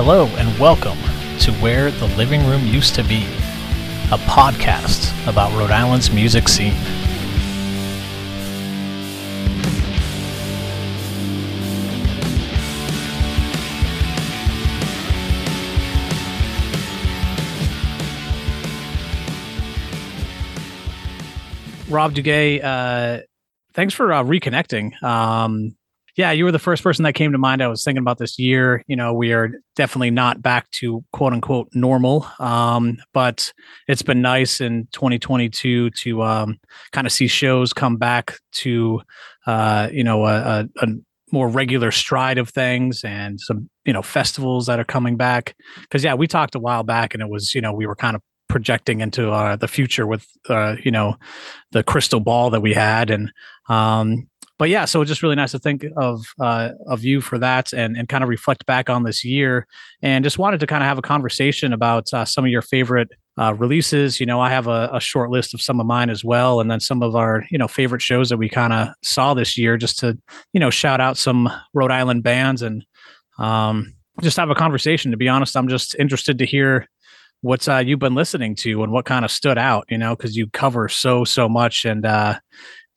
Hello, 0.00 0.26
and 0.36 0.56
welcome 0.60 0.96
to 1.40 1.50
Where 1.54 1.90
the 1.90 2.06
Living 2.16 2.46
Room 2.46 2.64
Used 2.64 2.94
to 2.94 3.02
Be, 3.02 3.24
a 4.12 4.18
podcast 4.28 5.10
about 5.28 5.50
Rhode 5.58 5.72
Island's 5.72 6.12
music 6.12 6.46
scene. 6.46 6.72
Rob 21.88 22.14
Duguay, 22.14 22.62
uh, 22.62 23.22
thanks 23.72 23.94
for 23.94 24.12
uh, 24.12 24.22
reconnecting. 24.22 25.02
Um, 25.02 25.74
yeah, 26.18 26.32
you 26.32 26.44
were 26.44 26.50
the 26.50 26.58
first 26.58 26.82
person 26.82 27.04
that 27.04 27.12
came 27.12 27.30
to 27.30 27.38
mind. 27.38 27.62
I 27.62 27.68
was 27.68 27.84
thinking 27.84 28.02
about 28.02 28.18
this 28.18 28.40
year. 28.40 28.82
You 28.88 28.96
know, 28.96 29.14
we 29.14 29.32
are 29.32 29.50
definitely 29.76 30.10
not 30.10 30.42
back 30.42 30.68
to 30.72 31.04
quote 31.12 31.32
unquote 31.32 31.68
normal, 31.74 32.26
um, 32.40 32.98
but 33.14 33.52
it's 33.86 34.02
been 34.02 34.20
nice 34.20 34.60
in 34.60 34.88
2022 34.90 35.90
to 35.90 36.22
um, 36.24 36.58
kind 36.90 37.06
of 37.06 37.12
see 37.12 37.28
shows 37.28 37.72
come 37.72 37.98
back 37.98 38.36
to, 38.54 39.00
uh, 39.46 39.90
you 39.92 40.02
know, 40.02 40.26
a, 40.26 40.34
a, 40.40 40.68
a 40.82 40.88
more 41.30 41.48
regular 41.48 41.92
stride 41.92 42.38
of 42.38 42.48
things 42.48 43.04
and 43.04 43.40
some 43.40 43.70
you 43.84 43.92
know 43.92 44.02
festivals 44.02 44.66
that 44.66 44.80
are 44.80 44.84
coming 44.84 45.16
back 45.16 45.54
because 45.82 46.02
yeah 46.02 46.14
we 46.14 46.26
talked 46.26 46.54
a 46.54 46.58
while 46.58 46.82
back 46.82 47.12
and 47.12 47.22
it 47.22 47.28
was 47.28 47.54
you 47.54 47.60
know 47.60 47.70
we 47.70 47.86
were 47.86 47.94
kind 47.94 48.16
of 48.16 48.22
projecting 48.48 49.00
into 49.02 49.30
uh, 49.30 49.54
the 49.54 49.68
future 49.68 50.06
with 50.06 50.26
uh, 50.48 50.76
you 50.82 50.90
know 50.90 51.14
the 51.72 51.82
crystal 51.82 52.18
ball 52.18 52.48
that 52.48 52.62
we 52.62 52.72
had 52.72 53.10
and 53.10 53.30
um, 53.68 54.26
but 54.58 54.68
yeah 54.68 54.84
so 54.84 55.00
it's 55.00 55.08
just 55.08 55.22
really 55.22 55.36
nice 55.36 55.52
to 55.52 55.58
think 55.58 55.84
of 55.96 56.24
uh, 56.40 56.70
of 56.86 57.04
you 57.04 57.20
for 57.20 57.38
that 57.38 57.72
and 57.72 57.96
and 57.96 58.08
kind 58.08 58.22
of 58.22 58.28
reflect 58.28 58.66
back 58.66 58.90
on 58.90 59.04
this 59.04 59.24
year. 59.24 59.66
And 60.02 60.24
just 60.24 60.38
wanted 60.38 60.60
to 60.60 60.66
kind 60.66 60.82
of 60.82 60.88
have 60.88 60.98
a 60.98 61.02
conversation 61.02 61.72
about 61.72 62.12
uh, 62.12 62.24
some 62.24 62.44
of 62.44 62.50
your 62.50 62.62
favorite 62.62 63.08
uh, 63.38 63.54
releases. 63.54 64.20
You 64.20 64.26
know 64.26 64.40
i 64.40 64.50
have 64.50 64.66
a, 64.66 64.90
a, 64.92 65.00
short 65.00 65.30
list 65.30 65.54
of 65.54 65.62
some 65.62 65.80
of 65.80 65.86
mine 65.86 66.10
as 66.10 66.24
well 66.24 66.60
and 66.60 66.70
then 66.70 66.80
some 66.80 67.02
of 67.02 67.14
our 67.14 67.44
you 67.50 67.58
know 67.58 67.68
favorite 67.68 68.02
shows 68.02 68.28
that 68.28 68.36
we 68.36 68.48
kind 68.48 68.72
of 68.72 68.88
saw 69.02 69.34
this 69.34 69.56
year 69.56 69.76
just 69.76 69.98
to 70.00 70.18
you 70.52 70.60
know 70.60 70.70
shout 70.70 71.00
out 71.00 71.16
some 71.16 71.48
rhode 71.72 71.92
island 71.92 72.22
bands 72.22 72.62
and 72.62 72.84
um, 73.38 73.94
just 74.20 74.36
have 74.36 74.50
a 74.50 74.54
conversation. 74.54 75.12
To 75.12 75.16
be 75.16 75.28
honest 75.28 75.56
i'm 75.56 75.68
just 75.68 75.94
interested 75.98 76.38
to 76.38 76.46
hear 76.46 76.86
what's 77.40 77.68
uh, 77.68 77.78
you've 77.84 78.00
been 78.00 78.16
listening 78.16 78.56
to 78.56 78.82
and 78.82 78.92
what 78.92 79.04
kind 79.04 79.24
of 79.24 79.30
stood 79.30 79.58
out 79.58 79.84
you 79.88 79.98
know 79.98 80.16
because 80.16 80.36
you 80.36 80.48
cover 80.48 80.88
so 80.88 81.24
so 81.24 81.48
much 81.48 81.84
and 81.84 82.04
uh 82.04 82.38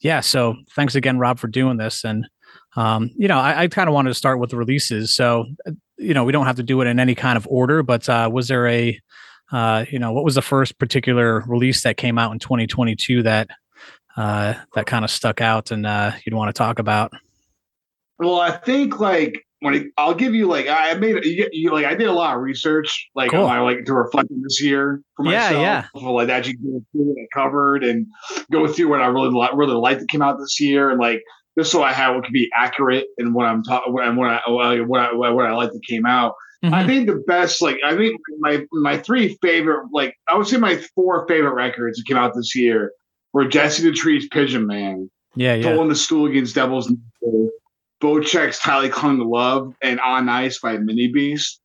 yeah 0.01 0.19
so 0.19 0.55
thanks 0.75 0.95
again 0.95 1.17
rob 1.17 1.39
for 1.39 1.47
doing 1.47 1.77
this. 1.77 2.03
And 2.03 2.27
um 2.75 3.09
you 3.15 3.27
know 3.27 3.37
i, 3.37 3.63
I 3.63 3.67
kind 3.67 3.87
of 3.87 3.93
wanted 3.93 4.09
to 4.09 4.15
start 4.15 4.39
with 4.39 4.49
the 4.49 4.57
releases. 4.57 5.15
So 5.15 5.45
uh, 5.65 5.71
you 5.97 6.13
know 6.13 6.23
we 6.23 6.31
don't 6.31 6.45
have 6.45 6.57
to 6.57 6.63
do 6.63 6.81
it 6.81 6.87
in 6.87 6.99
any 6.99 7.15
kind 7.15 7.37
of 7.37 7.47
order 7.49 7.83
but 7.83 8.07
uh 8.09 8.29
was 8.31 8.47
there 8.47 8.67
a 8.67 8.99
uh 9.51 9.85
you 9.89 9.99
know 9.99 10.11
what 10.11 10.23
was 10.23 10.35
the 10.35 10.41
first 10.41 10.79
particular 10.79 11.41
release 11.47 11.83
that 11.83 11.97
came 11.97 12.17
out 12.17 12.31
in 12.31 12.39
2022 12.39 13.23
that 13.23 13.49
uh 14.17 14.53
that 14.75 14.85
kind 14.85 15.05
of 15.05 15.11
stuck 15.11 15.41
out 15.41 15.71
and 15.71 15.85
uh 15.85 16.11
you'd 16.25 16.35
want 16.35 16.49
to 16.49 16.57
talk 16.57 16.79
about? 16.79 17.11
Well 18.19 18.39
i 18.39 18.51
think 18.51 18.99
like 18.99 19.45
when 19.61 19.75
it, 19.75 19.87
I'll 19.95 20.15
give 20.15 20.33
you 20.33 20.47
like 20.47 20.67
I 20.67 20.95
made 20.95 21.23
you, 21.23 21.47
you, 21.51 21.71
like 21.71 21.85
I 21.85 21.93
did 21.93 22.07
a 22.07 22.13
lot 22.13 22.35
of 22.35 22.41
research 22.41 23.09
like 23.15 23.29
cool. 23.29 23.43
on 23.43 23.47
my 23.47 23.59
like 23.59 23.85
to 23.85 23.93
reflect 23.93 24.29
on 24.31 24.41
this 24.41 24.61
year 24.61 25.01
for 25.15 25.23
myself. 25.23 25.53
Yeah, 25.53 25.85
yeah. 25.93 26.07
like 26.09 26.29
actually 26.29 26.53
go 26.53 26.81
through 26.91 27.03
what 27.03 27.21
I 27.21 27.27
covered 27.33 27.83
and 27.83 28.07
go 28.51 28.67
through 28.67 28.89
what 28.89 29.01
I 29.01 29.05
really 29.05 29.29
really 29.53 29.75
liked 29.75 30.01
that 30.01 30.09
came 30.09 30.23
out 30.23 30.39
this 30.39 30.59
year 30.59 30.89
and 30.89 30.99
like 30.99 31.21
just 31.57 31.71
so 31.71 31.83
I 31.83 31.93
have 31.93 32.15
what 32.15 32.23
could 32.23 32.33
be 32.33 32.49
accurate 32.55 33.05
and 33.19 33.35
what 33.35 33.45
I'm 33.45 33.63
talking 33.63 33.95
and 34.01 34.17
what 34.17 34.29
I 34.29 34.41
what 34.49 34.99
I 34.99 35.13
what 35.13 35.45
I 35.45 35.53
like 35.53 35.71
that 35.71 35.85
came 35.87 36.07
out. 36.07 36.33
Mm-hmm. 36.63 36.73
I 36.73 36.85
think 36.87 37.07
the 37.07 37.23
best 37.27 37.61
like 37.61 37.77
I 37.85 37.95
think 37.95 38.19
my 38.39 38.65
my 38.71 38.97
three 38.97 39.37
favorite 39.43 39.89
like 39.93 40.15
I 40.27 40.37
would 40.37 40.47
say 40.47 40.57
my 40.57 40.77
four 40.95 41.27
favorite 41.27 41.53
records 41.53 41.97
that 41.97 42.07
came 42.07 42.17
out 42.17 42.33
this 42.33 42.55
year 42.55 42.93
were 43.31 43.45
Jesse 43.47 43.83
the 43.83 43.91
Trees 43.91 44.27
Pigeon 44.29 44.65
Man. 44.65 45.09
Yeah, 45.35 45.53
yeah. 45.53 45.71
Pulling 45.71 45.89
the 45.89 45.95
stool 45.95 46.25
against 46.25 46.55
Devil's 46.55 46.91
Bochek's 48.01 48.59
Tightly 48.59 48.89
Clung 48.89 49.17
to 49.17 49.23
Love 49.23 49.73
and 49.81 49.99
On 49.99 50.27
Ice 50.27 50.59
by 50.59 50.77
Minibeast. 50.77 51.59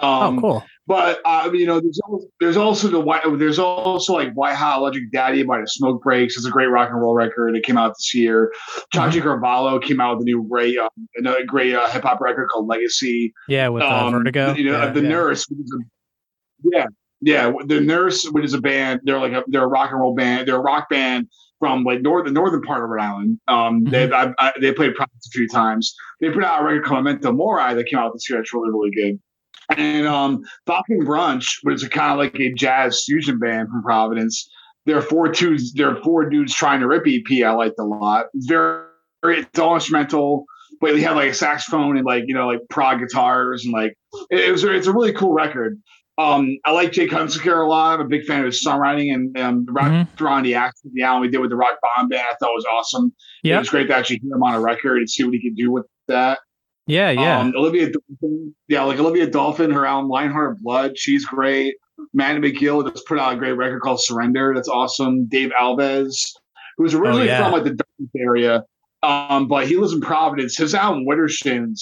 Oh, 0.00 0.08
um, 0.08 0.38
oh, 0.38 0.40
cool. 0.40 0.64
But 0.86 1.20
uh, 1.26 1.50
you 1.52 1.66
know, 1.66 1.80
there's 1.80 2.00
also, 2.08 2.26
there's 2.40 2.56
also 2.56 2.88
the 2.88 3.00
white. 3.00 3.22
There's 3.38 3.58
also 3.58 4.14
like 4.14 4.32
White 4.32 4.54
Hot 4.54 4.78
Electric 4.78 5.12
Daddy 5.12 5.42
by 5.42 5.60
the 5.60 5.66
Smoke 5.66 6.02
Breaks. 6.02 6.36
It's 6.36 6.46
a 6.46 6.50
great 6.50 6.68
rock 6.68 6.88
and 6.88 6.98
roll 6.98 7.14
record. 7.14 7.54
It 7.56 7.62
came 7.62 7.76
out 7.76 7.90
this 7.90 8.14
year. 8.14 8.50
Chachi 8.94 9.10
mm-hmm. 9.10 9.20
Carvalho 9.20 9.78
came 9.80 10.00
out 10.00 10.16
with 10.16 10.22
a 10.22 10.24
new 10.24 10.46
great, 10.48 10.78
um, 10.78 10.88
another 11.16 11.44
great 11.44 11.74
uh, 11.74 11.86
hip 11.90 12.04
hop 12.04 12.22
record 12.22 12.48
called 12.48 12.68
Legacy. 12.68 13.34
Yeah, 13.48 13.68
with 13.68 13.82
uh, 13.82 14.06
um, 14.06 14.12
Vertigo. 14.12 14.54
You 14.54 14.70
know, 14.70 14.78
yeah, 14.78 14.90
the 14.90 15.02
yeah. 15.02 15.08
Nurse. 15.08 15.46
A, 15.50 15.54
yeah, 16.72 16.86
yeah. 17.20 17.52
The 17.66 17.80
Nurse, 17.80 18.24
which 18.30 18.46
is 18.46 18.54
a 18.54 18.60
band. 18.60 19.00
They're 19.04 19.20
like 19.20 19.32
a 19.32 19.44
they're 19.46 19.64
a 19.64 19.68
rock 19.68 19.90
and 19.90 20.00
roll 20.00 20.14
band. 20.14 20.48
They're 20.48 20.56
a 20.56 20.60
rock 20.60 20.88
band 20.88 21.28
from 21.58 21.84
like 21.84 22.02
north 22.02 22.24
the 22.24 22.30
northern 22.30 22.62
part 22.62 22.82
of 22.82 22.90
Rhode 22.90 23.02
Island. 23.02 23.40
Um, 23.48 23.84
mm-hmm. 23.84 23.90
they 23.90 24.12
I, 24.12 24.32
I, 24.38 24.52
they 24.60 24.72
played 24.72 24.94
Prophets 24.94 25.28
a 25.28 25.30
few 25.30 25.48
times. 25.48 25.94
They 26.20 26.30
put 26.30 26.44
out 26.44 26.62
a 26.62 26.64
record 26.64 26.84
called 26.84 27.04
Memento 27.04 27.32
Mori 27.32 27.74
that 27.74 27.86
came 27.86 27.98
out 27.98 28.12
this 28.12 28.28
year. 28.28 28.38
That's 28.38 28.52
really 28.52 28.70
really 28.70 28.90
good. 28.90 29.20
And 29.76 30.06
um, 30.06 30.42
Falcon 30.66 31.04
Brunch, 31.04 31.58
which 31.62 31.76
is 31.76 31.82
a 31.82 31.90
kind 31.90 32.12
of 32.12 32.18
like 32.18 32.40
a 32.40 32.52
jazz 32.54 33.04
fusion 33.04 33.38
band 33.38 33.68
from 33.68 33.82
Providence. 33.82 34.48
There 34.86 34.96
are 34.96 35.02
four 35.02 35.28
dudes. 35.28 35.74
There 35.74 35.90
are 35.90 36.02
four 36.02 36.28
dudes 36.30 36.54
trying 36.54 36.80
to 36.80 36.86
rip 36.86 37.04
EP. 37.06 37.44
I 37.44 37.50
liked 37.50 37.78
a 37.78 37.84
lot. 37.84 38.26
It's 38.32 38.46
very, 38.46 38.84
very 39.22 39.40
it's 39.40 39.58
all 39.58 39.74
instrumental, 39.74 40.46
but 40.80 40.94
they 40.94 41.02
have 41.02 41.16
like 41.16 41.30
a 41.30 41.34
saxophone 41.34 41.98
and 41.98 42.06
like 42.06 42.24
you 42.26 42.34
know 42.34 42.46
like 42.46 42.60
prog 42.70 43.00
guitars 43.00 43.64
and 43.64 43.74
like 43.74 43.94
it 44.30 44.50
was. 44.50 44.64
It's 44.64 44.86
a 44.86 44.92
really 44.92 45.12
cool 45.12 45.32
record. 45.32 45.78
Um, 46.18 46.58
I 46.64 46.72
like 46.72 46.90
Jake 46.90 47.10
Hunsaker 47.10 47.64
a 47.64 47.68
lot. 47.68 48.00
I'm 48.00 48.06
a 48.06 48.08
big 48.08 48.24
fan 48.24 48.40
of 48.40 48.46
his 48.46 48.64
songwriting 48.64 49.14
and 49.14 49.38
um, 49.38 49.64
the 49.64 49.72
rock 49.72 49.86
mm-hmm. 49.86 50.42
the 50.42 50.54
action 50.54 50.90
the 50.92 51.02
album 51.02 51.22
we 51.22 51.28
did 51.28 51.38
with 51.38 51.50
the 51.50 51.56
Rock 51.56 51.78
Bomb 51.80 52.08
Band. 52.08 52.26
I 52.28 52.34
thought 52.40 52.50
was 52.54 52.64
awesome. 52.64 53.12
Yeah, 53.44 53.56
it 53.56 53.60
was 53.60 53.70
great 53.70 53.86
to 53.86 53.96
actually 53.96 54.18
hear 54.18 54.34
him 54.34 54.42
on 54.42 54.54
a 54.54 54.60
record 54.60 54.98
and 54.98 55.08
see 55.08 55.22
what 55.22 55.32
he 55.32 55.40
could 55.40 55.56
do 55.56 55.70
with 55.70 55.86
that. 56.08 56.40
Yeah, 56.88 57.10
yeah. 57.10 57.38
Um, 57.38 57.52
Olivia, 57.54 57.90
Dolphin, 57.90 58.54
yeah, 58.66 58.82
like 58.82 58.98
Olivia 58.98 59.28
Dolphin, 59.28 59.70
her 59.70 59.86
album 59.86 60.08
Lionheart 60.08 60.58
Blood, 60.60 60.98
she's 60.98 61.24
great. 61.24 61.76
Manny 62.12 62.40
McGill 62.40 62.90
just 62.90 63.06
put 63.06 63.18
out 63.18 63.34
a 63.34 63.36
great 63.36 63.52
record 63.52 63.80
called 63.82 64.00
Surrender. 64.00 64.52
That's 64.54 64.68
awesome. 64.68 65.26
Dave 65.26 65.50
Alves, 65.60 66.32
who's 66.78 66.94
originally 66.94 67.22
oh, 67.22 67.26
yeah. 67.26 67.42
from 67.44 67.52
like 67.52 67.64
the 67.64 67.70
Dartmouth 67.70 68.10
area, 68.16 68.64
um, 69.04 69.46
but 69.46 69.68
he 69.68 69.76
lives 69.76 69.92
in 69.92 70.00
Providence. 70.00 70.56
His 70.56 70.74
album 70.74 71.04
Widdershins 71.06 71.78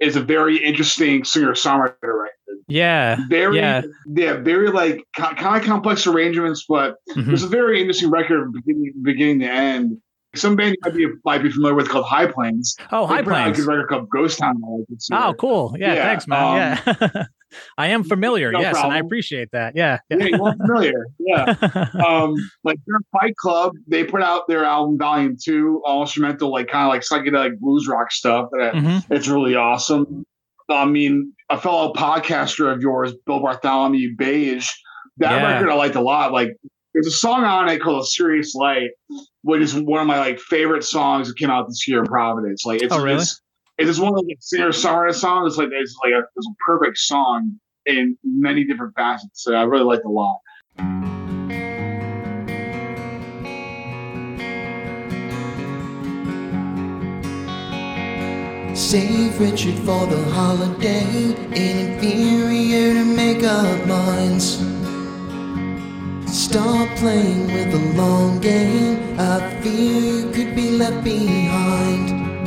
is 0.00 0.16
a 0.16 0.20
very 0.20 0.62
interesting 0.62 1.24
singer 1.24 1.52
songwriter 1.52 1.94
record. 2.02 2.32
Yeah. 2.68 3.16
Very, 3.28 3.56
yeah, 3.56 3.82
yeah 4.06 4.34
very 4.34 4.70
like 4.70 5.02
kind 5.16 5.56
of 5.56 5.66
complex 5.66 6.06
arrangements, 6.06 6.66
but 6.68 6.96
mm-hmm. 7.10 7.32
it's 7.32 7.42
a 7.42 7.48
very 7.48 7.80
interesting 7.80 8.10
record 8.10 8.52
beginning, 8.52 8.92
beginning 9.02 9.40
to 9.40 9.46
end. 9.46 9.98
Some 10.34 10.56
band 10.56 10.76
you 10.76 10.78
might 10.84 10.94
be, 10.94 11.06
might 11.24 11.42
be 11.42 11.50
familiar 11.50 11.74
with 11.74 11.88
called 11.88 12.04
High 12.04 12.26
Plains. 12.26 12.76
Oh, 12.92 13.06
High 13.06 13.22
Plains. 13.22 13.58
A 13.58 13.62
good 13.62 13.68
record 13.68 13.88
called 13.88 14.10
Ghost 14.10 14.38
Town. 14.38 14.62
Oh, 15.10 15.34
cool. 15.34 15.74
Yeah, 15.78 15.94
yeah, 15.94 16.02
thanks, 16.04 16.26
man. 16.28 16.78
Um, 16.86 16.94
yeah. 16.94 17.24
I 17.78 17.88
am 17.88 18.04
familiar, 18.04 18.52
no 18.52 18.60
yes, 18.60 18.74
problem. 18.74 18.92
and 18.92 19.02
I 19.02 19.06
appreciate 19.06 19.50
that. 19.52 19.74
Yeah, 19.74 19.98
yeah, 20.10 20.24
you 20.26 20.44
are 20.44 20.54
familiar. 20.56 21.06
Yeah, 21.18 21.54
um, 22.06 22.34
like 22.62 22.78
their 22.86 22.98
Fight 23.12 23.36
Club, 23.36 23.72
they 23.86 24.04
put 24.04 24.22
out 24.22 24.46
their 24.48 24.64
album 24.64 24.98
Volume 24.98 25.36
Two, 25.42 25.82
all 25.84 26.02
instrumental, 26.02 26.52
like 26.52 26.68
kind 26.68 26.84
of 26.84 26.90
like 26.90 27.00
psychedelic 27.00 27.58
blues 27.58 27.88
rock 27.88 28.12
stuff. 28.12 28.50
That 28.52 28.74
mm-hmm. 28.74 29.12
it's 29.12 29.28
really 29.28 29.54
awesome. 29.54 30.26
I 30.68 30.84
mean, 30.84 31.32
a 31.50 31.60
fellow 31.60 31.92
podcaster 31.92 32.72
of 32.72 32.80
yours, 32.80 33.14
Bill 33.26 33.40
Bartholomew 33.40 34.16
Beige, 34.16 34.68
that 35.18 35.30
yeah. 35.30 35.54
record 35.54 35.70
I 35.70 35.74
liked 35.74 35.96
a 35.96 36.00
lot. 36.00 36.32
Like 36.32 36.56
there's 36.94 37.06
a 37.06 37.12
song 37.12 37.44
on 37.44 37.68
it 37.68 37.80
called 37.80 38.02
"A 38.02 38.06
Serious 38.06 38.54
Light," 38.54 38.90
which 39.42 39.62
is 39.62 39.74
one 39.74 40.00
of 40.00 40.06
my 40.06 40.18
like 40.18 40.38
favorite 40.38 40.84
songs 40.84 41.28
that 41.28 41.36
came 41.36 41.50
out 41.50 41.68
this 41.68 41.86
year 41.88 42.00
in 42.00 42.06
Providence. 42.06 42.64
Like 42.64 42.82
it's, 42.82 42.92
oh, 42.92 43.02
really? 43.02 43.22
it's, 43.22 43.40
it's 43.78 43.98
one 43.98 44.12
of 44.12 44.16
the 44.16 44.26
like, 44.28 44.38
singer 44.40 44.70
songwriter 44.70 45.14
songs. 45.14 45.52
It's 45.52 45.58
like 45.58 45.68
it's 45.72 45.96
like 46.04 46.12
a, 46.12 46.22
it's 46.36 46.46
a 46.46 46.54
perfect 46.66 46.98
song 46.98 47.58
in 47.86 48.16
many 48.22 48.64
different 48.64 48.94
facets. 48.94 49.42
So 49.42 49.54
I 49.54 49.62
really 49.62 49.84
liked 49.84 50.04
a 50.04 50.10
lot. 50.10 50.38
Save 58.78 59.40
Richard 59.40 59.74
for 59.80 60.06
the 60.06 60.22
holiday, 60.30 61.34
inferior 61.50 62.94
to 62.94 63.04
make 63.04 63.42
up 63.42 63.86
minds. 63.88 64.58
Stop 66.32 66.88
playing 66.96 67.52
with 67.52 67.72
the 67.72 68.00
long 68.00 68.38
game, 68.38 69.18
I 69.18 69.40
fear 69.62 70.00
you 70.00 70.30
could 70.30 70.54
be 70.54 70.70
left 70.70 71.02
behind. 71.02 72.38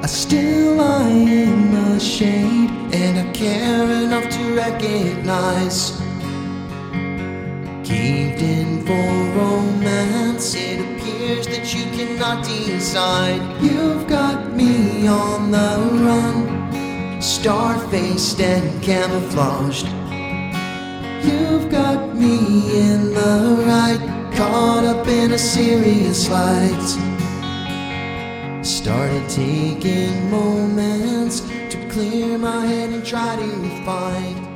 I 0.00 0.06
still 0.06 0.76
lie 0.76 1.10
in 1.10 1.74
the 1.74 1.98
shade, 1.98 2.70
and 2.94 3.18
I 3.18 3.32
care 3.32 3.90
enough 3.90 4.30
to 4.30 4.54
recognize. 4.54 6.03
In 8.36 8.84
for 8.84 9.38
romance, 9.38 10.56
it 10.56 10.80
appears 10.80 11.46
that 11.46 11.72
you 11.72 11.84
cannot 11.96 12.44
decide. 12.44 13.40
You've 13.62 14.08
got 14.08 14.52
me 14.52 15.06
on 15.06 15.52
the 15.52 15.78
run, 16.04 17.22
star 17.22 17.78
faced 17.88 18.40
and 18.40 18.82
camouflaged. 18.82 19.86
You've 21.24 21.70
got 21.70 22.16
me 22.16 22.76
in 22.76 23.14
the 23.14 23.64
right, 23.68 24.32
caught 24.34 24.84
up 24.84 25.06
in 25.06 25.30
a 25.30 25.38
serious 25.38 26.28
light. 26.28 26.88
Started 28.64 29.28
taking 29.28 30.28
moments 30.28 31.40
to 31.70 31.88
clear 31.88 32.36
my 32.36 32.66
head 32.66 32.90
and 32.90 33.06
try 33.06 33.36
to 33.36 33.84
find 33.84 34.54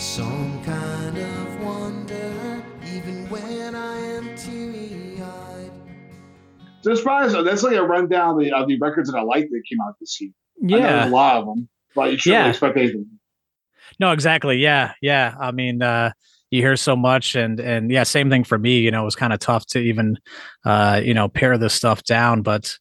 some 0.00 0.41
So 6.82 6.94
far 6.96 7.22
as 7.22 7.32
that's 7.32 7.62
like 7.62 7.76
a 7.76 7.82
rundown 7.82 8.34
of 8.34 8.40
the, 8.40 8.52
of 8.52 8.66
the 8.68 8.78
records 8.78 9.10
that 9.10 9.18
I 9.18 9.22
like 9.22 9.48
that 9.50 9.62
came 9.68 9.80
out 9.80 9.94
this 10.00 10.20
year. 10.20 10.30
Yeah. 10.60 11.08
a 11.08 11.10
lot 11.10 11.36
of 11.36 11.46
them, 11.46 11.68
but 11.94 12.12
you 12.12 12.18
shouldn't 12.18 12.44
Yeah. 12.44 12.50
expect 12.50 12.76
anything. 12.76 13.06
No, 14.00 14.12
exactly. 14.12 14.56
Yeah, 14.58 14.92
yeah. 15.00 15.34
I 15.40 15.50
mean, 15.52 15.82
uh, 15.82 16.12
you 16.50 16.60
hear 16.60 16.76
so 16.76 16.94
much, 16.96 17.34
and 17.34 17.58
and 17.60 17.90
yeah, 17.90 18.02
same 18.02 18.28
thing 18.30 18.44
for 18.44 18.58
me. 18.58 18.78
You 18.80 18.90
know, 18.90 19.02
it 19.02 19.04
was 19.04 19.16
kind 19.16 19.32
of 19.32 19.38
tough 19.40 19.66
to 19.68 19.78
even, 19.80 20.18
uh, 20.64 21.00
you 21.02 21.14
know, 21.14 21.28
pare 21.28 21.56
this 21.58 21.72
stuff 21.74 22.02
down. 22.04 22.42
But, 22.42 22.76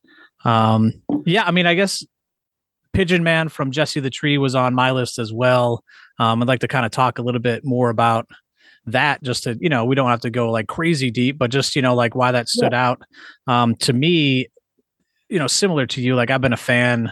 um, 0.46 0.92
yeah, 1.26 1.44
I 1.46 1.52
mean, 1.52 1.66
I 1.66 1.74
guess 1.74 2.06
Pigeon 2.94 3.24
Man 3.24 3.50
from 3.50 3.72
Jesse 3.72 4.00
the 4.00 4.10
Tree 4.10 4.38
was 4.38 4.56
on 4.56 4.74
my 4.76 4.92
list 4.92 5.20
as 5.20 5.32
well. 5.32 5.84
Um, 6.20 6.42
I'd 6.42 6.48
like 6.48 6.60
to 6.62 6.68
kind 6.68 6.86
of 6.86 6.92
talk 6.92 7.18
a 7.18 7.22
little 7.22 7.40
bit 7.42 7.64
more 7.64 7.90
about 7.90 8.28
that, 8.86 9.22
just 9.24 9.44
to 9.44 9.58
you 9.60 9.70
know, 9.70 9.86
we 9.86 9.96
don't 9.96 10.10
have 10.10 10.22
to 10.22 10.30
go 10.30 10.52
like 10.52 10.68
crazy 10.68 11.12
deep, 11.12 11.38
but 11.38 11.52
just 11.52 11.76
you 11.76 11.82
know, 11.82 11.96
like 11.96 12.16
why 12.16 12.32
that 12.32 12.50
stood 12.50 12.74
out. 12.74 13.02
Um, 13.48 13.76
to 13.78 13.94
me, 13.94 14.48
you 15.30 15.40
know, 15.40 15.48
similar 15.48 15.86
to 15.88 16.02
you, 16.02 16.16
like 16.16 16.30
I've 16.30 16.42
been 16.42 16.54
a 16.54 16.58
fan 16.58 17.12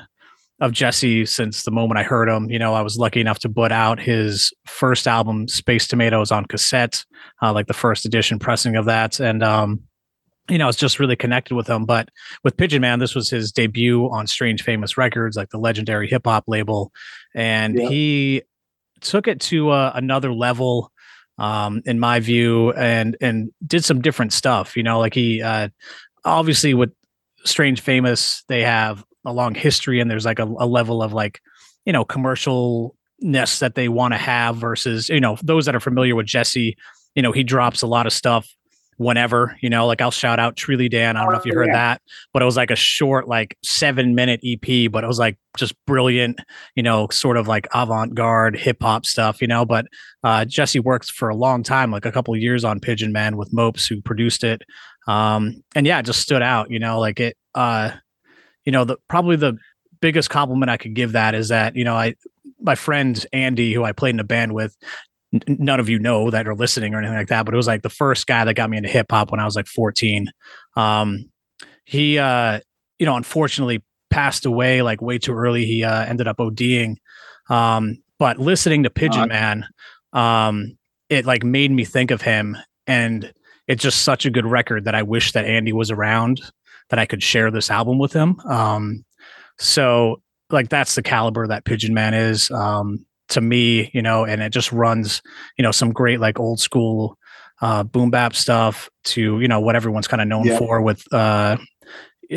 of 0.62 0.74
Jesse 0.74 1.26
since 1.26 1.64
the 1.64 1.72
moment 1.72 1.98
I 2.00 2.04
heard 2.04 2.28
him. 2.28 2.50
You 2.50 2.60
know, 2.60 2.74
I 2.74 2.82
was 2.82 2.98
lucky 2.98 3.22
enough 3.22 3.40
to 3.40 3.50
put 3.50 3.72
out 3.72 4.00
his 4.00 4.52
first 4.66 5.08
album, 5.08 5.48
Space 5.48 5.88
Tomatoes, 5.88 6.32
on 6.32 6.46
cassette, 6.46 7.06
uh, 7.42 7.54
like 7.54 7.68
the 7.68 7.74
first 7.74 8.04
edition 8.06 8.40
pressing 8.40 8.76
of 8.76 8.86
that, 8.86 9.20
and 9.20 9.42
um, 9.44 9.82
you 10.50 10.58
know, 10.58 10.68
it's 10.68 10.78
just 10.78 11.00
really 11.00 11.16
connected 11.16 11.54
with 11.56 11.68
him. 11.68 11.86
But 11.86 12.10
with 12.44 12.58
Pigeon 12.58 12.82
Man, 12.82 13.00
this 13.00 13.14
was 13.16 13.30
his 13.30 13.52
debut 13.52 14.10
on 14.12 14.26
Strange 14.28 14.64
Famous 14.64 14.98
Records, 14.98 15.38
like 15.38 15.50
the 15.50 15.60
legendary 15.60 16.08
hip 16.10 16.24
hop 16.26 16.44
label, 16.48 16.92
and 17.36 17.76
Yeah. 17.78 17.88
he 17.88 18.42
took 19.02 19.28
it 19.30 19.40
to 19.40 19.70
uh, 19.70 19.92
another 19.96 20.34
level. 20.34 20.92
Um, 21.40 21.82
in 21.86 22.00
my 22.00 22.20
view, 22.20 22.72
and 22.74 23.16
and 23.22 23.52
did 23.66 23.86
some 23.86 24.02
different 24.02 24.34
stuff. 24.34 24.76
You 24.76 24.84
know, 24.84 25.00
like 25.00 25.14
he 25.14 25.42
uh, 25.42 25.70
obviously 26.26 26.74
with 26.74 26.92
Strange 27.46 27.82
Famous, 27.82 28.44
they 28.48 28.64
have 28.64 29.04
a 29.26 29.34
long 29.34 29.56
history 29.56 30.00
and 30.00 30.10
there's 30.10 30.26
like 30.26 30.40
a, 30.40 30.44
a 30.44 30.66
level 30.66 31.04
of 31.04 31.14
like, 31.14 31.42
you 31.86 31.94
know, 31.94 32.06
commercialness 32.06 33.60
that 33.60 33.76
they 33.76 33.90
want 33.90 34.14
to 34.14 34.18
have 34.18 34.58
versus, 34.58 35.10
you 35.10 35.20
know, 35.20 35.38
those 35.44 35.66
that 35.66 35.76
are 35.76 35.80
familiar 35.80 36.16
with 36.16 36.26
Jesse, 36.26 36.78
you 37.16 37.22
know, 37.22 37.32
he 37.32 37.44
drops 37.44 37.82
a 37.82 37.88
lot 37.88 38.06
of 38.06 38.14
stuff 38.14 38.48
whenever, 39.00 39.58
you 39.62 39.70
know, 39.70 39.88
like 39.88 40.02
I'll 40.02 40.12
shout 40.12 40.40
out 40.40 40.58
Truly 40.58 40.90
Dan. 40.90 41.16
I 41.16 41.24
don't 41.24 41.32
know 41.32 41.40
if 41.40 41.46
you 41.46 41.54
heard 41.54 41.68
Yeah. 41.68 41.94
that, 41.94 42.02
but 42.34 42.42
it 42.42 42.46
was 42.46 42.58
like 42.58 42.70
a 42.70 42.76
short, 42.76 43.30
like 43.30 43.58
seven 43.64 44.14
minute 44.14 44.42
EP, 44.44 44.92
but 44.92 45.06
it 45.06 45.08
was 45.08 45.18
like 45.18 45.38
just 45.58 45.74
brilliant, 45.88 46.42
you 46.76 46.84
know, 46.84 47.08
sort 47.10 47.38
of 47.38 47.48
like 47.48 47.66
avant 47.74 48.14
garde 48.14 48.58
hip 48.58 48.78
hop 48.82 49.06
stuff, 49.06 49.42
you 49.42 49.48
know. 49.48 49.64
But 49.64 49.86
uh, 50.24 50.44
Jesse 50.44 50.82
worked 50.82 51.12
for 51.12 51.30
a 51.30 51.36
long 51.36 51.64
time, 51.64 51.92
like 51.92 52.06
a 52.06 52.12
couple 52.12 52.34
of 52.34 52.42
years 52.42 52.66
on 52.66 52.82
Pigeon 52.82 53.14
Man 53.14 53.38
with 53.38 53.54
Mopes, 53.54 53.88
who 53.88 54.02
produced 54.02 54.44
it. 54.44 54.64
Um, 55.08 55.64
and 55.76 55.88
yeah, 55.88 56.00
it 56.00 56.06
just 56.06 56.20
stood 56.22 56.42
out, 56.42 56.70
you 56.70 56.78
know, 56.80 57.00
like 57.00 57.22
it, 57.22 57.38
uh, 57.56 57.92
you 58.66 58.74
know, 58.74 58.84
the 58.84 58.98
probably 59.08 59.38
the 59.38 59.58
biggest 60.02 60.30
compliment 60.30 60.70
I 60.70 60.76
could 60.78 60.94
give 60.94 61.14
that 61.14 61.36
is 61.36 61.48
that, 61.48 61.76
you 61.78 61.86
know, 61.86 61.96
I, 61.96 62.16
my 62.62 62.76
friend 62.76 63.26
Andy, 63.32 63.74
who 63.74 63.86
I 63.86 63.94
played 63.94 64.14
in 64.16 64.20
a 64.20 64.26
band 64.26 64.52
with, 64.54 64.76
none 65.32 65.80
of 65.80 65.90
you 65.90 66.00
know 66.00 66.32
that 66.32 66.48
are 66.48 66.56
listening 66.56 66.94
or 66.94 67.00
anything 67.00 67.18
like 67.18 67.28
that, 67.28 67.46
but 67.46 67.54
it 67.54 67.58
was 67.58 67.68
like 67.68 67.82
the 67.82 67.90
first 67.90 68.28
guy 68.28 68.46
that 68.46 68.56
got 68.56 68.70
me 68.70 68.78
into 68.78 68.90
hip 68.90 69.08
hop 69.12 69.32
when 69.32 69.40
I 69.40 69.46
was 69.46 69.56
like 69.56 69.68
14. 69.68 70.32
Um, 70.76 71.30
he, 71.86 72.18
uh, 72.18 72.60
you 72.98 73.06
know, 73.06 73.16
unfortunately 73.16 73.84
passed 74.10 74.46
away 74.46 74.82
like 74.82 75.02
way 75.02 75.18
too 75.18 75.34
early. 75.34 75.66
He 75.66 75.84
uh, 75.84 76.06
ended 76.06 76.28
up 76.28 76.38
ODing. 76.38 76.96
Um, 77.50 77.98
but 78.18 78.40
listening 78.40 78.84
to 78.84 78.90
Pigeon 78.90 79.24
Uh, 79.24 79.28
Man, 79.28 79.68
um, 80.14 80.78
it 81.10 81.26
like 81.26 81.44
made 81.44 81.72
me 81.72 81.86
think 81.86 82.12
of 82.12 82.22
him 82.22 82.58
and 82.88 83.32
it's 83.68 83.84
just 83.84 84.02
such 84.02 84.26
a 84.26 84.32
good 84.32 84.46
record 84.46 84.86
that 84.86 84.96
I 84.96 85.04
wish 85.04 85.32
that 85.34 85.46
Andy 85.46 85.74
was 85.74 85.92
around 85.92 86.42
that 86.90 87.00
I 87.00 87.06
could 87.06 87.22
share 87.22 87.52
this 87.52 87.70
album 87.70 88.00
with 88.00 88.14
him. 88.14 88.40
Um, 88.42 89.06
so 89.60 90.22
like 90.50 90.70
that's 90.70 90.96
the 90.96 91.04
caliber 91.04 91.48
that 91.48 91.66
Pigeon 91.66 91.94
Man 91.94 92.16
is 92.16 92.50
um, 92.50 93.06
to 93.30 93.42
me, 93.42 93.90
you 93.94 94.02
know, 94.02 94.26
and 94.26 94.42
it 94.42 94.52
just 94.52 94.72
runs, 94.72 95.22
you 95.58 95.64
know, 95.64 95.72
some 95.72 95.92
great 95.92 96.20
like 96.20 96.40
old 96.40 96.60
school 96.60 97.18
uh, 97.62 97.84
boom 97.84 98.10
bap 98.10 98.34
stuff 98.36 98.90
to 99.04 99.40
you 99.42 99.48
know 99.48 99.60
what 99.60 99.76
everyone's 99.76 100.08
kind 100.08 100.22
of 100.22 100.28
known 100.28 100.46
Yeah. 100.46 100.58
for 100.58 100.82
with 100.82 101.04
uh, 101.14 101.58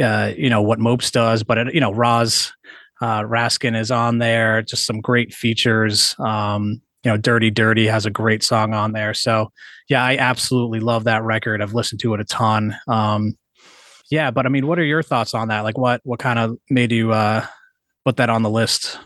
uh, 0.00 0.32
you 0.36 0.50
know 0.50 0.62
what 0.62 0.78
Mopes 0.78 1.10
does, 1.10 1.42
but 1.44 1.58
it, 1.58 1.74
you 1.74 1.80
know 1.80 1.92
Roz 1.92 2.52
uh, 3.00 3.22
Raskin 3.22 3.76
is 3.78 3.90
on 3.90 4.18
there, 4.18 4.62
just 4.62 4.86
some 4.86 5.00
great 5.00 5.32
features. 5.34 6.14
Um, 6.18 6.80
you 7.04 7.10
know, 7.10 7.16
Dirty 7.16 7.50
Dirty 7.50 7.86
has 7.86 8.06
a 8.06 8.10
great 8.10 8.42
song 8.44 8.74
on 8.74 8.92
there. 8.92 9.12
So 9.14 9.50
yeah, 9.88 10.04
I 10.04 10.16
absolutely 10.16 10.80
love 10.80 11.04
that 11.04 11.22
record. 11.24 11.60
I've 11.62 11.74
listened 11.74 12.00
to 12.02 12.14
it 12.14 12.20
a 12.20 12.24
ton. 12.24 12.76
Um, 12.88 13.36
yeah, 14.10 14.30
but 14.30 14.44
I 14.46 14.48
mean, 14.50 14.66
what 14.66 14.78
are 14.78 14.84
your 14.84 15.02
thoughts 15.02 15.34
on 15.34 15.48
that? 15.48 15.60
Like, 15.60 15.78
what 15.78 16.00
what 16.04 16.18
kind 16.18 16.38
of 16.38 16.56
made 16.68 16.92
you 16.92 17.12
uh, 17.12 17.44
put 18.04 18.16
that 18.16 18.30
on 18.30 18.42
the 18.42 18.50
list? 18.50 18.98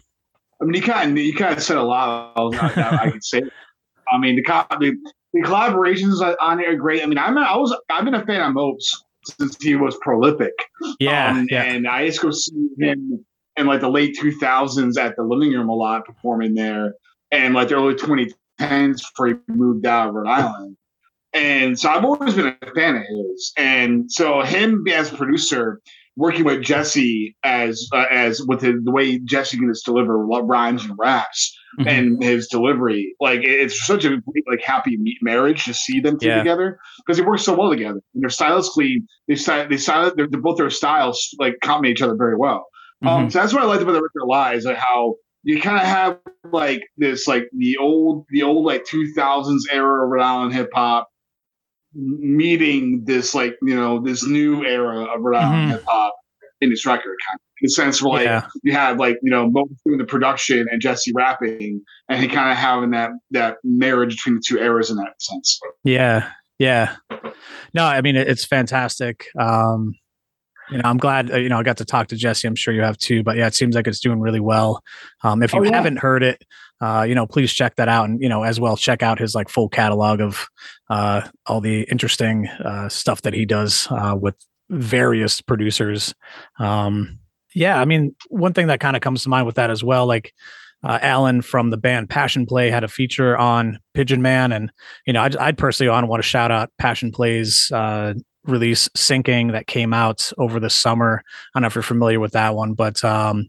I 0.61 0.65
mean, 0.65 0.75
you 0.75 0.83
kind 0.83 1.11
of 1.11 1.25
you 1.25 1.35
kind 1.35 1.57
of 1.57 1.63
said 1.63 1.77
a 1.77 1.83
lot. 1.83 2.33
Of, 2.37 2.55
I, 2.55 2.99
I 3.03 3.11
could 3.11 3.25
say. 3.25 3.43
I 4.13 4.19
mean, 4.19 4.37
the, 4.37 4.43
the 4.79 4.97
the 5.33 5.41
collaborations 5.41 6.21
on 6.41 6.61
it 6.61 6.69
are 6.69 6.77
great. 6.77 7.03
I 7.03 7.07
mean, 7.07 7.19
I'm 7.19 7.37
I 7.37 7.57
was 7.57 7.77
I've 7.91 8.05
been 8.05 8.15
a 8.15 8.25
fan 8.25 8.41
of 8.41 8.55
Mopes 8.55 9.05
since 9.25 9.57
he 9.63 9.75
was 9.75 9.97
prolific. 10.01 10.53
Yeah, 11.01 11.31
Um, 11.31 11.47
yeah, 11.51 11.63
And 11.65 11.89
I 11.89 12.03
used 12.03 12.21
to 12.21 12.27
go 12.27 12.31
see 12.31 12.69
him 12.79 13.25
in 13.57 13.67
like 13.67 13.81
the 13.81 13.91
late 13.91 14.17
2000s 14.21 14.99
at 14.99 15.17
the 15.17 15.23
living 15.23 15.53
room 15.53 15.69
a 15.69 15.75
lot, 15.75 16.05
performing 16.05 16.55
there, 16.55 16.95
and 17.31 17.55
like 17.55 17.69
the 17.69 17.75
early 17.75 17.95
2010s 17.95 19.01
before 19.01 19.27
he 19.29 19.35
moved 19.49 19.87
out 19.87 20.09
of 20.09 20.15
Rhode 20.15 20.29
Island. 20.29 20.77
And 21.33 21.79
so 21.79 21.91
I've 21.91 22.05
always 22.05 22.35
been 22.35 22.57
a 22.63 22.75
fan 22.75 22.97
of 22.97 23.03
his. 23.03 23.53
And 23.59 24.11
so 24.11 24.41
him 24.43 24.87
as 24.89 25.13
a 25.13 25.17
producer, 25.17 25.81
working 26.17 26.45
with 26.45 26.63
Jesse 26.63 27.37
as 27.45 27.87
uh, 27.93 28.07
as 28.11 28.41
with 28.47 28.61
the, 28.61 28.81
the 28.83 28.91
way 28.91 29.19
Jesse 29.19 29.59
can 29.59 29.69
just 29.69 29.85
deliver 29.85 30.19
rhymes 30.19 30.85
and 30.85 30.95
raps 30.99 31.55
Mhm. 31.79 31.89
and 31.89 32.23
his 32.23 32.49
delivery, 32.49 33.15
like 33.21 33.41
it's 33.43 33.87
such 33.87 34.05
a 34.07 34.19
like 34.49 34.63
happy 34.63 34.97
marriage 35.21 35.65
to 35.67 35.75
see 35.75 36.01
them 36.01 36.19
two 36.19 36.29
Yeah. 36.29 36.39
together 36.39 36.79
because 36.99 37.19
they 37.19 37.25
work 37.25 37.39
so 37.39 37.55
well 37.55 37.69
together. 37.71 38.01
And 38.15 38.23
they're 38.23 38.31
stylistically, 38.31 39.03
they 39.29 39.35
style, 39.35 39.69
they 39.69 39.77
style, 39.77 40.11
they're, 40.17 40.27
they're 40.27 40.41
both 40.41 40.57
their 40.57 40.71
styles 40.71 41.35
like 41.39 41.57
complement 41.63 41.93
each 41.93 42.03
other 42.03 42.17
very 42.17 42.37
well. 42.37 42.67
Um, 43.05 43.27
Mhm. 43.27 43.33
so 43.33 43.41
that's 43.41 43.53
what 43.53 43.63
I 43.63 43.67
liked 43.67 43.83
about 43.83 43.93
the 43.93 44.01
record 44.03 44.27
lies, 44.27 44.65
like 44.65 44.79
how 44.79 45.17
you 45.43 45.61
kind 45.61 45.77
of 45.77 45.85
have 45.85 46.19
like 46.51 46.83
this, 46.97 47.29
like 47.29 47.49
the 47.53 47.77
old, 47.77 48.25
the 48.31 48.43
old 48.43 48.65
like 48.65 48.87
2000s 48.87 49.65
era 49.71 50.09
Island 50.23 50.55
hip 50.55 50.71
hop 50.73 51.09
meeting 51.97 53.03
this 53.05 53.35
like 53.35 53.57
you 53.63 53.75
know 53.75 54.01
this 54.01 54.27
new 54.27 54.65
era 54.65 55.05
of 55.05 55.21
Rhode 55.23 55.39
Island 55.39 55.69
Mhm. 55.69 55.71
hip 55.73 55.85
hop 55.87 56.15
in 56.61 56.71
this 56.71 56.87
record, 56.87 57.17
kind 57.29 57.37
of 57.37 57.41
in 57.61 57.67
the 57.67 57.69
sense 57.71 58.03
where 58.03 58.13
like 58.15 58.25
yeah, 58.25 58.47
you 58.63 58.73
had 58.73 58.99
like 58.99 59.19
you 59.23 59.31
know 59.31 59.49
both 59.51 59.69
doing 59.87 59.99
the 59.99 60.05
production 60.05 60.67
and 60.71 60.81
Jesse 60.81 61.13
rapping, 61.15 61.83
and 62.09 62.21
he 62.21 62.29
kind 62.29 62.51
of 62.51 62.57
having 62.57 62.91
that 62.91 63.11
that 63.31 63.57
marriage 63.65 64.17
between 64.17 64.37
the 64.37 64.43
two 64.47 64.59
eras 64.59 64.91
in 64.91 64.97
that 64.97 65.15
sense. 65.21 65.59
yeah, 65.85 66.31
yeah. 66.59 66.97
No, 67.75 67.85
I 67.85 68.01
mean 68.03 68.17
it's 68.17 68.45
fantastic. 68.45 69.27
Um, 69.39 69.95
you 70.71 70.79
know, 70.79 70.89
I'm 70.89 70.99
glad 70.99 71.31
uh, 71.33 71.37
you 71.37 71.49
know 71.49 71.59
I 71.59 71.63
got 71.63 71.77
to 71.79 71.85
talk 71.85 72.09
to 72.09 72.17
Jesse. 72.17 72.47
I'm 72.49 72.55
sure 72.57 72.73
you 72.75 72.83
have 72.83 72.99
too. 72.99 73.23
But 73.23 73.37
yeah, 73.37 73.47
it 73.47 73.55
seems 73.55 73.75
like 73.75 73.87
it's 73.87 74.01
doing 74.01 74.21
really 74.21 74.41
well. 74.41 74.83
Um, 75.23 75.43
if 75.43 75.53
you 75.53 75.61
Oh, 75.61 75.63
yeah. 75.63 75.75
haven't 75.75 75.99
heard 75.99 76.23
it, 76.23 76.43
uh, 76.81 77.05
you 77.09 77.15
know, 77.15 77.27
please 77.27 77.53
check 77.53 77.77
that 77.77 77.89
out, 77.89 78.09
and 78.09 78.21
you 78.21 78.29
know, 78.29 78.43
as 78.43 78.59
well 78.61 78.77
check 78.77 79.03
out 79.03 79.19
his 79.19 79.35
like 79.35 79.49
full 79.49 79.69
catalog 79.69 80.21
of 80.21 80.47
uh, 80.91 81.23
all 81.47 81.61
the 81.61 81.83
interesting 81.85 82.49
uh, 82.65 82.89
stuff 82.89 83.23
that 83.23 83.33
he 83.35 83.45
does 83.47 83.87
uh, 83.91 84.17
with 84.21 84.35
various 84.71 85.41
producers. 85.41 86.15
Um, 86.59 87.19
yeah, 87.55 87.81
I 87.81 87.85
mean, 87.85 88.15
one 88.29 88.53
thing 88.53 88.67
that 88.67 88.81
kind 88.81 88.97
of 88.97 89.03
comes 89.03 89.23
to 89.23 89.29
mind 89.29 89.47
with 89.47 89.55
that 89.57 89.71
as 89.71 89.83
well, 89.83 90.07
like 90.07 90.35
uh, 90.85 90.99
Alan 91.01 91.41
from 91.41 91.71
the 91.71 91.77
band 91.79 92.11
Passion 92.11 92.45
Play 92.45 92.71
had 92.71 92.85
a 92.85 92.89
feature 92.89 93.37
on 93.37 93.79
Pigeon 93.95 94.21
Man, 94.21 94.53
and 94.53 94.71
you 95.07 95.13
know, 95.13 95.23
I'd, 95.23 95.37
I'd 95.37 95.57
personally 95.59 95.89
want 96.07 96.23
to 96.23 96.29
shout 96.29 96.51
out 96.51 96.71
Passion 96.79 97.13
Play's 97.13 97.71
uh, 97.73 98.13
release 98.47 98.89
"Sinking" 98.95 99.49
that 99.49 99.67
came 99.67 99.93
out 99.93 100.33
over 100.39 100.61
the 100.61 100.71
summer. 100.71 101.23
I 101.27 101.59
don't 101.59 101.63
know 101.63 101.67
if 101.69 101.75
you're 101.75 101.83
familiar 101.83 102.21
with 102.21 102.33
that 102.33 102.55
one, 102.55 102.75
but 102.75 103.05
um, 103.05 103.49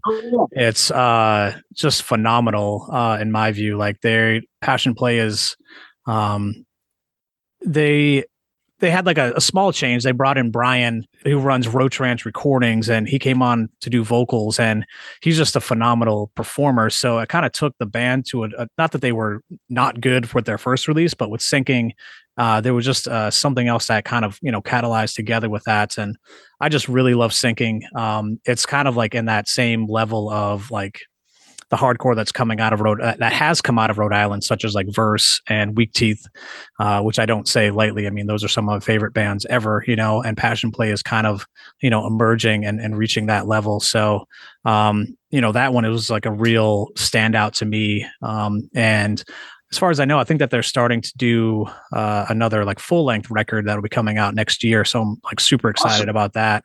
it's 0.51 0.91
uh, 0.91 1.57
just 1.73 2.03
phenomenal 2.03 2.87
uh, 2.91 3.17
in 3.21 3.31
my 3.31 3.51
view. 3.51 3.77
Like 3.77 4.01
their 4.01 4.41
Passion 4.61 4.95
Play 4.95 5.19
is, 5.19 5.55
um, 6.05 6.65
they 7.65 8.23
they 8.79 8.91
had 8.91 9.05
like 9.05 9.17
a, 9.17 9.33
a, 9.35 9.41
small 9.41 9.71
change. 9.71 10.03
They 10.03 10.11
brought 10.11 10.37
in 10.37 10.51
Brian, 10.51 11.05
who 11.23 11.39
runs 11.39 11.67
Roach 11.67 11.99
Ranch 11.99 12.25
Recordings, 12.25 12.89
and 12.89 13.07
he 13.07 13.17
came 13.17 13.41
on 13.41 13.69
to 13.81 13.89
do 13.89 14.03
vocals, 14.03 14.59
and 14.59 14.85
he's 15.21 15.37
just 15.37 15.55
a 15.55 15.61
phenomenal 15.61 16.31
performer. 16.35 16.89
So 16.89 17.19
it 17.19 17.29
kind 17.29 17.45
of 17.45 17.51
took 17.51 17.75
the 17.79 17.85
band 17.85 18.25
to 18.27 18.43
a, 18.43 18.49
a, 18.57 18.67
not 18.77 18.91
that 18.91 19.01
they 19.01 19.11
were 19.11 19.41
not 19.69 19.99
good 19.99 20.31
with 20.33 20.45
their 20.45 20.57
first 20.57 20.87
release, 20.87 21.13
but 21.13 21.29
with 21.31 21.41
Sinking, 21.41 21.93
uh, 22.37 22.61
there 22.61 22.75
was 22.75 22.85
just 22.85 23.07
uh, 23.07 23.31
something 23.31 23.67
else 23.67 23.87
that 23.87 24.05
kind 24.05 24.23
of 24.23 24.37
you 24.41 24.51
know 24.51 24.61
catalyzed 24.61 25.15
together 25.15 25.49
with 25.49 25.63
that, 25.63 25.97
and 25.97 26.15
I 26.61 26.69
just 26.69 26.87
really 26.87 27.15
love 27.15 27.33
Sinking. 27.33 27.83
Um, 27.95 28.39
it's 28.45 28.65
kind 28.65 28.87
of 28.87 28.95
like 28.95 29.15
in 29.15 29.25
that 29.25 29.47
same 29.47 29.87
level 29.87 30.29
of 30.29 30.69
like 30.69 31.01
the 31.69 31.77
hardcore 31.77 32.15
that's 32.15 32.31
coming 32.31 32.59
out 32.59 32.73
of 32.73 32.79
Rhode 32.79 33.01
uh, 33.01 33.15
that 33.19 33.33
has 33.33 33.61
come 33.61 33.77
out 33.77 33.89
of 33.89 33.97
Rhode 33.97 34.13
Island, 34.13 34.43
such 34.43 34.63
as 34.63 34.73
like 34.73 34.87
Verse 34.89 35.41
and 35.47 35.75
Weak 35.75 35.91
Teeth, 35.93 36.25
uh, 36.79 37.01
which 37.01 37.19
I 37.19 37.25
don't 37.25 37.47
say 37.47 37.71
lightly. 37.71 38.07
I 38.07 38.09
mean, 38.09 38.27
those 38.27 38.43
are 38.43 38.47
some 38.47 38.69
of 38.69 38.73
my 38.73 38.79
favorite 38.79 39.13
bands 39.13 39.45
ever, 39.49 39.83
you 39.87 39.95
know. 39.95 40.21
And 40.21 40.37
Passion 40.37 40.71
Play 40.71 40.91
is 40.91 41.03
kind 41.03 41.27
of 41.27 41.45
you 41.81 41.89
know 41.89 42.07
emerging 42.07 42.65
and, 42.65 42.79
and 42.79 42.97
reaching 42.97 43.25
that 43.27 43.47
level. 43.47 43.79
So, 43.79 44.25
um, 44.65 45.17
you 45.29 45.41
know, 45.41 45.51
that 45.51 45.73
one 45.73 45.85
it 45.85 45.89
was 45.89 46.09
like 46.09 46.25
a 46.25 46.31
real 46.31 46.87
standout 46.95 47.53
to 47.53 47.65
me. 47.65 48.05
Um, 48.21 48.69
and 48.73 49.23
as 49.71 49.77
far 49.77 49.91
as 49.91 49.99
I 49.99 50.05
know, 50.05 50.19
I 50.19 50.23
think 50.23 50.39
that 50.39 50.49
they're 50.49 50.63
starting 50.63 51.01
to 51.01 51.13
do 51.17 51.65
uh, 51.91 52.25
another 52.29 52.63
like 52.63 52.79
full 52.79 53.03
length 53.03 53.29
record 53.29 53.65
that'll 53.65 53.81
be 53.81 53.89
coming 53.89 54.17
out 54.17 54.33
next 54.33 54.63
year. 54.63 54.85
So 54.85 55.01
I'm 55.01 55.17
like 55.25 55.39
super 55.41 55.69
excited 55.69 56.03
awesome. 56.03 56.09
about 56.09 56.33
that. 56.33 56.63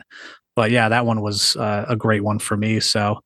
But 0.54 0.70
yeah, 0.70 0.88
that 0.88 1.06
one 1.06 1.22
was 1.22 1.56
uh, 1.56 1.86
a 1.88 1.96
great 1.96 2.22
one 2.22 2.38
for 2.38 2.56
me. 2.56 2.78
So 2.78 3.20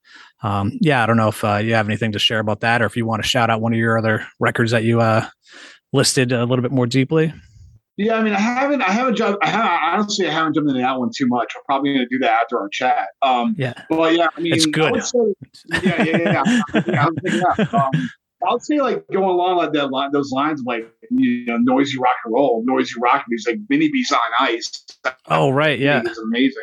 um, 0.47 0.79
yeah, 0.81 1.03
I 1.03 1.07
don't 1.07 1.17
know 1.17 1.29
if 1.29 1.43
uh, 1.43 1.57
you 1.57 1.75
have 1.75 1.89
anything 1.89 2.13
to 2.13 2.21
share 2.21 2.39
about 2.39 2.61
that, 2.61 2.81
or 2.81 2.87
if 2.87 2.97
you 2.97 3.05
want 3.05 3.21
to 3.21 3.29
shout 3.29 3.51
out 3.51 3.61
one 3.61 3.73
of 3.73 3.81
your 3.81 3.99
other 3.99 4.25
records 4.39 4.71
that 4.71 4.85
you 4.85 5.01
uh, 5.01 5.27
listed 5.93 6.31
a 6.31 6.45
little 6.45 6.63
bit 6.63 6.71
more 6.71 6.87
deeply. 6.87 7.35
Yeah, 7.97 8.15
I 8.15 8.23
mean, 8.23 8.33
I 8.33 8.39
haven't, 8.39 8.81
I 8.83 8.93
haven't 8.93 9.17
jumped. 9.17 9.43
I 9.43 9.49
haven't, 9.49 9.71
honestly, 9.71 10.29
I 10.29 10.31
haven't 10.31 10.55
jumped 10.55 10.71
into 10.71 10.81
that 10.83 11.01
one 11.01 11.11
too 11.17 11.27
much. 11.27 11.53
I'm 11.57 11.63
probably 11.65 11.95
going 11.95 12.07
to 12.07 12.15
do 12.15 12.21
that 12.21 12.43
after 12.43 12.61
our 12.61 12.69
chat. 12.69 13.09
Um, 13.23 13.57
yeah, 13.59 13.73
but 13.89 14.15
yeah, 14.15 14.29
I 14.37 14.41
mean, 14.41 14.55
it's 14.55 14.67
good. 14.67 15.03
Say, 15.03 15.19
yeah, 15.83 16.03
yeah, 16.05 16.17
yeah. 16.17 16.63
yeah, 16.87 17.09
yeah 17.27 17.67
um, 17.73 18.11
I'll 18.47 18.61
say 18.61 18.81
like 18.81 19.05
going 19.13 19.25
along 19.25 19.57
like 19.57 19.73
that 19.73 19.91
line, 19.91 20.13
those 20.13 20.31
lines 20.31 20.63
like 20.65 20.89
you 21.11 21.47
know, 21.47 21.57
noisy 21.57 21.99
rock 21.99 22.15
and 22.25 22.35
roll, 22.35 22.63
noisy 22.65 22.95
rock 23.01 23.25
music, 23.29 23.59
Minibeast 23.73 24.13
on 24.13 24.21
Ice. 24.41 24.71
Oh 25.29 25.51
right, 25.51 25.81
yeah, 25.81 26.03
it's 26.05 26.19
amazing. 26.19 26.63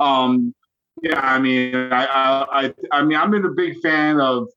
Um, 0.00 0.54
yeah, 1.02 1.20
I 1.20 1.38
mean, 1.38 1.74
I, 1.74 2.06
I, 2.50 2.74
I 2.92 3.02
mean, 3.02 3.18
I've 3.18 3.30
been 3.30 3.44
a 3.44 3.50
big 3.50 3.80
fan 3.82 4.20
of, 4.20 4.48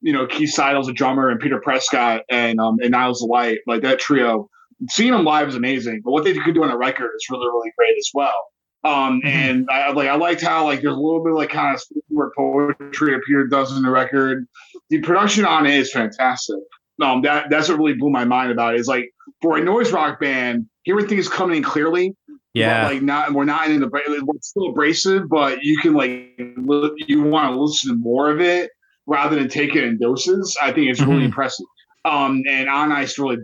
you 0.00 0.12
know, 0.12 0.26
Keith 0.26 0.50
Seidel's 0.50 0.88
a 0.88 0.92
drummer 0.92 1.28
and 1.28 1.38
Peter 1.38 1.60
Prescott 1.60 2.22
and 2.30 2.58
um 2.58 2.78
and 2.80 2.90
Niles 2.90 3.22
Light, 3.22 3.58
like 3.66 3.82
that 3.82 3.98
trio. 3.98 4.48
Seeing 4.88 5.12
them 5.12 5.24
live 5.24 5.48
is 5.48 5.56
amazing, 5.56 6.00
but 6.02 6.12
what 6.12 6.24
they 6.24 6.32
could 6.32 6.54
do 6.54 6.64
on 6.64 6.70
a 6.70 6.76
record 6.76 7.10
is 7.14 7.26
really, 7.30 7.46
really 7.46 7.70
great 7.76 7.96
as 7.98 8.10
well. 8.14 8.46
Um, 8.82 9.20
mm-hmm. 9.20 9.26
and 9.26 9.68
I 9.70 9.92
like 9.92 10.08
I 10.08 10.16
liked 10.16 10.40
how 10.40 10.64
like 10.64 10.80
there's 10.80 10.94
a 10.94 10.98
little 10.98 11.22
bit 11.22 11.32
of, 11.32 11.38
like 11.38 11.50
kind 11.50 11.76
of 11.76 11.82
word 12.08 12.30
poetry 12.36 13.14
Peter 13.26 13.46
does 13.46 13.76
in 13.76 13.82
the 13.82 13.90
record. 13.90 14.46
The 14.88 15.00
production 15.02 15.44
on 15.44 15.66
it 15.66 15.74
is 15.74 15.92
fantastic. 15.92 16.56
Um, 17.02 17.22
that 17.22 17.50
that's 17.50 17.68
what 17.68 17.78
really 17.78 17.94
blew 17.94 18.10
my 18.10 18.24
mind 18.24 18.52
about 18.52 18.74
it. 18.74 18.80
Is 18.80 18.88
like 18.88 19.10
for 19.42 19.58
a 19.58 19.62
noise 19.62 19.92
rock 19.92 20.18
band, 20.18 20.66
everything 20.88 21.18
is 21.18 21.28
coming 21.28 21.58
in 21.58 21.62
clearly, 21.62 22.14
yeah, 22.54 22.88
like 22.88 23.02
not 23.02 23.32
we're 23.32 23.44
not 23.44 23.70
in 23.70 23.80
the 23.80 23.90
it's 24.34 24.48
still 24.48 24.70
abrasive, 24.70 25.28
but 25.28 25.62
you 25.62 25.78
can 25.78 25.94
like 25.94 26.34
you 26.38 27.22
want 27.22 27.54
to 27.54 27.60
listen 27.60 27.90
to 27.90 27.96
more 27.96 28.30
of 28.30 28.40
it 28.40 28.70
rather 29.06 29.36
than 29.36 29.48
take 29.48 29.74
it 29.74 29.84
in 29.84 29.98
doses. 29.98 30.56
I 30.60 30.72
think 30.72 30.90
it's 30.90 31.00
really 31.00 31.16
mm-hmm. 31.16 31.26
impressive. 31.26 31.66
Um, 32.04 32.42
and 32.48 32.68
on 32.68 32.92
ice 32.92 33.18
really 33.18 33.36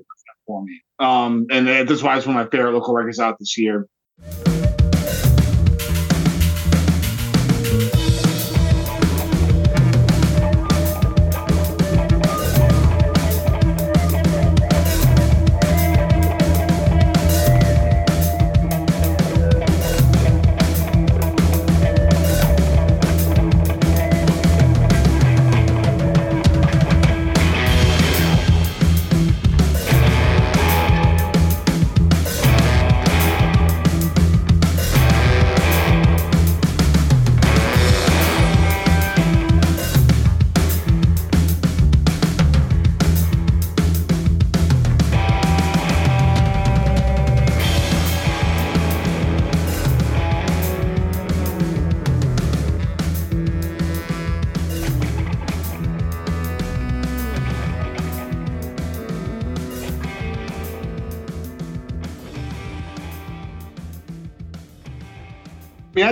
for 0.47 0.65
me. 0.65 0.81
Um, 0.99 1.47
and 1.51 1.67
that's 1.67 2.03
why 2.03 2.17
it's 2.17 2.27
one 2.27 2.37
of 2.37 2.45
my 2.45 2.51
favorite 2.51 2.73
local 2.73 2.95
records 2.95 3.19
out 3.19 3.39
this 3.39 3.59
year. 3.59 3.87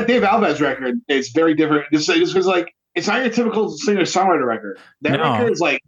That 0.07 0.13
Dave 0.13 0.23
Alves 0.23 0.61
record 0.61 1.01
is 1.09 1.31
very 1.31 1.55
different. 1.55 1.87
Just 1.93 2.09
because 2.09 2.47
like 2.47 2.73
it's 2.95 3.07
not 3.07 3.23
your 3.23 3.31
typical 3.31 3.71
singer 3.71 4.03
songwriter 4.03 4.47
record. 4.47 4.79
That 5.03 5.17
no. 5.17 5.33
record 5.33 5.53
is 5.53 5.61
like, 5.61 5.83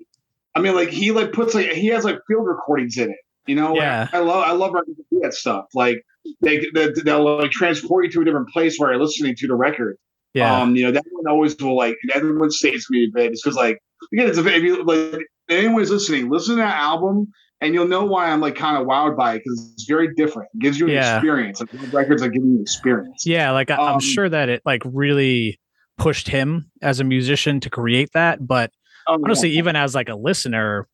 I 0.54 0.60
mean, 0.60 0.74
like 0.74 0.88
he 0.88 1.12
like 1.12 1.32
puts 1.32 1.54
like 1.54 1.70
he 1.70 1.88
has 1.88 2.04
like 2.04 2.18
field 2.26 2.46
recordings 2.46 2.96
in 2.96 3.10
it. 3.10 3.18
You 3.46 3.54
know, 3.54 3.76
yeah. 3.76 4.08
I 4.12 4.18
love 4.18 4.44
I 4.44 4.52
love 4.52 4.72
records 4.72 4.96
that 4.96 5.04
do 5.10 5.20
that 5.22 5.34
stuff. 5.34 5.66
Like 5.74 6.02
they, 6.40 6.66
they 6.74 6.88
they'll 7.04 7.38
like 7.38 7.50
transport 7.50 8.06
you 8.06 8.10
to 8.12 8.20
a 8.22 8.24
different 8.24 8.48
place 8.48 8.76
where 8.78 8.92
you're 8.92 9.00
listening 9.00 9.36
to 9.36 9.46
the 9.46 9.54
record. 9.54 9.96
Yeah. 10.34 10.60
Um, 10.60 10.76
you 10.76 10.84
know, 10.84 10.92
that 10.92 11.04
one 11.12 11.32
always 11.32 11.56
will 11.60 11.76
like 11.76 11.96
everyone 12.14 12.50
stays 12.50 12.86
me 12.90 13.04
a 13.04 13.08
bit. 13.14 13.32
It's 13.32 13.42
because 13.42 13.56
like 13.56 13.78
again, 14.12 14.28
it's 14.28 14.38
a, 14.38 14.46
if 14.46 14.62
you 14.62 14.84
like 14.84 15.20
anyone's 15.48 15.90
listening, 15.90 16.28
listen 16.28 16.56
to 16.56 16.62
that 16.62 16.76
album 16.76 17.32
and 17.60 17.74
you'll 17.74 17.88
know 17.88 18.04
why 18.04 18.30
I'm 18.30 18.40
like 18.40 18.54
kind 18.54 18.76
of 18.76 18.86
wowed 18.86 19.16
by 19.16 19.34
it 19.34 19.42
because 19.44 19.72
it's 19.72 19.84
very 19.84 20.14
different. 20.14 20.50
It 20.54 20.60
gives 20.60 20.78
you 20.78 20.86
an 20.86 20.92
yeah. 20.92 21.16
experience. 21.16 21.60
Like 21.60 21.92
records 21.92 22.22
are 22.22 22.28
giving 22.28 22.52
you 22.54 22.60
experience. 22.60 23.24
Yeah, 23.24 23.50
like 23.52 23.70
um, 23.70 23.80
I'm 23.80 24.00
sure 24.00 24.28
that 24.28 24.48
it 24.48 24.62
like 24.64 24.82
really 24.84 25.58
pushed 25.96 26.28
him 26.28 26.70
as 26.82 27.00
a 27.00 27.04
musician 27.04 27.60
to 27.60 27.70
create 27.70 28.10
that, 28.12 28.46
but 28.46 28.70
oh, 29.06 29.14
honestly, 29.14 29.50
yeah. 29.50 29.58
even 29.58 29.76
as 29.76 29.94
like 29.94 30.08
a 30.08 30.14
listener, 30.14 30.86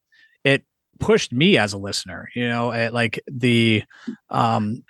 it 0.45 0.65
pushed 1.01 1.33
me 1.33 1.59
as 1.59 1.73
a 1.73 1.79
listener. 1.79 2.29
You 2.35 2.49
know, 2.49 2.71
it, 2.71 2.93
like 2.93 3.21
the 3.27 3.83
um 4.31 4.85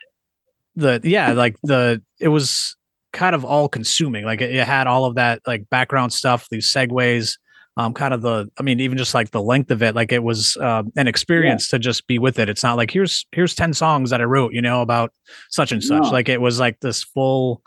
the 0.76 1.00
yeah, 1.04 1.32
like 1.32 1.56
the 1.62 2.02
it 2.20 2.28
was 2.28 2.76
kind 3.12 3.34
of 3.34 3.44
all 3.44 3.68
consuming. 3.68 4.24
Like 4.24 4.42
it, 4.42 4.54
it 4.54 4.66
had 4.66 4.86
all 4.86 5.06
of 5.06 5.14
that 5.14 5.40
like 5.46 5.70
background 5.70 6.12
stuff, 6.12 6.48
these 6.50 6.70
segues 6.70 7.38
um, 7.76 7.94
kind 7.94 8.12
of 8.12 8.22
the 8.22 8.50
i 8.58 8.62
mean 8.62 8.80
even 8.80 8.98
just 8.98 9.14
like 9.14 9.30
the 9.30 9.42
length 9.42 9.70
of 9.70 9.82
it 9.82 9.94
like 9.94 10.12
it 10.12 10.22
was 10.22 10.56
uh, 10.58 10.82
an 10.96 11.08
experience 11.08 11.68
yeah. 11.68 11.78
to 11.78 11.80
just 11.80 12.06
be 12.06 12.18
with 12.18 12.38
it. 12.38 12.48
It's 12.48 12.62
not 12.62 12.76
like 12.76 12.90
here's 12.90 13.26
here's 13.32 13.54
10 13.54 13.72
songs 13.74 14.10
that 14.10 14.20
i 14.20 14.24
wrote 14.24 14.52
you 14.52 14.62
know 14.62 14.82
about 14.82 15.12
such 15.50 15.72
and 15.72 15.82
such. 15.82 16.02
No. 16.02 16.10
like 16.10 16.28
it 16.28 16.40
was 16.40 16.60
like 16.60 16.80
this 16.80 17.02
full 17.02 17.62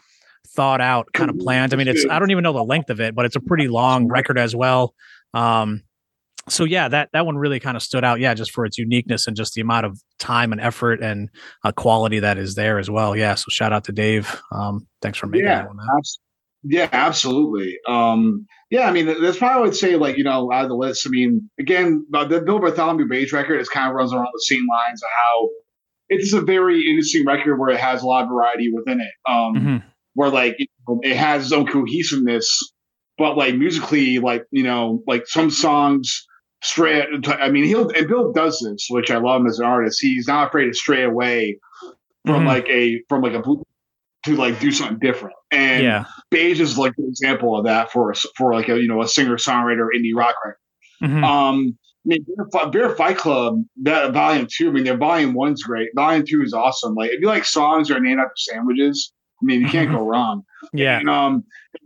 thought 0.49 0.81
out 0.81 1.07
kind 1.13 1.29
of 1.29 1.37
planned. 1.37 1.73
I 1.73 1.77
mean 1.77 1.87
it's 1.87 2.05
i 2.09 2.19
don't 2.19 2.31
even 2.31 2.43
know 2.43 2.53
the 2.53 2.63
length 2.63 2.89
of 2.89 2.99
it 2.99 3.15
but 3.15 3.25
it's 3.25 3.35
a 3.35 3.41
pretty 3.41 3.67
long 3.67 4.07
record 4.07 4.37
as 4.37 4.55
well. 4.55 4.93
Um 5.33 5.83
so 6.47 6.63
yeah 6.63 6.87
that 6.87 7.09
that 7.13 7.25
one 7.25 7.37
really 7.37 7.59
kind 7.59 7.75
of 7.75 7.81
stood 7.81 8.03
out 8.03 8.19
yeah 8.19 8.35
just 8.35 8.51
for 8.51 8.65
its 8.65 8.77
uniqueness 8.77 9.25
and 9.25 9.35
just 9.35 9.55
the 9.55 9.61
amount 9.61 9.87
of 9.87 9.99
time 10.19 10.51
and 10.51 10.61
effort 10.61 11.01
and 11.01 11.29
uh, 11.63 11.71
quality 11.71 12.19
that 12.19 12.37
is 12.37 12.53
there 12.53 12.77
as 12.77 12.89
well. 12.89 13.15
Yeah 13.15 13.33
so 13.33 13.45
shout 13.49 13.73
out 13.73 13.85
to 13.85 13.91
dave. 13.91 14.39
Um 14.51 14.87
thanks 15.01 15.17
for 15.17 15.25
making 15.25 15.47
yeah, 15.47 15.63
that 15.63 15.67
one 15.67 15.77
yeah, 16.67 16.89
absolutely. 16.91 17.77
Um, 17.87 18.47
yeah, 18.75 18.89
I 18.89 18.91
mean, 18.91 19.05
that's 19.05 19.37
probably 19.37 19.55
I 19.55 19.61
would 19.61 19.75
say, 19.75 19.95
like, 19.95 20.17
you 20.17 20.25
know, 20.25 20.51
out 20.51 20.63
of 20.63 20.69
the 20.69 20.75
list, 20.75 21.07
I 21.07 21.09
mean, 21.09 21.49
again, 21.57 22.05
the 22.09 22.43
Bill 22.45 22.59
Bartholomew 22.59 23.07
Beige 23.07 23.31
record 23.31 23.61
is 23.61 23.69
kind 23.69 23.87
of 23.87 23.95
runs 23.95 24.13
around 24.13 24.27
the 24.33 24.43
same 24.45 24.67
lines 24.67 25.01
of 25.01 25.07
how 25.15 25.49
it's 26.09 26.33
a 26.33 26.41
very 26.41 26.81
interesting 26.81 27.25
record 27.25 27.57
where 27.57 27.69
it 27.69 27.79
has 27.79 28.03
a 28.03 28.05
lot 28.05 28.23
of 28.23 28.29
variety 28.29 28.69
within 28.73 28.99
it. 28.99 29.11
Um, 29.25 29.55
mm-hmm. 29.55 29.77
Where, 30.15 30.29
like, 30.29 30.57
it 30.59 31.15
has 31.15 31.43
its 31.43 31.53
own 31.53 31.67
cohesiveness, 31.67 32.73
but, 33.17 33.37
like, 33.37 33.55
musically, 33.55 34.19
like, 34.19 34.45
you 34.51 34.63
know, 34.63 35.01
like 35.07 35.25
some 35.25 35.49
songs 35.49 36.27
stray. 36.61 37.05
I 37.27 37.49
mean, 37.49 37.63
he'll, 37.63 37.89
and 37.91 38.09
Bill 38.09 38.33
does 38.33 38.59
this, 38.59 38.87
which 38.89 39.09
I 39.09 39.19
love 39.19 39.39
him 39.39 39.47
as 39.47 39.59
an 39.59 39.67
artist. 39.67 39.99
He's 40.01 40.27
not 40.27 40.49
afraid 40.49 40.65
to 40.65 40.73
stray 40.73 41.03
away 41.03 41.59
from, 42.25 42.39
mm-hmm. 42.39 42.47
like, 42.47 42.67
a, 42.67 43.01
from, 43.07 43.21
like, 43.21 43.35
a 43.35 43.41
to 44.25 44.35
like 44.35 44.59
do 44.59 44.71
something 44.71 44.99
different. 44.99 45.35
And 45.51 45.83
yeah. 45.83 46.05
Beige 46.29 46.59
is 46.59 46.77
like 46.77 46.93
an 46.97 47.07
example 47.07 47.57
of 47.57 47.65
that 47.65 47.91
for 47.91 48.13
for 48.35 48.53
like 48.53 48.69
a 48.69 48.79
you 48.79 48.87
know 48.87 49.01
a 49.01 49.07
singer 49.07 49.37
songwriter 49.37 49.87
indie 49.95 50.15
rock 50.15 50.35
record. 50.43 50.57
Mm-hmm. 51.03 51.23
Um, 51.23 51.77
mean, 52.05 52.25
Beer, 52.25 52.69
Beer 52.69 52.95
Fight 52.95 53.17
Club, 53.17 53.63
that 53.83 54.13
volume 54.13 54.47
two. 54.49 54.69
I 54.69 54.71
mean, 54.71 54.83
their 54.83 54.97
volume 54.97 55.33
one's 55.33 55.63
great. 55.63 55.89
Volume 55.95 56.25
two 56.27 56.41
is 56.41 56.53
awesome. 56.53 56.95
Like 56.95 57.11
if 57.11 57.21
you 57.21 57.27
like 57.27 57.45
songs 57.45 57.89
or 57.89 57.97
are 57.97 57.99
named 57.99 58.19
after 58.19 58.33
sandwiches, 58.35 59.11
I 59.41 59.45
mean, 59.45 59.61
you 59.61 59.67
can't 59.67 59.91
go 59.91 60.05
wrong. 60.07 60.43
Yeah. 60.73 60.99
And, 60.99 61.09
um, 61.09 61.43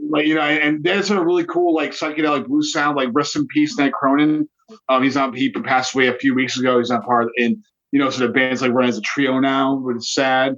like 0.10 0.28
you 0.28 0.36
know, 0.36 0.42
and 0.42 0.84
there's 0.84 1.10
a 1.10 1.24
really 1.24 1.46
cool 1.46 1.74
like 1.74 1.92
psychedelic 1.92 2.48
blues 2.48 2.72
sound. 2.72 2.98
Like 2.98 3.10
rest 3.14 3.36
in 3.36 3.48
peace, 3.48 3.78
Ned 3.78 3.94
Cronin. 3.94 4.48
Um, 4.88 5.04
he's 5.04 5.16
not. 5.16 5.36
He 5.36 5.52
passed 5.52 5.96
away 5.96 6.08
a 6.08 6.18
few 6.18 6.36
weeks 6.36 6.58
ago. 6.58 6.78
He's 6.78 6.90
not 6.90 7.06
part 7.06 7.26
of. 7.26 7.32
And 7.38 7.58
you 7.92 8.00
know, 8.00 8.10
so 8.10 8.28
the 8.28 8.34
band's 8.34 8.62
like 8.62 8.72
running 8.72 8.90
as 8.90 8.98
a 8.98 9.02
trio 9.02 9.40
now, 9.40 9.76
which 9.76 9.98
is 9.98 10.14
sad. 10.14 10.56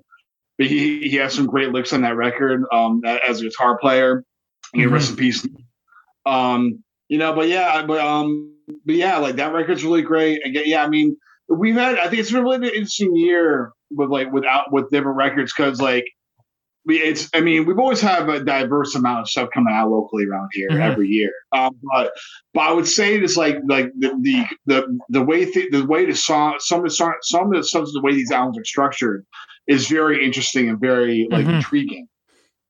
But 0.62 0.68
he 0.70 1.10
he 1.10 1.15
has 1.15 1.34
some 1.34 1.48
great 1.48 1.72
licks 1.72 1.91
on 1.91 2.01
that 2.03 2.15
record. 2.15 2.65
Um, 2.72 3.01
as 3.03 3.41
a 3.41 3.46
guitar 3.46 3.80
player. 3.80 4.24
You 4.75 4.89
Mhm. 4.89 4.91
rest 4.94 5.10
in 5.10 5.15
peace. 5.15 5.48
Um, 6.27 6.84
you 7.10 7.18
know, 7.18 7.34
but 7.34 7.48
yeah, 7.48 7.84
but 7.88 8.00
um, 8.00 8.53
but 8.86 8.94
yeah, 8.94 9.18
like 9.18 9.38
that 9.38 9.53
record's 9.53 9.84
really 9.84 10.03
great. 10.03 10.46
Again, 10.46 10.63
yeah, 10.68 10.84
I 10.84 10.88
mean, 10.88 11.18
we've 11.50 11.74
had. 11.74 11.98
I 11.98 12.10
think 12.10 12.20
it's 12.20 12.32
been 12.32 12.44
really 12.44 12.58
an 12.58 12.63
interesting 12.65 13.15
year 13.15 13.72
with 13.89 14.12
like 14.12 14.32
without 14.32 14.72
with 14.72 14.91
different 14.91 15.18
records 15.18 15.51
because 15.51 15.82
like 15.82 16.06
we 16.86 17.00
it's 17.00 17.27
I 17.34 17.41
mean 17.41 17.65
we've 17.65 17.80
always 17.80 18.01
have 18.01 18.30
a 18.30 18.44
diverse 18.44 18.94
amount 18.94 19.22
of 19.22 19.30
stuff 19.30 19.50
coming 19.51 19.74
out 19.74 19.89
locally 19.89 20.25
around 20.27 20.50
here 20.53 20.70
Mhm. 20.70 20.80
every 20.80 21.08
year. 21.08 21.32
Um, 21.53 21.72
but 21.91 22.12
but 22.53 22.62
I 22.62 22.72
would 22.72 22.88
say 22.88 23.15
it's 23.18 23.36
like 23.36 23.58
like 23.68 23.91
the 23.98 24.10
the 24.22 24.46
the, 24.68 25.00
the 25.10 25.22
way 25.24 25.46
th- 25.46 25.72
the 25.72 25.88
way 25.88 26.06
the 26.06 26.15
song 26.15 26.58
some 26.60 26.82
of 26.82 26.84
the 26.86 26.91
song 26.91 27.15
some 27.24 27.48
of 27.48 27.53
the 27.53 27.63
some 27.63 27.82
of 27.82 27.91
the 27.94 28.01
way 28.01 28.13
these 28.13 28.32
albums 28.32 28.60
are 28.60 28.63
structured 28.63 29.25
is 29.68 29.88
very 29.88 30.24
interesting 30.25 30.70
and 30.70 30.80
very 30.80 31.27
like 31.32 31.46
Mhm. 31.46 31.56
intriguing 31.56 32.08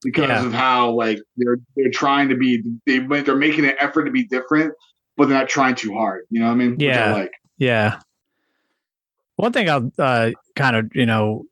because 0.04 0.30
Yeah. 0.30 0.46
of 0.46 0.54
how 0.54 0.92
like 0.92 1.20
they're 1.38 1.58
they're 1.76 1.92
trying 1.92 2.30
to 2.30 2.36
be 2.36 2.64
they 2.86 3.00
they're 3.00 3.36
making 3.36 3.66
an 3.66 3.76
effort 3.80 4.06
to 4.06 4.12
be 4.12 4.26
different 4.26 4.74
but 5.18 5.28
they're 5.28 5.38
not 5.38 5.50
trying 5.50 5.76
too 5.76 5.94
hard. 5.94 6.24
You 6.30 6.40
know 6.40 6.48
what 6.48 6.54
I 6.54 6.56
mean? 6.56 6.72
Which 6.72 6.82
I 6.82 6.86
Yeah. 6.86 7.12
like. 7.14 7.32
Yeah. 7.58 8.00
One 9.36 9.52
thing 9.52 9.70
I'll 9.70 9.92
uh, 9.98 10.32
kind 10.56 10.76
of, 10.76 10.90
you 10.94 11.06
know, 11.06 11.44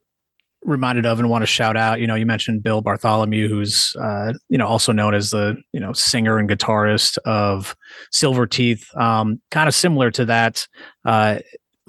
reminded 0.64 1.06
of 1.06 1.20
and 1.20 1.30
want 1.30 1.42
to 1.42 1.46
shout 1.48 1.78
out, 1.78 2.00
you 2.00 2.08
know, 2.08 2.16
you 2.16 2.26
mentioned 2.26 2.64
Bill 2.64 2.82
Bartholomew, 2.82 3.48
who's, 3.48 3.96
uh, 4.02 4.34
you 4.50 4.58
know, 4.58 4.68
also 4.68 4.92
known 4.92 5.14
as 5.14 5.30
the, 5.32 5.56
you 5.74 5.80
know, 5.80 5.94
singer 5.94 6.38
and 6.38 6.50
guitarist 6.50 7.18
of 7.26 7.76
Silver 8.12 8.46
Teeth. 8.48 8.86
Um, 8.96 9.42
kind 9.52 9.68
of 9.68 9.76
similar 9.76 10.12
to 10.12 10.26
that, 10.26 10.68
uh, 11.06 11.40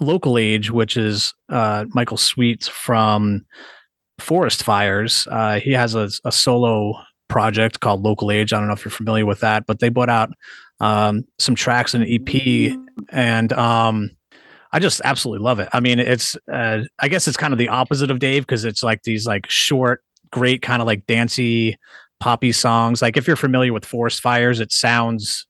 local 0.00 0.38
age, 0.38 0.70
which 0.70 0.96
is 0.96 1.34
uh, 1.48 1.84
Michael 1.90 2.16
Sweet 2.16 2.64
from 2.64 3.44
Forest 4.18 4.62
Fires. 4.62 5.26
Uh, 5.30 5.60
he 5.60 5.72
has 5.72 5.94
a, 5.94 6.10
a 6.24 6.32
solo 6.32 6.94
project 7.28 7.80
called 7.80 8.02
Local 8.02 8.30
Age. 8.30 8.52
I 8.52 8.58
don't 8.58 8.66
know 8.66 8.74
if 8.74 8.84
you're 8.84 8.90
familiar 8.90 9.26
with 9.26 9.40
that, 9.40 9.66
but 9.66 9.78
they 9.78 9.90
put 9.90 10.08
out 10.08 10.30
um, 10.80 11.24
some 11.38 11.54
tracks 11.54 11.94
in 11.94 12.02
an 12.02 12.08
EP, 12.08 12.76
and 13.10 13.52
um, 13.52 14.10
I 14.72 14.78
just 14.78 15.00
absolutely 15.04 15.44
love 15.44 15.60
it. 15.60 15.68
I 15.72 15.80
mean, 15.80 15.98
it's 15.98 16.36
uh, 16.52 16.82
I 16.98 17.08
guess 17.08 17.28
it's 17.28 17.36
kind 17.36 17.52
of 17.52 17.58
the 17.58 17.68
opposite 17.68 18.10
of 18.10 18.18
Dave 18.18 18.42
because 18.42 18.64
it's 18.64 18.82
like 18.82 19.02
these 19.02 19.26
like 19.26 19.48
short, 19.48 20.02
great 20.30 20.62
kind 20.62 20.80
of 20.80 20.86
like 20.86 21.06
dancey, 21.06 21.78
poppy 22.18 22.52
songs. 22.52 23.02
Like 23.02 23.16
if 23.16 23.26
you're 23.26 23.36
familiar 23.36 23.72
with 23.72 23.84
Forest 23.84 24.20
Fires, 24.20 24.60
it 24.60 24.72
sounds 24.72 25.46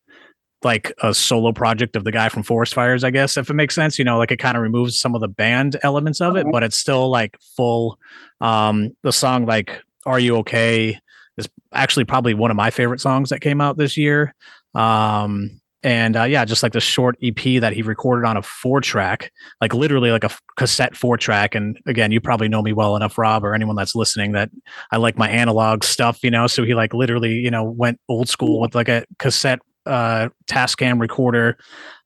like 0.63 0.93
a 1.03 1.15
solo 1.15 1.53
project 1.53 1.97
of 1.97 2.05
the 2.05 2.13
guy 2.13 2.29
from 2.29 2.43
Forest 2.43 2.75
Fires, 2.75 3.05
I 3.05 3.11
guess, 3.11 3.37
if 3.37 3.49
it 3.51 3.55
makes 3.55 3.75
sense. 3.75 3.99
You 3.99 4.05
know, 4.05 4.19
like 4.19 4.31
it 4.31 4.39
kind 4.39 4.57
of 4.57 4.63
removes 4.63 4.99
some 4.99 5.15
of 5.15 5.21
the 5.21 5.29
band 5.29 5.79
elements 5.83 6.21
of 6.21 6.37
it, 6.37 6.47
but 6.51 6.63
it's 6.63 6.79
still 6.79 7.09
like 7.11 7.37
full. 7.57 7.99
Um, 8.41 8.97
the 9.03 9.13
song 9.13 9.47
like 9.47 9.83
"Are 10.07 10.21
You 10.21 10.37
Okay" 10.39 10.99
is 11.37 11.49
actually 11.73 12.05
probably 12.05 12.35
one 12.35 12.51
of 12.51 12.57
my 12.57 12.71
favorite 12.71 13.01
songs 13.01 13.31
that 13.31 13.41
came 13.41 13.61
out 13.61 13.77
this 13.77 13.97
year. 13.97 14.35
Um, 14.75 15.61
and 15.83 16.15
uh, 16.15 16.25
yeah, 16.25 16.45
just 16.45 16.63
like 16.63 16.73
the 16.73 16.81
short 16.81 17.17
EP 17.23 17.61
that 17.61 17.73
he 17.73 17.81
recorded 17.81 18.29
on 18.29 18.37
a 18.37 18.43
four 18.43 18.83
track, 18.83 19.33
like 19.63 19.73
literally 19.73 20.11
like 20.11 20.25
a 20.25 20.27
f- 20.27 20.43
cassette 20.57 20.95
four 20.95 21.17
track. 21.17 21.55
And 21.55 21.79
again, 21.87 22.13
you 22.13 22.21
probably 22.21 22.49
know 22.49 22.61
me 22.61 22.75
well 22.75 22.97
enough, 22.97 23.17
Rob, 23.17 23.45
or 23.45 23.55
anyone 23.55 23.77
that's 23.77 23.95
listening, 23.95 24.33
that 24.33 24.51
I 24.93 24.99
like 24.99 25.17
my 25.17 25.29
analog 25.31 25.83
stuff, 25.83 26.23
you 26.23 26.31
know. 26.31 26.47
So 26.47 26.65
he 26.65 26.75
like 26.75 26.93
literally, 26.93 27.33
you 27.33 27.51
know, 27.51 27.65
went 27.65 27.99
old 28.11 28.29
school 28.29 28.61
with 28.61 28.75
like 28.75 28.91
a 28.91 29.07
cassette 29.19 29.61
uh 29.87 30.29
Tascam 30.47 31.01
recorder. 31.01 31.59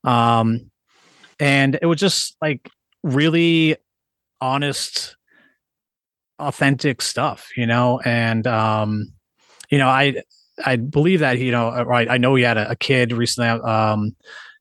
Um, 0.05 0.71
and 1.41 1.79
it 1.81 1.87
was 1.87 1.99
just 1.99 2.37
like 2.41 2.71
really 3.03 3.77
honest, 4.41 5.17
authentic 6.39 7.03
stuff, 7.03 7.51
you 7.57 7.67
know. 7.67 8.01
And 8.05 8.47
um, 8.47 9.13
you 9.71 9.79
know, 9.79 9.89
I 9.89 10.23
I 10.65 10.77
believe 10.77 11.21
that 11.21 11.39
you 11.39 11.51
know, 11.51 11.69
or 11.69 11.93
I, 11.93 12.07
I 12.07 12.19
know 12.19 12.35
he 12.35 12.43
had 12.43 12.57
a, 12.57 12.71
a 12.71 12.77
kid 12.77 13.13
recently, 13.13 13.49
um, 13.49 14.15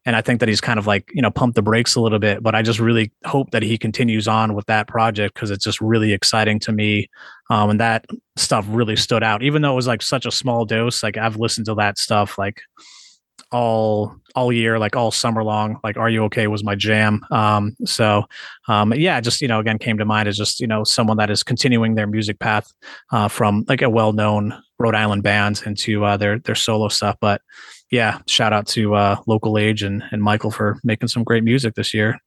and 0.06 0.16
I 0.16 0.22
think 0.22 0.40
that 0.40 0.50
he's 0.50 0.62
kind 0.62 0.80
of 0.80 0.88
like 0.88 1.10
you 1.14 1.22
know 1.22 1.32
pumped 1.32 1.56
the 1.56 1.62
brakes 1.62 1.96
a 1.96 2.02
little 2.02 2.20
bit. 2.20 2.42
But 2.42 2.56
I 2.56 2.62
just 2.62 2.80
really 2.80 3.12
hope 3.26 3.52
that 3.52 3.64
he 3.64 3.78
continues 3.78 4.28
on 4.28 4.54
with 4.54 4.66
that 4.68 4.88
project 4.88 5.36
because 5.36 5.52
it's 5.52 5.64
just 5.64 5.82
really 5.82 6.14
exciting 6.14 6.60
to 6.62 6.72
me, 6.72 7.10
um, 7.50 7.70
and 7.70 7.80
that 7.80 8.06
stuff 8.36 8.66
really 8.70 8.96
stood 8.96 9.24
out. 9.24 9.44
Even 9.44 9.62
though 9.62 9.74
it 9.74 9.76
was 9.76 9.88
like 9.88 10.02
such 10.02 10.26
a 10.26 10.32
small 10.32 10.66
dose, 10.66 11.04
like 11.04 11.18
I've 11.18 11.38
listened 11.38 11.68
to 11.68 11.76
that 11.76 11.98
stuff 11.98 12.38
like 12.38 12.62
all 13.54 14.16
all 14.36 14.52
year 14.52 14.80
like 14.80 14.96
all 14.96 15.12
summer 15.12 15.44
long 15.44 15.80
like 15.84 15.96
are 15.96 16.10
you 16.10 16.24
okay? 16.24 16.48
was 16.48 16.64
my 16.64 16.76
jam. 16.76 17.22
Um 17.32 17.76
so 17.86 18.26
um 18.68 18.94
yeah 18.94 19.22
just 19.22 19.42
you 19.42 19.48
know 19.48 19.60
again 19.60 19.78
came 19.78 19.98
to 19.98 20.06
mind 20.06 20.28
as 20.28 20.38
just 20.38 20.60
you 20.60 20.68
know 20.68 20.84
someone 20.84 21.18
that 21.18 21.30
is 21.30 21.44
continuing 21.44 21.96
their 21.96 22.08
music 22.08 22.40
path 22.40 22.72
uh 23.12 23.28
from 23.28 23.64
like 23.68 23.82
a 23.82 23.90
well-known 23.90 24.60
rhode 24.80 24.96
island 24.96 25.24
band 25.24 25.62
into 25.66 26.04
uh 26.04 26.18
their 26.18 26.40
their 26.40 26.56
solo 26.56 26.88
stuff. 26.88 27.16
But 27.22 27.42
yeah 27.92 28.20
shout 28.28 28.54
out 28.54 28.66
to 28.68 28.96
uh 28.96 29.18
local 29.28 29.58
age 29.58 29.84
and 29.84 30.04
and 30.12 30.22
michael 30.22 30.50
for 30.50 30.80
making 30.84 31.08
some 31.08 31.24
great 31.24 31.44
music 31.44 31.76
this 31.76 31.94
year 31.94 32.20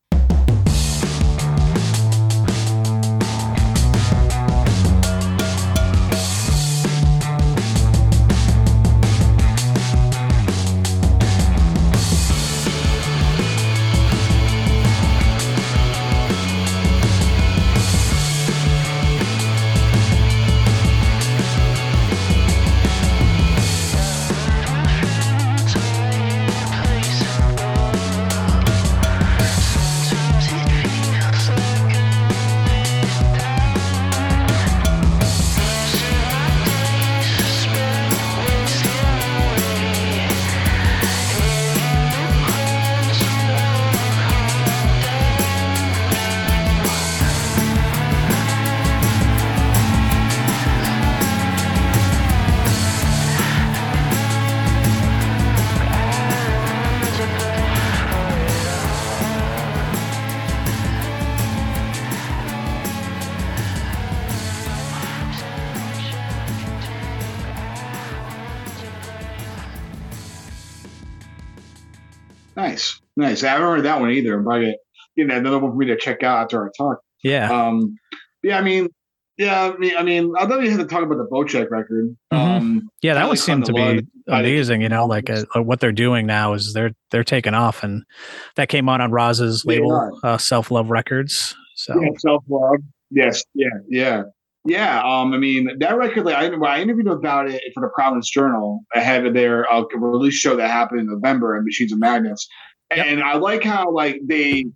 Nice. 73.17 73.43
I 73.43 73.49
haven't 73.49 73.67
heard 73.67 73.85
that 73.85 74.01
one 74.01 74.11
either. 74.11 74.37
I'm 74.37 74.45
probably 74.45 74.77
getting 75.17 75.33
another 75.33 75.59
one 75.59 75.73
for 75.73 75.77
me 75.77 75.87
to 75.87 75.97
check 75.97 76.23
out 76.23 76.43
after 76.45 76.63
our 76.63 76.71
talk. 76.77 76.99
yeah 77.23 77.51
Um, 77.51 77.97
yeah, 78.43 78.59
I 78.59 78.63
mean, 78.63 78.89
yeah, 79.39 79.73
I 79.75 79.77
mean, 79.77 79.97
I 79.97 80.03
mean, 80.03 80.33
I 80.39 80.47
thought 80.47 80.63
you 80.63 80.71
had 80.71 80.81
to 80.81 80.87
talk 80.87 81.03
about 81.03 81.19
the 81.19 81.27
Bocheck 81.31 81.71
record. 81.71 82.17
Mhm. 82.33 82.37
Um, 82.37 82.91
yeah 83.03 83.15
that 83.15 83.29
one 83.29 83.37
seemed 83.37 83.65
to 83.67 83.73
be 83.73 84.07
amazing 84.27 84.81
you 84.81 84.89
know 84.89 85.07
like 85.07 85.29
uh, 85.31 85.45
uh, 85.55 85.63
what 85.63 85.79
they're 85.79 85.93
doing 85.93 86.27
now 86.27 86.55
is 86.55 86.73
they're 86.73 86.93
they're 87.11 87.23
taking 87.23 87.55
off 87.55 87.85
and 87.85 88.03
that 88.57 88.69
came 88.69 88.89
out 88.89 89.01
on 89.01 89.11
roz's 89.13 89.65
label 89.65 90.19
uh 90.25 90.39
self-love 90.39 90.91
records 90.91 91.55
so 91.77 92.01
yeah, 92.01 92.09
self 92.19 92.43
love. 92.49 92.81
Yes, 93.11 93.45
yeah, 93.55 93.69
yeah, 93.89 94.23
yeah. 94.65 95.01
Um, 95.05 95.33
I 95.33 95.39
mean, 95.39 95.79
that 95.79 95.97
record. 95.97 96.25
Like, 96.25 96.35
I, 96.35 96.47
I 96.49 96.81
interviewed 96.81 97.07
about 97.07 97.49
it 97.49 97.63
for 97.75 97.81
the 97.83 97.89
Providence 97.95 98.29
Journal 98.31 98.81
ahead 98.95 99.27
of 99.27 99.35
their 99.35 99.71
uh, 99.71 99.85
release 99.95 100.35
show 100.35 100.57
that 100.57 100.71
happened 100.71 101.01
in 101.01 101.07
November 101.07 101.57
at 101.57 101.63
Machines 101.63 101.93
of 101.93 101.99
Yep. 102.95 103.07
and 103.07 103.23
I 103.23 103.37
like 103.37 103.65
how 103.65 103.91
like 103.91 104.21
they 104.25 104.67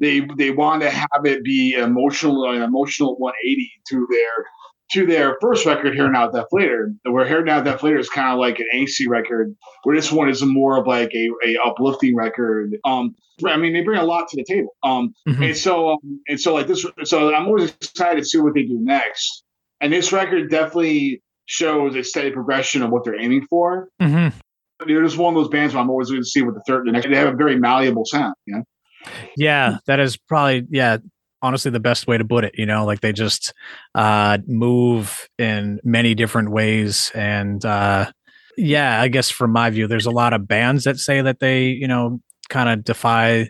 they 0.00 0.26
they 0.36 0.50
want 0.50 0.82
to 0.82 0.90
have 0.90 1.24
it 1.24 1.44
be 1.44 1.74
emotional, 1.74 2.50
an 2.50 2.62
emotional 2.62 3.16
180 3.18 3.70
to 3.90 4.06
their 4.10 4.46
to 4.92 5.06
their 5.06 5.36
first 5.40 5.66
record, 5.66 5.94
Here 5.94 6.10
Now 6.10 6.28
Death 6.28 6.48
Later, 6.50 6.92
where 7.04 7.26
Here 7.26 7.44
Now 7.44 7.60
Death 7.60 7.82
Later 7.82 7.98
is 7.98 8.08
kind 8.08 8.32
of 8.32 8.38
like 8.38 8.58
an 8.58 8.66
angsty 8.74 9.06
record, 9.08 9.54
where 9.84 9.94
this 9.94 10.10
one 10.10 10.28
is 10.28 10.42
more 10.42 10.78
of 10.78 10.86
like 10.86 11.12
a, 11.14 11.28
a 11.44 11.56
uplifting 11.64 12.16
record. 12.16 12.76
Um, 12.84 13.14
I 13.46 13.56
mean, 13.56 13.72
they 13.72 13.82
bring 13.82 14.00
a 14.00 14.04
lot 14.04 14.28
to 14.28 14.36
the 14.36 14.44
table. 14.44 14.74
Um, 14.82 15.14
mm-hmm. 15.28 15.42
and 15.42 15.56
so 15.56 15.90
um, 15.90 16.20
and 16.28 16.40
so 16.40 16.54
like 16.54 16.66
this, 16.66 16.84
so 17.04 17.32
I'm 17.32 17.46
always 17.46 17.70
excited 17.70 18.18
to 18.18 18.24
see 18.24 18.38
what 18.38 18.54
they 18.54 18.64
do 18.64 18.78
next. 18.80 19.44
And 19.80 19.92
this 19.92 20.12
record 20.12 20.50
definitely 20.50 21.22
shows 21.46 21.94
a 21.94 22.02
steady 22.02 22.30
progression 22.30 22.82
of 22.82 22.90
what 22.90 23.04
they're 23.04 23.20
aiming 23.20 23.46
for. 23.46 23.88
Mm-hmm. 24.00 24.36
They're 24.86 25.02
just 25.02 25.18
one 25.18 25.34
of 25.34 25.42
those 25.42 25.50
bands 25.50 25.74
where 25.74 25.82
I'm 25.82 25.90
always 25.90 26.10
going 26.10 26.22
to 26.22 26.26
see 26.26 26.42
what 26.42 26.54
the 26.54 26.62
third, 26.66 26.86
the 26.86 26.92
next. 26.92 27.08
They 27.08 27.16
have 27.16 27.32
a 27.32 27.36
very 27.36 27.58
malleable 27.58 28.04
sound. 28.04 28.34
You 28.46 28.56
know? 28.56 28.64
Yeah, 29.36 29.78
that 29.86 30.00
is 30.00 30.16
probably 30.16 30.66
yeah 30.70 30.98
honestly 31.42 31.70
the 31.70 31.80
best 31.80 32.06
way 32.06 32.18
to 32.18 32.24
put 32.24 32.44
it 32.44 32.54
you 32.56 32.66
know 32.66 32.84
like 32.84 33.00
they 33.00 33.12
just 33.12 33.54
uh 33.94 34.38
move 34.46 35.28
in 35.38 35.80
many 35.82 36.14
different 36.14 36.50
ways 36.50 37.10
and 37.14 37.64
uh 37.64 38.10
yeah 38.56 39.00
i 39.00 39.08
guess 39.08 39.30
from 39.30 39.50
my 39.50 39.70
view 39.70 39.86
there's 39.86 40.06
a 40.06 40.10
lot 40.10 40.32
of 40.32 40.46
bands 40.46 40.84
that 40.84 40.98
say 40.98 41.22
that 41.22 41.40
they 41.40 41.68
you 41.68 41.88
know 41.88 42.20
kind 42.48 42.68
of 42.68 42.84
defy 42.84 43.48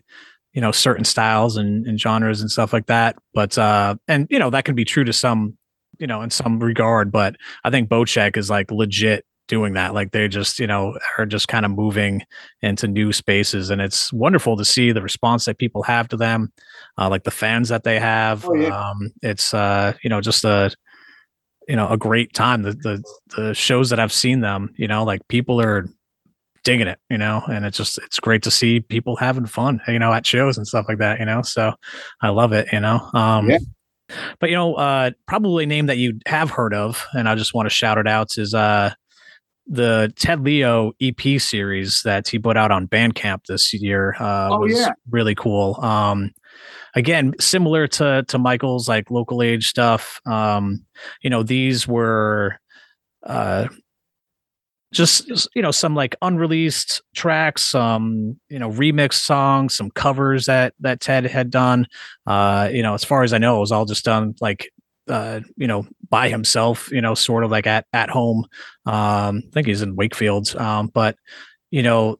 you 0.52 0.60
know 0.60 0.72
certain 0.72 1.04
styles 1.04 1.56
and, 1.56 1.86
and 1.86 2.00
genres 2.00 2.40
and 2.40 2.50
stuff 2.50 2.72
like 2.72 2.86
that 2.86 3.16
but 3.34 3.56
uh 3.58 3.94
and 4.06 4.26
you 4.30 4.38
know 4.38 4.50
that 4.50 4.64
can 4.64 4.74
be 4.74 4.84
true 4.84 5.04
to 5.04 5.12
some 5.12 5.56
you 5.98 6.06
know 6.06 6.22
in 6.22 6.30
some 6.30 6.60
regard 6.60 7.10
but 7.10 7.36
i 7.64 7.70
think 7.70 7.88
Bochek 7.88 8.36
is 8.36 8.48
like 8.48 8.70
legit 8.70 9.24
doing 9.50 9.74
that. 9.74 9.92
Like 9.92 10.12
they 10.12 10.28
just, 10.28 10.58
you 10.60 10.66
know, 10.66 10.96
are 11.18 11.26
just 11.26 11.48
kind 11.48 11.66
of 11.66 11.72
moving 11.72 12.22
into 12.62 12.86
new 12.86 13.12
spaces. 13.12 13.68
And 13.68 13.82
it's 13.82 14.12
wonderful 14.12 14.56
to 14.56 14.64
see 14.64 14.92
the 14.92 15.02
response 15.02 15.44
that 15.44 15.58
people 15.58 15.82
have 15.82 16.08
to 16.08 16.16
them, 16.16 16.52
uh, 16.96 17.10
like 17.10 17.24
the 17.24 17.30
fans 17.32 17.68
that 17.68 17.82
they 17.82 17.98
have. 17.98 18.46
Oh, 18.46 18.54
yeah. 18.54 18.68
um, 18.68 19.10
it's, 19.20 19.52
uh, 19.52 19.92
you 20.02 20.08
know, 20.08 20.20
just 20.20 20.44
a, 20.44 20.70
you 21.68 21.76
know, 21.76 21.88
a 21.88 21.98
great 21.98 22.32
time. 22.32 22.62
The, 22.62 22.72
the, 22.72 23.04
the 23.36 23.54
shows 23.54 23.90
that 23.90 23.98
I've 23.98 24.12
seen 24.12 24.40
them, 24.40 24.70
you 24.76 24.86
know, 24.86 25.04
like 25.04 25.20
people 25.28 25.60
are 25.60 25.86
digging 26.62 26.86
it, 26.86 27.00
you 27.10 27.18
know, 27.18 27.42
and 27.50 27.66
it's 27.66 27.76
just, 27.76 27.98
it's 27.98 28.20
great 28.20 28.42
to 28.44 28.50
see 28.50 28.80
people 28.80 29.16
having 29.16 29.46
fun, 29.46 29.80
you 29.88 29.98
know, 29.98 30.12
at 30.12 30.26
shows 30.26 30.56
and 30.56 30.66
stuff 30.66 30.86
like 30.88 30.98
that, 30.98 31.18
you 31.18 31.26
know, 31.26 31.42
so 31.42 31.74
I 32.22 32.28
love 32.28 32.52
it, 32.52 32.68
you 32.72 32.80
know, 32.80 33.00
um, 33.14 33.50
yeah. 33.50 33.58
But 34.40 34.50
you 34.50 34.56
know, 34.56 34.74
uh, 34.74 35.12
probably 35.28 35.62
a 35.62 35.66
name 35.68 35.86
that 35.86 35.98
you 35.98 36.18
have 36.26 36.50
heard 36.50 36.74
of, 36.74 37.06
and 37.12 37.28
I 37.28 37.36
just 37.36 37.54
want 37.54 37.66
to 37.66 37.70
shout 37.70 37.96
it 37.96 38.08
out 38.08 38.36
is 38.38 38.54
uh, 38.54 38.92
the 39.66 40.12
Ted 40.16 40.42
Leo 40.42 40.92
EP 41.00 41.40
series 41.40 42.02
that 42.02 42.28
he 42.28 42.38
put 42.38 42.56
out 42.56 42.70
on 42.70 42.88
Bandcamp 42.88 43.46
this 43.46 43.72
year 43.72 44.16
uh, 44.18 44.48
oh, 44.52 44.58
was 44.58 44.72
yeah. 44.72 44.92
really 45.10 45.34
cool. 45.34 45.78
Um, 45.80 46.32
again, 46.94 47.34
similar 47.38 47.86
to 47.86 48.24
to 48.28 48.38
Michael's 48.38 48.88
like 48.88 49.10
local 49.10 49.42
age 49.42 49.68
stuff. 49.68 50.20
Um, 50.26 50.84
you 51.22 51.30
know, 51.30 51.42
these 51.42 51.86
were 51.86 52.58
uh, 53.24 53.68
just 54.92 55.48
you 55.54 55.62
know 55.62 55.70
some 55.70 55.94
like 55.94 56.16
unreleased 56.22 57.02
tracks, 57.14 57.62
some 57.62 58.38
you 58.48 58.58
know 58.58 58.70
remix 58.70 59.14
songs, 59.14 59.76
some 59.76 59.90
covers 59.90 60.46
that 60.46 60.74
that 60.80 61.00
Ted 61.00 61.24
had 61.26 61.50
done. 61.50 61.86
Uh, 62.26 62.68
you 62.72 62.82
know, 62.82 62.94
as 62.94 63.04
far 63.04 63.22
as 63.22 63.32
I 63.32 63.38
know, 63.38 63.58
it 63.58 63.60
was 63.60 63.72
all 63.72 63.84
just 63.84 64.04
done 64.04 64.34
like 64.40 64.70
uh, 65.10 65.40
you 65.56 65.66
know, 65.66 65.86
by 66.08 66.28
himself, 66.28 66.90
you 66.92 67.00
know, 67.00 67.14
sort 67.14 67.44
of 67.44 67.50
like 67.50 67.66
at 67.66 67.86
at 67.92 68.10
home. 68.10 68.46
Um, 68.86 69.42
I 69.46 69.50
think 69.52 69.66
he's 69.66 69.82
in 69.82 69.96
Wakefield. 69.96 70.54
Um, 70.56 70.88
but 70.88 71.16
you 71.70 71.82
know, 71.82 72.18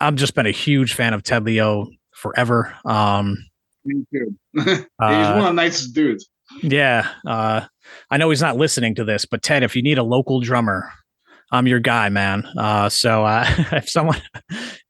I've 0.00 0.14
just 0.14 0.34
been 0.34 0.46
a 0.46 0.52
huge 0.52 0.94
fan 0.94 1.14
of 1.14 1.22
Ted 1.22 1.44
Leo 1.44 1.88
forever. 2.12 2.74
Um, 2.84 3.36
Me 3.84 4.04
too. 4.12 4.34
he's 4.54 4.84
uh, 4.98 5.32
one 5.34 5.38
of 5.38 5.44
the 5.44 5.52
nicest 5.52 5.94
dudes. 5.94 6.28
Yeah. 6.62 7.08
Uh, 7.26 7.66
I 8.10 8.16
know 8.16 8.30
he's 8.30 8.42
not 8.42 8.56
listening 8.56 8.94
to 8.96 9.04
this, 9.04 9.24
but 9.24 9.42
Ted, 9.42 9.62
if 9.62 9.76
you 9.76 9.82
need 9.82 9.98
a 9.98 10.02
local 10.02 10.40
drummer, 10.40 10.90
I'm 11.50 11.66
your 11.66 11.80
guy, 11.80 12.08
man. 12.10 12.46
Uh, 12.58 12.88
so 12.88 13.24
uh, 13.24 13.44
if 13.72 13.88
someone 13.88 14.20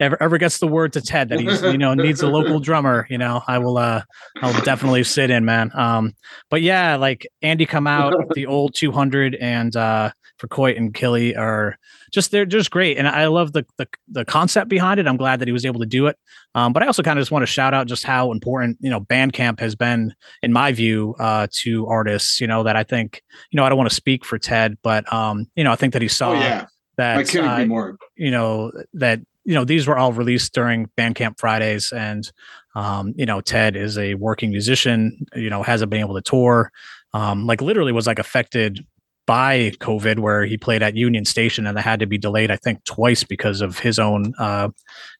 ever 0.01 0.21
ever 0.23 0.39
gets 0.39 0.59
the 0.59 0.67
word 0.67 0.93
to 0.95 1.01
Ted 1.01 1.29
that 1.29 1.41
he's 1.41 1.63
you 1.63 1.79
know 1.79 1.95
needs 1.95 2.23
a 2.23 2.29
local 2.29 2.61
drummer, 2.61 3.07
you 3.09 3.19
know, 3.19 3.43
I 3.47 3.59
will 3.59 3.79
uh 3.79 4.03
I'll 4.43 4.61
definitely 4.63 5.05
sit 5.05 5.31
in, 5.31 5.45
man. 5.45 5.71
Um, 5.75 6.15
but 6.51 6.63
yeah, 6.63 6.97
like 6.97 7.27
Andy 7.43 7.67
come 7.67 7.87
out, 7.87 8.15
the 8.35 8.47
old 8.47 8.75
200 8.75 9.37
and 9.37 9.75
uh 9.77 10.11
for 10.39 10.49
Coit 10.49 10.77
and 10.77 10.95
Killy 10.95 11.37
are 11.37 11.79
just 12.11 12.31
they're 12.31 12.47
just 12.47 12.71
great, 12.71 12.99
and 12.99 13.07
I 13.09 13.27
love 13.27 13.53
the, 13.53 13.65
the 13.77 13.89
the 14.09 14.25
concept 14.25 14.69
behind 14.69 15.01
it. 15.01 15.07
I'm 15.07 15.17
glad 15.17 15.41
that 15.41 15.49
he 15.49 15.53
was 15.53 15.65
able 15.65 15.81
to 15.81 15.87
do 15.87 16.07
it. 16.07 16.17
Um, 16.55 16.73
but 16.73 16.83
I 16.83 16.87
also 16.87 17.03
kind 17.03 17.19
of 17.19 17.23
just 17.23 17.31
want 17.31 17.43
to 17.43 17.47
shout 17.47 17.75
out 17.75 17.87
just 17.87 18.05
how 18.05 18.33
important 18.33 18.79
you 18.81 18.91
know 18.91 19.01
Bandcamp 19.01 19.61
has 19.61 19.75
been 19.75 20.15
in 20.43 20.53
my 20.53 20.73
view 20.73 21.15
uh, 21.19 21.47
to 21.53 21.87
artists. 21.87 22.41
You 22.41 22.47
know 22.47 22.63
that 22.63 22.77
I 22.77 22.85
think 22.85 23.23
you 23.51 23.57
know 23.57 23.65
I 23.65 23.69
don't 23.69 23.79
want 23.79 23.91
to 23.91 23.97
speak 23.97 24.25
for 24.25 24.39
Ted, 24.39 24.79
but 24.83 25.11
um, 25.13 25.47
you 25.57 25.65
know 25.65 25.73
I 25.73 25.77
think 25.77 25.93
that 25.93 26.03
he 26.03 26.09
saw 26.09 26.31
oh, 26.31 26.35
yeah. 26.35 26.67
that 26.97 27.19
I 27.19 27.25
couldn't 27.25 27.49
uh, 27.49 27.57
be 27.59 27.65
more. 27.67 27.97
You 28.17 28.31
know 28.31 28.73
that 28.95 29.21
you 29.45 29.55
know 29.55 29.65
these 29.65 29.87
were 29.87 29.97
all 29.97 30.13
released 30.13 30.53
during 30.53 30.87
Bandcamp 30.97 31.39
Fridays, 31.39 31.93
and 31.93 32.31
um, 32.75 33.15
you 33.17 33.27
know 33.27 33.41
Ted 33.41 33.77
is 33.77 33.97
a 33.99 34.15
working 34.15 34.51
musician. 34.51 35.27
You 35.35 35.51
know 35.51 35.63
hasn't 35.63 35.91
been 35.91 36.01
able 36.01 36.15
to 36.15 36.23
tour. 36.23 36.71
Um, 37.15 37.47
like 37.47 37.63
literally 37.63 37.93
was 37.93 38.07
like 38.07 38.19
affected 38.19 38.85
by 39.29 39.73
COVID, 39.81 40.21
where 40.21 40.47
he 40.47 40.57
played 40.57 40.83
at 40.83 40.97
Union 40.97 41.27
Station 41.27 41.67
and 41.67 41.77
that 41.77 41.83
had 41.83 42.01
to 42.01 42.07
be 42.07 42.17
delayed, 42.17 42.51
I 42.51 42.57
think, 42.57 42.83
twice 42.85 43.25
because 43.25 43.61
of 43.61 43.79
his 43.79 43.99
own, 43.99 44.33
uh, 44.39 44.71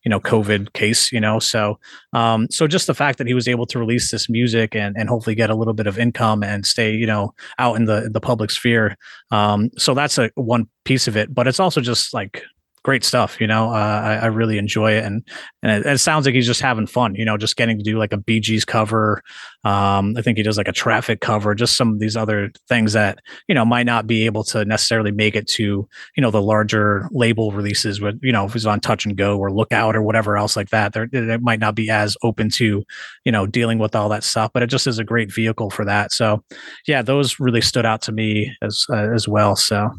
you 0.03 0.09
know, 0.09 0.19
COVID 0.19 0.73
case. 0.73 1.11
You 1.11 1.19
know, 1.19 1.37
so 1.37 1.79
um, 2.11 2.47
so 2.49 2.65
just 2.65 2.87
the 2.87 2.95
fact 2.95 3.19
that 3.19 3.27
he 3.27 3.35
was 3.35 3.47
able 3.47 3.67
to 3.67 3.77
release 3.77 4.09
this 4.09 4.27
music 4.27 4.75
and 4.75 4.97
and 4.97 5.09
hopefully 5.09 5.35
get 5.35 5.51
a 5.51 5.55
little 5.55 5.75
bit 5.75 5.85
of 5.85 5.99
income 5.99 6.41
and 6.41 6.65
stay, 6.65 6.91
you 6.91 7.05
know, 7.05 7.35
out 7.59 7.75
in 7.75 7.85
the 7.85 8.09
the 8.11 8.19
public 8.19 8.49
sphere. 8.49 8.97
Um, 9.29 9.69
so 9.77 9.93
that's 9.93 10.17
a 10.17 10.31
one 10.33 10.67
piece 10.85 11.07
of 11.07 11.15
it, 11.15 11.31
but 11.31 11.47
it's 11.47 11.59
also 11.59 11.79
just 11.79 12.11
like 12.11 12.41
great 12.83 13.03
stuff. 13.03 13.39
You 13.39 13.47
know, 13.47 13.69
uh, 13.69 14.01
I, 14.03 14.15
I, 14.15 14.25
really 14.27 14.57
enjoy 14.57 14.93
it, 14.93 15.03
and 15.03 15.27
and 15.61 15.71
it, 15.71 15.85
it, 15.85 15.97
sounds 15.99 16.25
like 16.25 16.35
he's 16.35 16.45
just 16.45 16.61
having 16.61 16.87
fun. 16.87 17.15
You 17.15 17.25
know, 17.25 17.37
just 17.37 17.55
getting 17.55 17.77
to 17.77 17.83
do 17.83 17.97
like 17.97 18.13
a 18.13 18.17
Bee 18.17 18.39
Gees 18.39 18.65
cover. 18.65 19.21
Um, 19.63 20.15
I 20.17 20.21
think 20.21 20.37
he 20.37 20.43
does 20.43 20.57
like 20.57 20.67
a 20.67 20.73
Traffic 20.73 21.21
cover, 21.21 21.53
just 21.55 21.75
some 21.75 21.93
of 21.93 21.99
these 21.99 22.15
other 22.15 22.51
things 22.67 22.93
that 22.93 23.19
you 23.47 23.55
know 23.55 23.65
might 23.65 23.85
not 23.85 24.07
be 24.07 24.25
able 24.25 24.43
to 24.45 24.65
necessarily 24.65 25.11
make 25.11 25.35
it 25.35 25.47
to 25.49 25.87
you 26.15 26.21
know 26.21 26.31
the 26.31 26.41
larger 26.41 27.07
label 27.11 27.51
releases. 27.51 27.99
With 28.01 28.19
you 28.21 28.31
know, 28.31 28.45
if 28.45 28.53
he's 28.53 28.65
on 28.65 28.79
Touch 28.79 29.05
and 29.05 29.17
Go 29.17 29.37
or 29.37 29.51
Lookout 29.51 29.95
or 29.95 30.01
whatever 30.01 30.37
else 30.37 30.55
like 30.55 30.69
that, 30.69 30.93
there 30.93 31.09
it 31.11 31.41
might 31.41 31.59
not 31.59 31.75
be 31.75 31.89
as 31.89 32.15
open 32.23 32.49
to 32.51 32.83
you 33.25 33.31
know 33.31 33.45
dealing 33.45 33.79
with 33.79 33.95
all 33.95 34.09
that 34.09 34.23
stuff. 34.23 34.51
But 34.53 34.63
it 34.63 34.67
just 34.67 34.87
is 34.87 34.99
a 34.99 35.03
great 35.03 35.33
vehicle 35.33 35.69
for 35.69 35.85
that. 35.85 36.11
So 36.11 36.43
yeah, 36.87 37.01
those 37.01 37.39
really 37.39 37.61
stood 37.61 37.85
out 37.85 38.01
to 38.03 38.11
me 38.11 38.55
as 38.61 38.85
uh, 38.89 39.11
as 39.13 39.27
well. 39.27 39.55
So. 39.55 39.91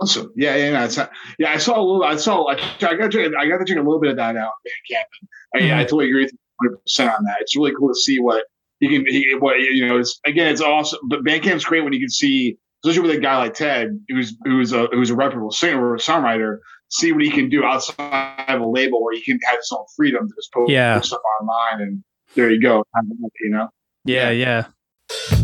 Awesome. 0.00 0.32
Yeah, 0.36 0.56
yeah, 0.56 0.86
yeah. 0.86 1.06
yeah, 1.38 1.52
I 1.52 1.56
saw 1.56 1.78
a 1.78 1.82
little. 1.82 2.04
I 2.04 2.16
saw. 2.16 2.48
I, 2.48 2.54
I 2.54 2.94
got 2.94 3.10
to. 3.12 3.34
I 3.38 3.46
got 3.46 3.58
to 3.58 3.64
check 3.64 3.76
a 3.76 3.80
little 3.80 4.00
bit 4.00 4.10
of 4.10 4.16
that 4.16 4.36
out. 4.36 4.52
Bandcamp. 4.66 5.04
And, 5.54 5.66
yeah, 5.66 5.76
I 5.76 5.80
mm-hmm. 5.80 5.82
totally 5.82 6.08
agree 6.08 6.24
with 6.24 6.32
100 6.56 6.82
percent 6.82 7.10
on 7.10 7.24
that. 7.24 7.36
It's 7.40 7.56
really 7.56 7.72
cool 7.74 7.88
to 7.88 7.94
see 7.94 8.20
what 8.20 8.44
you 8.80 8.88
can. 8.88 9.04
He, 9.06 9.34
what 9.38 9.58
you 9.58 9.86
know. 9.86 9.98
It's 9.98 10.20
again. 10.26 10.48
It's 10.48 10.60
awesome. 10.60 11.00
But 11.08 11.24
Bandcamp's 11.24 11.64
great 11.64 11.82
when 11.82 11.92
you 11.92 12.00
can 12.00 12.10
see, 12.10 12.56
especially 12.84 13.08
with 13.08 13.18
a 13.18 13.20
guy 13.20 13.36
like 13.38 13.54
Ted, 13.54 13.98
who's 14.08 14.36
who's 14.44 14.72
a 14.72 14.86
who's 14.92 15.10
a 15.10 15.14
reputable 15.14 15.50
singer 15.50 15.84
or 15.84 15.96
a 15.96 15.98
songwriter. 15.98 16.58
See 16.92 17.12
what 17.12 17.22
he 17.22 17.30
can 17.30 17.48
do 17.48 17.62
outside 17.64 18.44
of 18.48 18.60
a 18.60 18.66
label 18.66 19.02
where 19.02 19.14
he 19.14 19.22
can 19.22 19.38
have 19.44 19.58
his 19.58 19.70
own 19.72 19.84
freedom 19.96 20.28
to 20.28 20.34
just 20.34 20.52
post 20.52 20.70
yeah. 20.70 21.00
stuff 21.00 21.20
online, 21.40 21.82
and 21.82 22.04
there 22.34 22.50
you 22.50 22.60
go. 22.60 22.84
You 23.40 23.50
know. 23.50 23.68
Yeah, 24.04 24.30
yeah. 24.30 24.66
lifetimes 25.20 25.39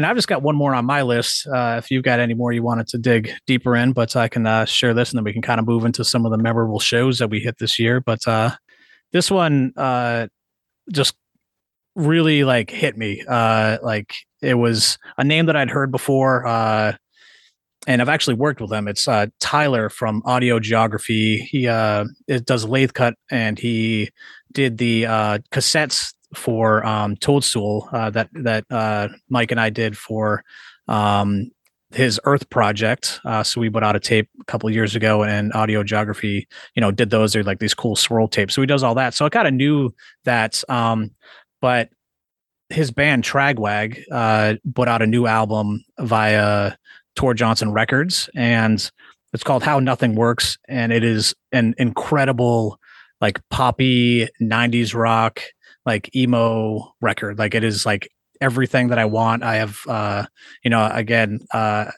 and 0.00 0.06
I've 0.06 0.16
just 0.16 0.28
got 0.28 0.40
one 0.40 0.56
more 0.56 0.74
on 0.74 0.86
my 0.86 1.02
list. 1.02 1.46
Uh, 1.46 1.74
if 1.76 1.90
you've 1.90 2.04
got 2.04 2.20
any 2.20 2.32
more 2.32 2.52
you 2.52 2.62
wanted 2.62 2.86
to 2.88 2.96
dig 2.96 3.34
deeper 3.46 3.76
in, 3.76 3.92
but 3.92 4.16
I 4.16 4.28
can 4.28 4.46
uh, 4.46 4.64
share 4.64 4.94
this 4.94 5.10
and 5.10 5.18
then 5.18 5.24
we 5.24 5.34
can 5.34 5.42
kind 5.42 5.60
of 5.60 5.66
move 5.66 5.84
into 5.84 6.06
some 6.06 6.24
of 6.24 6.32
the 6.32 6.38
memorable 6.38 6.80
shows 6.80 7.18
that 7.18 7.28
we 7.28 7.38
hit 7.38 7.58
this 7.58 7.78
year. 7.78 8.00
But 8.00 8.26
uh, 8.26 8.52
this 9.12 9.30
one 9.30 9.74
uh, 9.76 10.28
just 10.90 11.14
really 11.96 12.44
like 12.44 12.70
hit 12.70 12.96
me. 12.96 13.22
Uh, 13.28 13.76
like 13.82 14.14
it 14.40 14.54
was 14.54 14.96
a 15.18 15.24
name 15.24 15.44
that 15.44 15.56
I'd 15.56 15.68
heard 15.68 15.90
before. 15.90 16.46
Uh, 16.46 16.94
and 17.86 18.00
I've 18.00 18.08
actually 18.08 18.36
worked 18.36 18.62
with 18.62 18.72
him. 18.72 18.88
It's 18.88 19.06
Tyler 19.38 19.90
from 19.90 20.22
Audio 20.24 20.60
Geography. 20.60 21.40
He 21.40 21.66
it 21.66 22.46
does 22.46 22.64
lathe 22.64 22.94
cut, 22.94 23.16
and 23.30 23.58
he 23.58 24.08
did 24.50 24.78
the 24.78 25.02
cassettes 25.50 26.14
for 26.34 26.84
um, 26.86 27.16
Toadstool 27.16 27.88
uh, 27.92 28.10
that 28.10 28.28
that 28.32 28.64
uh, 28.70 29.08
Mike 29.28 29.50
and 29.50 29.60
I 29.60 29.70
did 29.70 29.96
for 29.96 30.44
um, 30.88 31.50
his 31.92 32.20
Earth 32.24 32.48
project. 32.50 33.20
Uh, 33.24 33.42
so 33.42 33.60
we 33.60 33.68
put 33.68 33.82
out 33.82 33.96
a 33.96 34.00
tape 34.00 34.28
a 34.40 34.44
couple 34.44 34.70
years 34.70 34.94
ago, 34.94 35.22
and 35.22 35.52
Audio 35.54 35.82
Geography, 35.82 36.46
you 36.74 36.80
know, 36.80 36.90
did 36.90 37.10
those. 37.10 37.32
They're 37.32 37.42
like 37.42 37.58
these 37.58 37.74
cool 37.74 37.96
swirl 37.96 38.28
tapes. 38.28 38.54
So 38.54 38.60
he 38.60 38.66
does 38.66 38.82
all 38.82 38.94
that. 38.94 39.14
So 39.14 39.24
I 39.24 39.28
kind 39.28 39.48
of 39.48 39.54
knew 39.54 39.94
that, 40.24 40.62
um, 40.68 41.10
but 41.60 41.90
his 42.68 42.92
band 42.92 43.24
Tragwag 43.24 44.02
uh, 44.12 44.54
put 44.74 44.88
out 44.88 45.02
a 45.02 45.06
new 45.06 45.26
album 45.26 45.84
via 45.98 46.72
Tor 47.16 47.34
Johnson 47.34 47.72
Records, 47.72 48.30
and 48.34 48.90
it's 49.32 49.42
called 49.42 49.62
How 49.62 49.80
Nothing 49.80 50.14
Works, 50.14 50.58
and 50.68 50.92
it 50.92 51.02
is 51.02 51.34
an 51.52 51.74
incredible, 51.78 52.78
like 53.20 53.40
poppy 53.50 54.28
'90s 54.40 54.94
rock, 54.94 55.40
like 55.86 56.14
emo 56.14 56.94
record. 57.00 57.38
Like 57.38 57.54
it 57.54 57.64
is 57.64 57.86
like 57.86 58.10
everything 58.40 58.88
that 58.88 58.98
I 58.98 59.04
want. 59.04 59.42
I 59.42 59.56
have, 59.56 59.80
uh, 59.86 60.26
you 60.62 60.70
know, 60.70 60.88
again, 60.92 61.40
uh, 61.52 61.90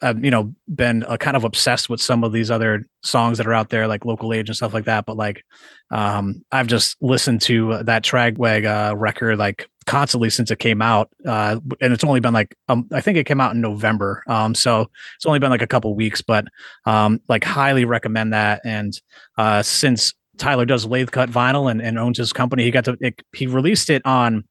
I've 0.00 0.24
you 0.24 0.30
know 0.30 0.54
been 0.72 1.02
uh, 1.04 1.16
kind 1.16 1.36
of 1.36 1.44
obsessed 1.44 1.90
with 1.90 2.00
some 2.00 2.22
of 2.22 2.32
these 2.32 2.50
other 2.50 2.86
songs 3.02 3.38
that 3.38 3.46
are 3.46 3.52
out 3.52 3.70
there, 3.70 3.88
like 3.88 4.04
Local 4.04 4.32
Age 4.32 4.48
and 4.48 4.56
stuff 4.56 4.74
like 4.74 4.84
that. 4.84 5.06
But 5.06 5.16
like, 5.16 5.44
um, 5.90 6.44
I've 6.52 6.68
just 6.68 6.96
listened 7.00 7.42
to 7.42 7.82
that 7.82 8.04
Tragwag 8.04 8.64
uh, 8.64 8.96
record 8.96 9.38
like 9.38 9.68
constantly 9.86 10.30
since 10.30 10.50
it 10.50 10.58
came 10.58 10.82
out, 10.82 11.10
uh, 11.26 11.58
and 11.80 11.92
it's 11.92 12.04
only 12.04 12.20
been 12.20 12.34
like 12.34 12.54
um, 12.68 12.86
I 12.92 13.00
think 13.00 13.18
it 13.18 13.24
came 13.24 13.40
out 13.40 13.54
in 13.54 13.60
November. 13.60 14.22
Um, 14.28 14.54
so 14.54 14.88
it's 15.16 15.26
only 15.26 15.40
been 15.40 15.50
like 15.50 15.62
a 15.62 15.66
couple 15.66 15.94
weeks, 15.94 16.22
but 16.22 16.46
um, 16.84 17.20
like 17.28 17.42
highly 17.42 17.84
recommend 17.84 18.32
that. 18.32 18.60
And 18.64 18.98
uh, 19.36 19.62
since 19.62 20.14
Tyler 20.38 20.64
does 20.64 20.86
lathe 20.86 21.10
cut 21.10 21.30
vinyl 21.30 21.70
and, 21.70 21.82
and 21.82 21.98
owns 21.98 22.18
his 22.18 22.32
company, 22.32 22.64
he 22.64 22.70
got 22.70 22.84
to 22.84 22.96
it, 23.00 23.22
he 23.34 23.46
released 23.46 23.90
it 23.90 24.02
on. 24.04 24.44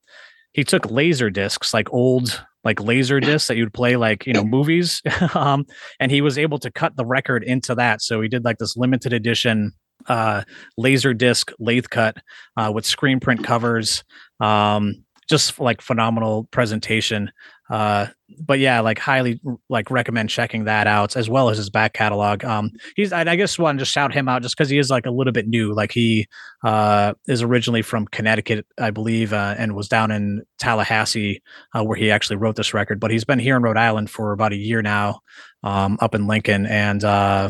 He 0.53 0.63
took 0.63 0.89
laser 0.89 1.29
discs, 1.29 1.73
like 1.73 1.91
old 1.93 2.43
like 2.63 2.81
laser 2.81 3.19
discs 3.19 3.47
that 3.47 3.57
you'd 3.57 3.73
play 3.73 3.95
like 3.95 4.25
you 4.25 4.33
know 4.33 4.43
movies. 4.43 5.01
Um, 5.35 5.65
and 5.99 6.11
he 6.11 6.21
was 6.21 6.37
able 6.37 6.57
to 6.59 6.71
cut 6.71 6.95
the 6.95 7.05
record 7.05 7.43
into 7.43 7.75
that. 7.75 8.01
So 8.01 8.21
he 8.21 8.27
did 8.27 8.43
like 8.43 8.57
this 8.57 8.75
limited 8.75 9.13
edition 9.13 9.73
uh, 10.07 10.43
laser 10.77 11.13
disc 11.13 11.51
lathe 11.59 11.87
cut 11.89 12.17
uh, 12.55 12.71
with 12.73 12.85
screen 12.85 13.19
print 13.19 13.43
covers. 13.43 14.03
Um, 14.39 15.03
just 15.27 15.59
like 15.59 15.81
phenomenal 15.81 16.45
presentation 16.51 17.31
uh, 17.69 18.07
but 18.39 18.59
yeah, 18.59 18.79
like 18.79 18.97
highly 18.97 19.41
like 19.69 19.91
recommend 19.91 20.29
checking 20.29 20.65
that 20.65 20.87
out 20.87 21.17
as 21.17 21.29
well 21.29 21.49
as 21.49 21.57
his 21.57 21.69
back 21.69 21.93
catalog. 21.93 22.45
Um, 22.45 22.71
he's 22.95 23.11
I, 23.11 23.21
I 23.21 23.35
guess 23.35 23.59
want 23.59 23.77
to 23.77 23.81
just 23.81 23.91
shout 23.91 24.13
him 24.13 24.29
out 24.29 24.41
just 24.41 24.55
because 24.55 24.69
he 24.69 24.77
is 24.77 24.89
like 24.89 25.05
a 25.05 25.11
little 25.11 25.33
bit 25.33 25.47
new. 25.47 25.73
Like 25.73 25.91
he 25.91 26.27
uh, 26.63 27.13
is 27.27 27.41
originally 27.41 27.81
from 27.81 28.07
Connecticut, 28.07 28.65
I 28.77 28.91
believe, 28.91 29.33
uh, 29.33 29.55
and 29.57 29.75
was 29.75 29.89
down 29.89 30.11
in 30.11 30.43
Tallahassee 30.59 31.41
uh, 31.73 31.83
where 31.83 31.97
he 31.97 32.09
actually 32.09 32.37
wrote 32.37 32.55
this 32.55 32.73
record. 32.73 32.99
But 32.99 33.11
he's 33.11 33.25
been 33.25 33.39
here 33.39 33.57
in 33.57 33.63
Rhode 33.63 33.77
Island 33.77 34.09
for 34.09 34.31
about 34.31 34.53
a 34.53 34.57
year 34.57 34.81
now, 34.81 35.19
um, 35.63 35.97
up 36.01 36.15
in 36.15 36.27
Lincoln, 36.27 36.65
and 36.65 37.03
uh, 37.03 37.49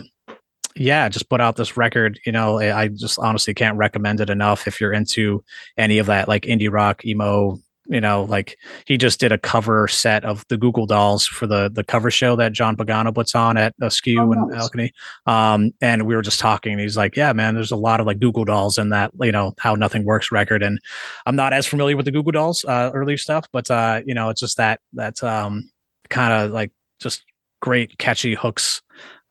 yeah, 0.75 1.09
just 1.09 1.29
put 1.29 1.41
out 1.41 1.57
this 1.57 1.77
record. 1.77 2.19
You 2.25 2.31
know, 2.31 2.59
I 2.59 2.87
just 2.87 3.19
honestly 3.19 3.53
can't 3.53 3.77
recommend 3.77 4.19
it 4.19 4.31
enough 4.31 4.67
if 4.67 4.81
you're 4.81 4.93
into 4.93 5.43
any 5.77 5.99
of 5.99 6.07
that 6.07 6.27
like 6.27 6.43
indie 6.43 6.71
rock, 6.71 7.05
emo, 7.05 7.59
you 7.89 8.01
know, 8.01 8.23
like 8.23 8.57
he 8.85 8.97
just 8.97 9.19
did 9.19 9.31
a 9.31 9.37
cover 9.37 9.87
set 9.87 10.25
of 10.25 10.45
the 10.49 10.57
Goo 10.57 10.71
Goo 10.71 10.87
Dolls 10.87 11.25
for 11.25 11.47
the 11.47 11.69
the 11.73 11.83
cover 11.83 12.11
show 12.11 12.35
that 12.35 12.53
John 12.53 12.75
Pagano 12.75 13.13
puts 13.13 13.35
on 13.35 13.57
at 13.57 13.73
Askew 13.81 14.19
oh, 14.19 14.31
and 14.31 14.49
nice. 14.49 14.61
Alchemy. 14.61 14.91
Um, 15.25 15.71
and 15.81 16.03
we 16.03 16.15
were 16.15 16.21
just 16.21 16.39
talking, 16.39 16.73
and 16.73 16.81
he's 16.81 16.97
like, 16.97 17.15
"Yeah, 17.15 17.33
man, 17.33 17.55
there's 17.55 17.71
a 17.71 17.77
lot 17.77 17.99
of 17.99 18.05
like 18.05 18.19
Goo 18.19 18.31
Goo 18.31 18.45
Dolls 18.45 18.77
in 18.77 18.89
that, 18.89 19.11
you 19.21 19.31
know, 19.31 19.53
How 19.59 19.75
Nothing 19.75 20.05
Works 20.05 20.31
record." 20.31 20.63
And 20.63 20.79
I'm 21.25 21.35
not 21.35 21.53
as 21.53 21.67
familiar 21.67 21.95
with 21.95 22.05
the 22.05 22.11
Goo 22.11 22.23
Goo 22.23 22.31
Dolls 22.31 22.65
uh, 22.65 22.91
early 22.93 23.17
stuff, 23.17 23.47
but 23.51 23.69
uh, 23.71 24.01
you 24.05 24.13
know, 24.13 24.29
it's 24.29 24.41
just 24.41 24.57
that 24.57 24.81
that 24.93 25.23
um, 25.23 25.69
kind 26.09 26.33
of 26.33 26.51
like 26.51 26.71
just 26.99 27.23
great 27.61 27.97
catchy 27.97 28.35
hooks 28.35 28.81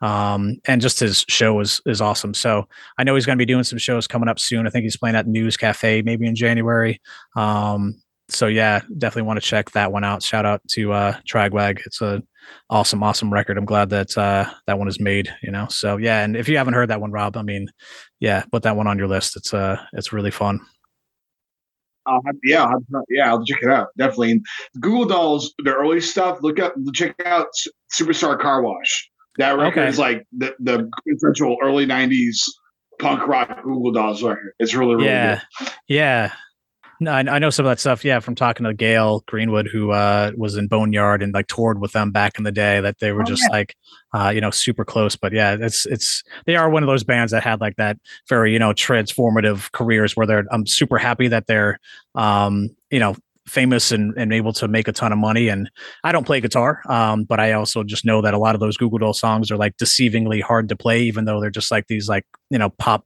um, 0.01 0.57
and 0.66 0.81
just 0.81 1.01
his 1.01 1.25
show 1.29 1.59
is 1.61 1.81
is 1.87 2.01
awesome. 2.01 2.35
So 2.35 2.69
I 2.99 3.05
know 3.05 3.14
he's 3.14 3.27
going 3.27 3.38
to 3.38 3.40
be 3.40 3.51
doing 3.51 3.64
some 3.64 3.79
shows 3.79 4.07
coming 4.07 4.29
up 4.29 4.38
soon. 4.38 4.66
I 4.66 4.71
think 4.71 4.83
he's 4.83 4.97
playing 4.97 5.16
at 5.16 5.27
News 5.27 5.57
Cafe 5.57 6.03
maybe 6.03 6.27
in 6.27 6.35
January. 6.35 7.01
Um, 7.35 8.01
so 8.29 8.47
yeah, 8.47 8.81
definitely 8.99 9.27
want 9.27 9.41
to 9.41 9.47
check 9.47 9.71
that 9.73 9.93
one 9.93 10.05
out. 10.05 10.23
Shout 10.23 10.47
out 10.47 10.61
to 10.71 10.93
uh 10.93 11.17
Tragwag. 11.29 11.81
It's 11.87 12.01
a 12.01 12.23
awesome, 12.71 13.03
awesome 13.03 13.33
record. 13.33 13.59
I'm 13.59 13.65
glad 13.65 13.91
that 13.91 14.17
uh 14.17 14.51
that 14.67 14.79
one 14.79 14.89
is 14.89 15.01
made, 15.01 15.33
you 15.43 15.51
know. 15.51 15.67
So 15.69 15.97
yeah, 15.97 16.23
and 16.23 16.37
if 16.37 16.49
you 16.49 16.57
haven't 16.57 16.75
heard 16.75 16.91
that 16.91 17.01
one, 17.01 17.12
Rob, 17.12 17.37
I 17.37 17.43
mean, 17.43 17.69
yeah, 18.21 18.45
put 18.51 18.62
that 18.65 18.77
one 18.77 18.87
on 18.87 18.99
your 18.99 19.09
list. 19.09 19.37
It's 19.37 19.55
uh 19.55 19.81
it's 19.93 20.12
really 20.12 20.31
fun. 20.31 20.61
Uh, 22.07 22.21
yeah, 22.45 22.65
I'll, 22.65 23.05
yeah, 23.09 23.29
I'll 23.29 23.45
check 23.45 23.62
it 23.62 23.69
out. 23.69 23.89
Definitely. 23.99 24.33
And 24.33 24.47
Goo 24.79 25.05
Goo 25.05 25.09
Dolls, 25.09 25.53
the 25.59 25.75
early 25.75 26.01
stuff. 26.01 26.39
Look 26.41 26.61
up, 26.61 26.75
check 26.95 27.17
out 27.25 27.49
Superstar 27.93 28.41
Car 28.41 28.62
Wash. 28.62 29.11
That 29.39 29.59
record 29.59 29.81
okay. 29.81 29.89
is 29.89 29.99
like 29.99 30.25
the 30.37 30.55
the 30.61 30.89
essential 31.12 31.57
early 31.62 31.85
'90s 31.85 32.39
punk 32.99 33.27
rock 33.27 33.62
Google 33.62 33.91
Goo 33.91 33.99
Dolls 33.99 34.23
record. 34.23 34.53
It's 34.59 34.75
really, 34.75 34.95
really 34.95 35.07
yeah, 35.09 35.41
good. 35.59 35.69
yeah. 35.89 36.33
No, 37.00 37.12
I, 37.12 37.18
I, 37.18 37.38
know 37.38 37.50
some 37.50 37.66
of 37.66 37.70
that 37.70 37.80
stuff. 37.80 38.04
Yeah, 38.04 38.20
from 38.20 38.35
talking 38.35 38.64
to 38.64 38.72
Gail 38.72 39.22
Greenwood, 39.26 39.68
who 39.70 39.90
uh, 39.90 40.32
was 40.37 40.56
in 40.56 40.66
Boneyard 40.66 41.22
and 41.22 41.35
like 41.35 41.46
toured 41.46 41.80
with 41.80 41.92
them 41.92 42.11
back 42.11 42.38
in 42.38 42.44
the 42.44 42.52
day. 42.52 42.80
That 42.80 42.98
they 43.00 43.12
were 43.12 43.22
oh, 43.22 43.24
just 43.26 43.42
yeah. 43.42 43.56
like, 43.56 43.76
uh, 44.14 44.30
you 44.35 44.40
know, 44.40 44.50
super 44.50 44.85
close. 44.85 45.14
But 45.14 45.32
yeah, 45.32 45.56
it's 45.61 45.85
it's 45.87 46.22
they 46.46 46.56
are 46.56 46.70
one 46.70 46.82
of 46.82 46.87
those 46.87 47.04
bands 47.04 47.32
that 47.32 47.42
had 47.42 47.61
like 47.61 47.76
that 47.76 47.98
very 48.28 48.52
you 48.52 48.59
know 48.59 48.72
transformative 48.72 49.70
careers 49.72 50.16
where 50.16 50.26
they're. 50.26 50.44
I'm 50.50 50.66
super 50.66 50.96
happy 50.96 51.28
that 51.28 51.46
they're, 51.46 51.78
um, 52.14 52.70
you 52.90 52.98
know, 52.98 53.14
famous 53.46 53.92
and, 53.92 54.14
and 54.16 54.32
able 54.32 54.52
to 54.54 54.68
make 54.68 54.88
a 54.88 54.92
ton 54.92 55.12
of 55.12 55.18
money. 55.18 55.48
And 55.48 55.70
I 56.02 56.12
don't 56.12 56.26
play 56.26 56.40
guitar, 56.40 56.82
um, 56.88 57.24
but 57.24 57.40
I 57.40 57.52
also 57.52 57.85
just 57.85 58.04
know 58.04 58.20
that 58.22 58.35
a 58.35 58.38
lot 58.38 58.54
of 58.54 58.61
those 58.61 58.76
Goo 58.76 58.90
Goo 58.90 58.98
Doll 58.98 59.12
songs 59.12 59.50
are 59.50 59.56
like 59.56 59.76
deceivingly 59.76 60.42
hard 60.42 60.68
to 60.70 60.76
play, 60.76 61.02
even 61.02 61.24
though 61.24 61.40
they're 61.40 61.50
just 61.50 61.70
like 61.70 61.87
these 61.88 62.09
like 62.09 62.24
you 62.50 62.59
know 62.59 62.70
pop 62.70 63.04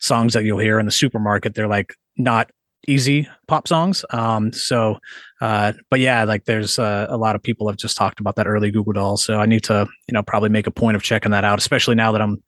songs 0.00 0.32
that 0.34 0.44
you'll 0.44 0.58
hear 0.58 0.78
in 0.78 0.86
the 0.86 0.92
supermarket. 0.92 1.54
They're 1.54 1.68
like 1.68 1.94
not 2.16 2.50
easy 2.88 3.28
pop 3.46 3.68
songs. 3.68 4.04
Um, 4.10 4.52
so, 4.52 4.98
uh, 5.40 5.72
but 5.90 6.00
yeah, 6.00 6.24
like 6.24 6.44
there's 6.44 6.78
uh, 6.78 7.06
a 7.08 7.16
lot 7.16 7.36
of 7.36 7.42
people 7.42 7.68
have 7.68 7.76
just 7.76 7.96
talked 7.96 8.20
about 8.20 8.36
that 8.36 8.46
early 8.46 8.70
Goo 8.70 8.84
Goo 8.84 8.92
Doll. 8.92 9.16
So 9.16 9.38
I 9.40 9.46
need 9.46 9.64
to, 9.64 9.86
you 10.08 10.12
know, 10.12 10.22
probably 10.22 10.48
make 10.48 10.66
a 10.66 10.70
point 10.70 10.96
of 10.96 11.02
checking 11.02 11.30
that 11.32 11.44
out, 11.44 11.58
especially 11.58 11.94
now 11.94 12.12
that 12.12 12.20
I'm 12.20 12.42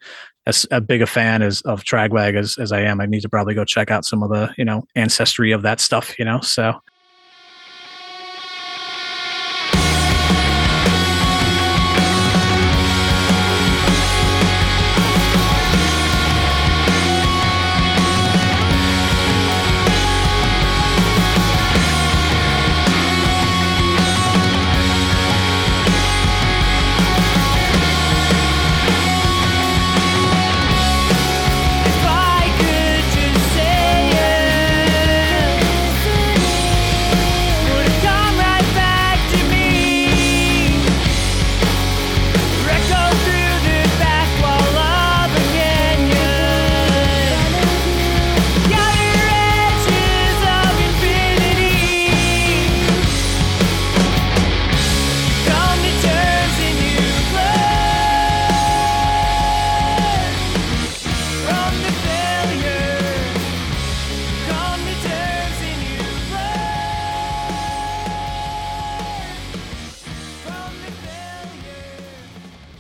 as 0.47 0.67
a 0.71 0.81
big 0.81 1.03
a 1.03 1.07
fan 1.07 1.43
as 1.43 1.61
of 1.63 1.85
Tragwag 1.85 2.37
as, 2.37 2.59
as 2.59 2.73
I 2.73 2.81
am. 2.81 3.01
I 3.01 3.07
need 3.07 3.23
to 3.23 3.29
probably 3.29 3.55
go 3.55 3.65
check 3.65 3.91
out 3.91 4.05
some 4.05 4.23
of 4.23 4.31
the, 4.31 4.53
you 4.59 4.65
know, 4.65 4.85
ancestry 4.95 5.53
of 5.53 5.63
that 5.63 5.81
stuff, 5.81 6.19
you 6.19 6.25
know, 6.25 6.41
so. 6.41 6.75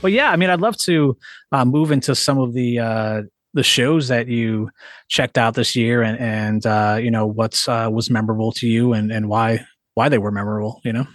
But 0.04 0.12
yeah, 0.12 0.30
I 0.30 0.36
mean, 0.36 0.50
I'd 0.50 0.60
love 0.60 0.76
to 0.82 1.16
uh, 1.50 1.64
move 1.64 1.90
into 1.90 2.14
some 2.14 2.38
of 2.38 2.52
the 2.52 2.78
uh, 2.78 3.22
the 3.54 3.62
shows 3.62 4.08
that 4.08 4.28
you 4.28 4.68
checked 5.08 5.38
out 5.38 5.54
this 5.54 5.74
year, 5.74 6.02
and 6.02 6.18
and 6.18 6.66
uh, 6.66 6.98
you 7.00 7.10
know 7.10 7.24
what's 7.24 7.66
uh, 7.66 7.88
was 7.90 8.10
memorable 8.10 8.52
to 8.52 8.66
you, 8.66 8.92
and 8.92 9.10
and 9.10 9.30
why 9.30 9.64
why 9.94 10.10
they 10.10 10.18
were 10.18 10.30
memorable. 10.30 10.78
You 10.84 10.92
know. 10.92 11.06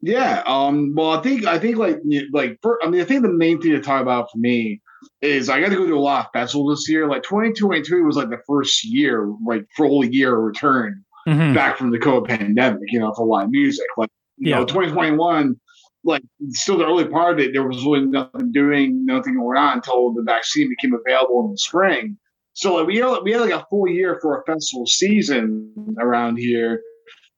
Yeah. 0.00 0.42
Um. 0.46 0.94
Well, 0.96 1.12
I 1.12 1.22
think 1.22 1.46
I 1.46 1.60
think 1.60 1.76
like 1.76 2.00
like 2.32 2.58
for, 2.60 2.84
I 2.84 2.88
mean 2.88 3.02
I 3.02 3.04
think 3.04 3.22
the 3.22 3.32
main 3.32 3.60
thing 3.60 3.70
to 3.70 3.80
talk 3.80 4.02
about 4.02 4.32
for 4.32 4.38
me 4.38 4.80
is 5.22 5.48
I 5.48 5.60
got 5.60 5.68
to 5.68 5.76
go 5.76 5.86
to 5.86 5.94
a 5.94 6.00
lot 6.00 6.26
of 6.26 6.32
festivals 6.32 6.80
this 6.80 6.88
year. 6.88 7.06
Like 7.06 7.22
2022 7.22 8.02
was 8.02 8.16
like 8.16 8.30
the 8.30 8.40
first 8.48 8.82
year, 8.82 9.32
like 9.46 9.64
full 9.76 10.04
year 10.04 10.34
return 10.34 11.04
mm-hmm. 11.28 11.54
back 11.54 11.78
from 11.78 11.92
the 11.92 12.00
COVID 12.00 12.26
pandemic. 12.26 12.82
You 12.88 12.98
know, 12.98 13.12
for 13.14 13.28
live 13.28 13.50
music. 13.50 13.86
Like 13.96 14.10
you 14.38 14.50
yeah. 14.50 14.58
know, 14.58 14.64
2021 14.64 15.54
like 16.04 16.22
still 16.50 16.78
the 16.78 16.84
early 16.84 17.06
part 17.06 17.34
of 17.34 17.40
it, 17.40 17.52
there 17.52 17.66
was 17.66 17.84
really 17.84 18.04
nothing 18.04 18.52
doing, 18.52 19.04
nothing 19.06 19.36
going 19.36 19.58
on 19.58 19.78
until 19.78 20.12
the 20.12 20.22
vaccine 20.22 20.68
became 20.68 20.94
available 20.94 21.44
in 21.44 21.52
the 21.52 21.58
spring. 21.58 22.16
So 22.52 22.76
like 22.76 22.86
we 22.86 22.98
had, 22.98 23.18
we 23.24 23.32
had 23.32 23.40
like 23.40 23.52
a 23.52 23.66
full 23.70 23.88
year 23.88 24.18
for 24.20 24.40
a 24.40 24.44
festival 24.44 24.86
season 24.86 25.72
around 25.98 26.36
here, 26.36 26.80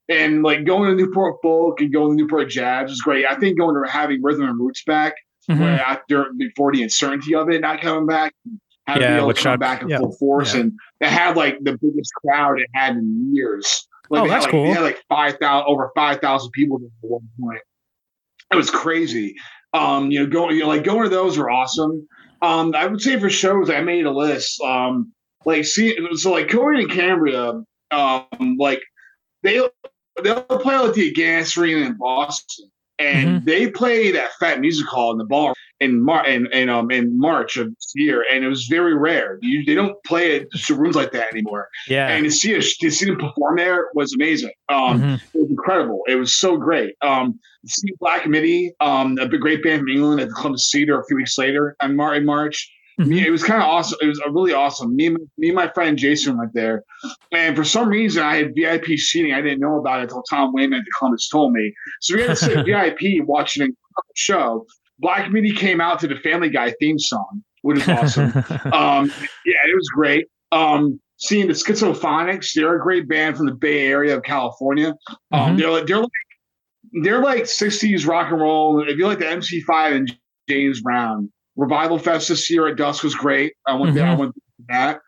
and 0.09 0.42
like 0.42 0.64
going 0.64 0.90
to 0.90 0.96
Newport 0.96 1.37
Folk 1.42 1.81
and 1.81 1.92
going 1.92 2.16
to 2.16 2.22
Newport 2.22 2.50
Jazz 2.50 2.90
was 2.90 3.00
great. 3.00 3.24
I 3.24 3.37
think 3.37 3.59
going 3.59 3.74
to 3.74 3.90
having 3.90 4.22
Rhythm 4.22 4.44
and 4.44 4.59
Roots 4.59 4.83
back, 4.85 5.14
mm-hmm. 5.48 5.61
where 5.61 5.81
after 5.81 6.26
before 6.37 6.72
the 6.72 6.83
uncertainty 6.83 7.35
of 7.35 7.48
it 7.48 7.61
not 7.61 7.81
coming 7.81 8.07
back, 8.07 8.35
had 8.87 9.00
yeah, 9.00 9.16
able 9.16 9.33
to 9.33 9.42
come 9.42 9.59
back 9.59 9.83
in 9.83 9.88
yeah. 9.88 9.98
full 9.98 10.12
force, 10.18 10.55
yeah. 10.55 10.61
and 10.61 10.72
it 11.00 11.09
had 11.09 11.37
like 11.37 11.57
the 11.62 11.79
biggest 11.81 12.12
crowd 12.22 12.61
it 12.61 12.68
had 12.74 12.96
in 12.96 13.33
years. 13.33 13.88
Like, 14.11 14.22
oh, 14.22 14.29
that's 14.29 14.44
had, 14.44 14.52
like, 14.52 14.52
cool. 14.52 14.64
They 14.64 14.72
had 14.72 14.83
like 14.83 15.02
five 15.09 15.37
thousand, 15.38 15.66
over 15.68 15.90
five 15.96 16.20
thousand 16.20 16.50
people 16.50 16.76
at 16.76 16.90
one 17.00 17.29
point. 17.40 17.61
It 18.52 18.56
was 18.56 18.70
crazy. 18.70 19.35
Um, 19.72 20.11
you 20.11 20.20
know, 20.20 20.26
going 20.26 20.56
you 20.56 20.62
know, 20.62 20.68
like 20.68 20.85
going 20.85 21.02
to 21.04 21.09
those 21.09 21.37
are 21.38 21.50
awesome. 21.50 22.06
Um, 22.42 22.74
I 22.74 22.87
would 22.87 23.00
say 23.00 23.18
for 23.18 23.30
shows, 23.30 23.70
I 23.70 23.80
made 23.80 24.06
a 24.06 24.11
list. 24.11 24.61
Um, 24.61 25.12
like 25.44 25.64
see, 25.64 25.96
so 26.14 26.32
like 26.32 26.48
Coheed 26.48 26.80
and 26.80 26.90
Cambria, 26.90 27.62
um, 27.90 28.56
like 28.59 28.82
they 29.42 29.61
they'll 30.22 30.42
play 30.42 30.78
like 30.78 30.94
the 30.94 31.12
Agganis 31.12 31.56
Arena 31.56 31.87
in 31.87 31.96
Boston, 31.98 32.70
and 32.98 33.28
mm-hmm. 33.28 33.44
they 33.44 33.70
played 33.70 34.16
at 34.16 34.32
Fete 34.40 34.61
Music 34.61 34.87
Hall 34.87 35.12
in 35.12 35.18
the 35.18 35.24
bar 35.24 35.54
in 35.80 36.02
Mar 36.02 36.26
in, 36.26 36.46
in 36.52 36.68
um 36.68 36.90
in 36.90 37.18
March 37.18 37.56
of 37.56 37.68
this 37.74 37.92
year, 37.94 38.24
and 38.32 38.44
it 38.44 38.48
was 38.48 38.66
very 38.66 38.94
rare. 38.94 39.38
You, 39.42 39.64
they 39.64 39.74
don't 39.74 40.02
play 40.04 40.40
at 40.40 40.46
rooms 40.70 40.96
like 40.96 41.12
that 41.12 41.32
anymore. 41.32 41.68
Yeah, 41.88 42.09
and 42.09 42.24
to 42.24 42.30
see 42.30 42.54
a, 42.54 42.61
to 42.61 42.90
see 42.90 43.06
them 43.06 43.18
perform 43.18 43.56
there 43.56 43.88
was 43.94 44.14
amazing. 44.14 44.52
Um, 44.68 45.00
mm-hmm. 45.00 45.14
it 45.14 45.40
was 45.40 45.50
incredible. 45.50 46.02
It 46.06 46.16
was 46.16 46.35
so 46.35 46.56
great. 46.56 46.94
Um, 47.02 47.38
see 47.66 47.92
Black 48.00 48.26
Midi, 48.26 48.72
um, 48.80 49.18
a 49.18 49.26
great 49.26 49.62
band 49.62 49.80
from 49.80 49.88
England 49.88 50.20
at 50.20 50.28
the 50.28 50.35
Columbus 50.35 50.70
Theater 50.72 51.00
a 51.00 51.04
few 51.06 51.16
weeks 51.16 51.37
later 51.37 51.76
Mar- 51.88 52.14
in 52.14 52.24
March. 52.24 52.72
Mm-hmm. 53.00 53.12
it 53.12 53.30
was 53.30 53.42
kind 53.42 53.62
of 53.62 53.68
awesome. 53.68 53.98
It 54.00 54.06
was 54.06 54.20
a 54.26 54.30
really 54.30 54.54
awesome. 54.54 54.96
Me, 54.96 55.11
me 55.11 55.48
and 55.48 55.54
my 55.54 55.68
friend 55.68 55.98
Jason 55.98 56.38
went 56.38 56.54
there, 56.54 56.82
and 57.30 57.54
for 57.54 57.64
some 57.64 57.88
reason 57.88 58.22
I 58.22 58.37
had 58.37 58.54
VIP 58.56 58.87
seating. 58.98 59.35
I 59.35 59.42
didn't 59.42 59.61
know 59.61 59.78
about 59.78 60.00
it 60.00 60.04
until 60.04 60.22
Tom 60.22 60.54
Wayman 60.54 60.78
at 60.78 60.85
the 60.85 60.90
Columbus 60.98 61.28
told 61.28 61.52
me. 61.52 61.72
So 62.00 62.14
we 62.14 62.22
had 62.22 62.30
to 62.30 62.37
sit 62.37 62.66
VIP 62.66 63.26
watching 63.26 63.68
a 63.68 64.02
show. 64.14 64.64
Black 64.98 65.30
Midi 65.30 65.52
came 65.52 65.80
out 65.80 65.98
to 66.00 66.09
the 66.09 66.16
Family 66.16 66.48
Guy 66.48 66.72
theme 66.80 66.98
song, 66.98 67.44
which 67.62 67.80
is 67.80 67.88
awesome. 67.88 68.32
um, 68.72 69.12
yeah, 69.44 69.61
it 69.66 69.74
was 69.74 69.88
great. 69.94 70.26
Um, 70.52 70.98
seeing 71.18 71.48
the 71.48 71.52
Schizophonics, 71.52 72.54
they're 72.54 72.76
a 72.76 72.82
great 72.82 73.09
band 73.09 73.37
from 73.37 73.44
the 73.44 73.54
Bay 73.54 73.87
Area 73.88 74.16
of 74.16 74.22
California. 74.22 74.94
Um, 75.32 75.40
mm-hmm. 75.40 75.56
They're 75.59 75.70
like 75.70 75.87
they're 75.87 76.00
like 76.00 76.11
they're 77.02 77.22
like 77.22 77.42
60s 77.42 78.06
rock 78.06 78.30
and 78.30 78.40
roll. 78.40 78.82
If 78.88 78.96
you 78.96 79.06
like 79.06 79.18
the 79.18 79.26
MC5 79.26 79.96
and 79.96 80.18
James 80.48 80.80
Brown, 80.80 81.30
Revival 81.56 81.98
Fest 81.98 82.28
this 82.28 82.50
year 82.50 82.68
at 82.68 82.76
dusk 82.76 83.02
was 83.02 83.14
great. 83.14 83.54
I 83.66 83.74
went 83.74 83.86
mm-hmm. 83.86 83.96
there. 83.96 84.06
I 84.06 84.14
went 84.14 84.34
that. 84.68 85.00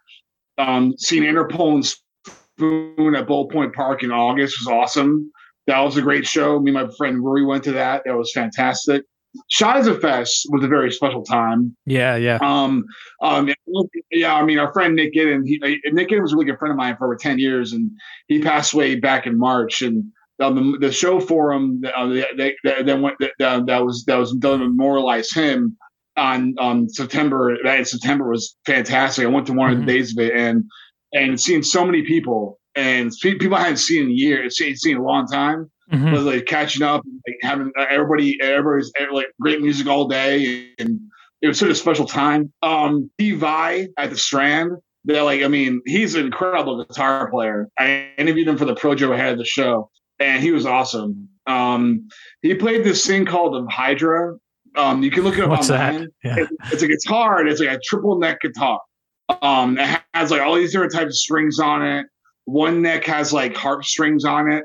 Um, 0.57 0.95
seeing 0.99 1.23
Interpol 1.23 1.75
and 1.75 1.87
Spoon 1.87 3.15
at 3.15 3.27
Bold 3.27 3.51
Point 3.51 3.75
Park 3.75 4.03
in 4.03 4.11
August 4.11 4.57
was 4.61 4.67
awesome. 4.67 5.31
That 5.67 5.81
was 5.81 5.97
a 5.97 6.03
great 6.03 6.27
show. 6.27 6.59
Me 6.59 6.75
and 6.75 6.89
my 6.89 6.95
friend 6.97 7.23
Rory 7.23 7.45
went 7.45 7.63
to 7.65 7.73
that. 7.73 8.03
That 8.07 8.17
was 8.17 8.33
fantastic. 8.33 9.05
Shiza 9.53 10.01
Fest 10.01 10.47
was 10.51 10.65
a 10.65 10.69
very 10.69 10.91
special 10.91 11.23
time. 11.23 11.77
Yeah, 11.85 12.17
yeah. 12.17 12.39
Um, 12.41 12.85
um, 13.23 13.51
yeah. 14.11 14.35
I 14.35 14.43
mean, 14.43 14.59
our 14.59 14.73
friend 14.73 14.97
Nick 14.97 15.13
Giddens, 15.13 15.47
he, 15.47 15.59
Nick 15.93 16.09
Giddens 16.09 16.23
was 16.23 16.33
a 16.33 16.37
really 16.37 16.47
good 16.47 16.59
friend 16.59 16.73
of 16.73 16.79
mine 16.79 16.97
for 16.97 17.05
over 17.05 17.17
ten 17.17 17.39
years, 17.39 17.73
and 17.73 17.91
he 18.29 18.41
passed 18.41 18.73
away 18.73 18.97
back 18.97 19.27
in 19.27 19.39
March. 19.39 19.83
And 19.83 20.05
um, 20.41 20.73
the, 20.73 20.87
the, 20.87 20.93
show 20.93 21.21
for 21.21 21.53
him, 21.53 21.83
uh, 21.95 22.07
they, 22.09 22.55
they, 22.65 22.83
they 22.83 22.95
went 22.95 23.17
that, 23.39 23.67
that 23.67 23.85
was 23.85 24.05
that 24.07 24.17
was 24.17 24.33
done 24.33 24.61
to 24.61 24.69
memorialize 24.69 25.31
him 25.31 25.77
on 26.19 26.55
on 26.59 26.89
September. 26.89 27.57
That 27.65 27.87
September 27.87 28.29
was 28.29 28.57
fantastic. 28.67 29.25
I 29.25 29.29
went 29.29 29.47
to 29.47 29.53
one 29.53 29.71
mm-hmm. 29.71 29.81
of 29.81 29.87
the 29.87 29.93
mm-hmm. 29.93 29.99
days 29.99 30.13
of 30.13 30.25
it, 30.25 30.35
and 30.35 30.65
and 31.15 31.41
seeing 31.41 31.63
so 31.63 31.85
many 31.85 32.03
people 32.03 32.59
and 32.79 33.13
people 33.21 33.57
I 33.57 33.63
hadn't 33.63 33.79
seen 33.79 34.05
in 34.05 34.17
years, 34.17 34.57
seen, 34.57 34.77
seen 34.77 34.97
a 34.97 35.03
long 35.03 35.27
time. 35.27 35.71
Mm-hmm. 35.93 36.13
Was 36.13 36.25
like 36.25 36.45
catching 36.45 36.83
up, 36.83 37.03
like 37.27 37.39
having 37.41 37.73
uh, 37.79 37.87
everybody, 37.89 38.39
everybody's 38.43 38.93
like 39.11 39.29
great 39.41 39.63
music 39.63 39.87
all 39.87 40.07
day, 40.07 40.69
and 40.79 41.01
it 41.41 41.49
was 41.49 41.59
such 41.59 41.71
a 41.71 41.75
special 41.75 42.05
time. 42.05 42.53
Um, 42.61 43.11
Vai 43.19 43.89
at 43.97 44.11
the 44.11 44.19
Strand, 44.19 44.73
they're 45.05 45.23
like, 45.23 45.43
I 45.43 45.49
mean, 45.49 45.81
he's 45.87 46.15
an 46.15 46.27
incredible 46.27 46.85
guitar 46.85 47.31
player. 47.31 47.69
I 47.79 48.11
interviewed 48.19 48.49
him 48.49 48.59
for 48.59 48.67
the 48.67 48.75
Projo 48.75 49.15
ahead 49.15 49.33
of 49.33 49.39
the 49.39 49.47
show, 49.47 49.91
and 50.19 50.43
he 50.43 50.51
was 50.51 50.67
awesome. 50.67 51.27
Um, 51.47 52.09
he 52.43 52.55
played 52.55 52.85
this 52.85 53.07
thing 53.07 53.25
called 53.25 53.55
the 53.55 53.67
Hydra, 53.73 54.37
um, 54.77 55.03
you 55.03 55.11
can 55.11 55.25
look 55.25 55.39
it 55.39 55.45
up 55.45 55.51
What's 55.51 55.71
online. 55.71 56.09
Yeah. 56.23 56.37
It's, 56.39 56.53
it's 56.73 56.83
a 56.83 56.89
guitar. 56.89 57.41
And 57.41 57.49
it's 57.49 57.61
like 57.61 57.71
a 57.71 57.81
triple 57.83 58.19
neck 58.19 58.41
guitar. 58.41 58.81
Um, 59.43 59.79
it 59.79 60.01
has 60.15 60.31
like 60.31 60.41
all 60.41 60.55
these 60.55 60.73
different 60.73 60.93
types 60.93 61.09
of 61.09 61.17
strings 61.17 61.59
on 61.59 61.85
it. 61.85 62.07
One 62.45 62.83
neck 62.83 63.05
has 63.05 63.33
like 63.33 63.55
harp 63.55 63.85
strings 63.85 64.25
on 64.25 64.51
it, 64.51 64.65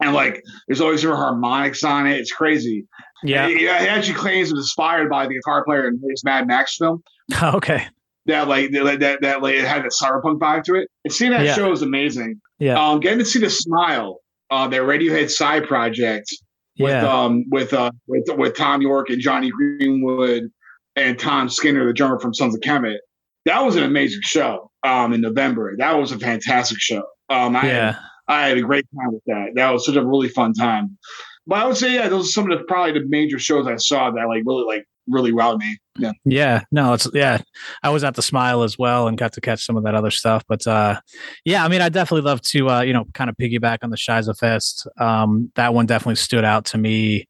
and 0.00 0.14
like 0.14 0.40
there's 0.66 0.80
always 0.80 1.00
different 1.00 1.20
harmonics 1.20 1.82
on 1.82 2.06
it. 2.06 2.18
It's 2.18 2.30
crazy. 2.30 2.86
Yeah, 3.24 3.48
he, 3.48 3.58
he 3.58 3.68
actually 3.68 4.14
claims 4.14 4.50
it 4.50 4.54
was 4.54 4.66
inspired 4.66 5.10
by 5.10 5.26
the 5.26 5.34
guitar 5.34 5.64
player 5.64 5.88
in 5.88 6.00
his 6.08 6.22
Mad 6.22 6.46
Max 6.46 6.76
film. 6.76 7.02
okay. 7.42 7.88
That 8.26 8.46
like 8.46 8.70
that 8.70 9.00
that, 9.00 9.22
that 9.22 9.42
like 9.42 9.56
it 9.56 9.64
had 9.64 9.84
a 9.84 9.88
cyberpunk 9.88 10.38
vibe 10.38 10.62
to 10.64 10.76
it. 10.76 10.88
And 11.04 11.12
seeing 11.12 11.32
that 11.32 11.44
yeah. 11.44 11.54
show 11.54 11.72
is 11.72 11.82
amazing. 11.82 12.40
Yeah. 12.60 12.80
Um, 12.80 13.00
getting 13.00 13.18
to 13.18 13.24
see 13.24 13.40
the 13.40 13.50
smile, 13.50 14.20
uh, 14.50 14.68
their 14.68 14.84
Radiohead 14.84 15.30
side 15.30 15.66
project 15.66 16.32
with 16.78 16.92
yeah. 16.92 17.06
um 17.06 17.44
with 17.50 17.72
uh 17.72 17.90
with 18.06 18.24
with 18.36 18.56
Thom 18.56 18.82
Yorke 18.82 19.10
and 19.10 19.20
Jonny 19.20 19.50
Greenwood 19.50 20.50
and 20.96 21.18
Tom 21.18 21.48
Skinner, 21.48 21.86
the 21.86 21.92
drummer 21.92 22.18
from 22.18 22.34
Sons 22.34 22.54
of 22.54 22.60
Kemet. 22.60 22.98
That 23.44 23.64
was 23.64 23.76
an 23.76 23.84
amazing 23.84 24.20
show 24.22 24.70
um 24.84 25.12
in 25.12 25.20
November. 25.20 25.74
That 25.76 25.92
was 25.98 26.12
a 26.12 26.18
fantastic 26.18 26.78
show. 26.80 27.02
Um 27.28 27.56
I 27.56 27.66
yeah. 27.66 27.92
had, 27.92 27.98
I 28.28 28.48
had 28.48 28.58
a 28.58 28.62
great 28.62 28.86
time 28.96 29.12
with 29.12 29.24
that. 29.26 29.52
That 29.54 29.70
was 29.70 29.86
such 29.86 29.96
a 29.96 30.04
really 30.04 30.28
fun 30.28 30.52
time. 30.52 30.98
But 31.46 31.60
I 31.60 31.66
would 31.66 31.76
say 31.76 31.94
yeah, 31.94 32.08
those 32.08 32.28
are 32.28 32.32
some 32.32 32.50
of 32.50 32.58
the 32.58 32.64
probably 32.64 33.00
the 33.00 33.06
major 33.06 33.38
shows 33.38 33.66
I 33.66 33.76
saw 33.76 34.10
that 34.10 34.28
like 34.28 34.42
really 34.46 34.64
like 34.64 34.86
really 35.08 35.32
wowed 35.32 35.58
me. 35.58 35.78
Yeah. 35.96 36.12
Yeah. 36.24 36.62
No, 36.70 36.92
it's 36.92 37.08
yeah. 37.12 37.38
I 37.82 37.90
was 37.90 38.04
at 38.04 38.14
the 38.14 38.22
smile 38.22 38.62
as 38.62 38.78
well 38.78 39.08
and 39.08 39.18
got 39.18 39.32
to 39.34 39.40
catch 39.40 39.64
some 39.64 39.76
of 39.76 39.84
that 39.84 39.94
other 39.94 40.10
stuff. 40.10 40.44
But 40.48 40.66
uh 40.66 41.00
yeah, 41.44 41.64
I 41.64 41.68
mean 41.68 41.80
I 41.80 41.88
definitely 41.88 42.28
love 42.28 42.40
to 42.42 42.68
uh, 42.70 42.80
you 42.82 42.92
know, 42.92 43.06
kind 43.14 43.30
of 43.30 43.36
piggyback 43.36 43.78
on 43.82 43.90
the 43.90 43.96
Shiza 43.96 44.36
Fest. 44.38 44.86
Um 44.98 45.50
that 45.54 45.74
one 45.74 45.86
definitely 45.86 46.16
stood 46.16 46.44
out 46.44 46.66
to 46.66 46.78
me. 46.78 47.26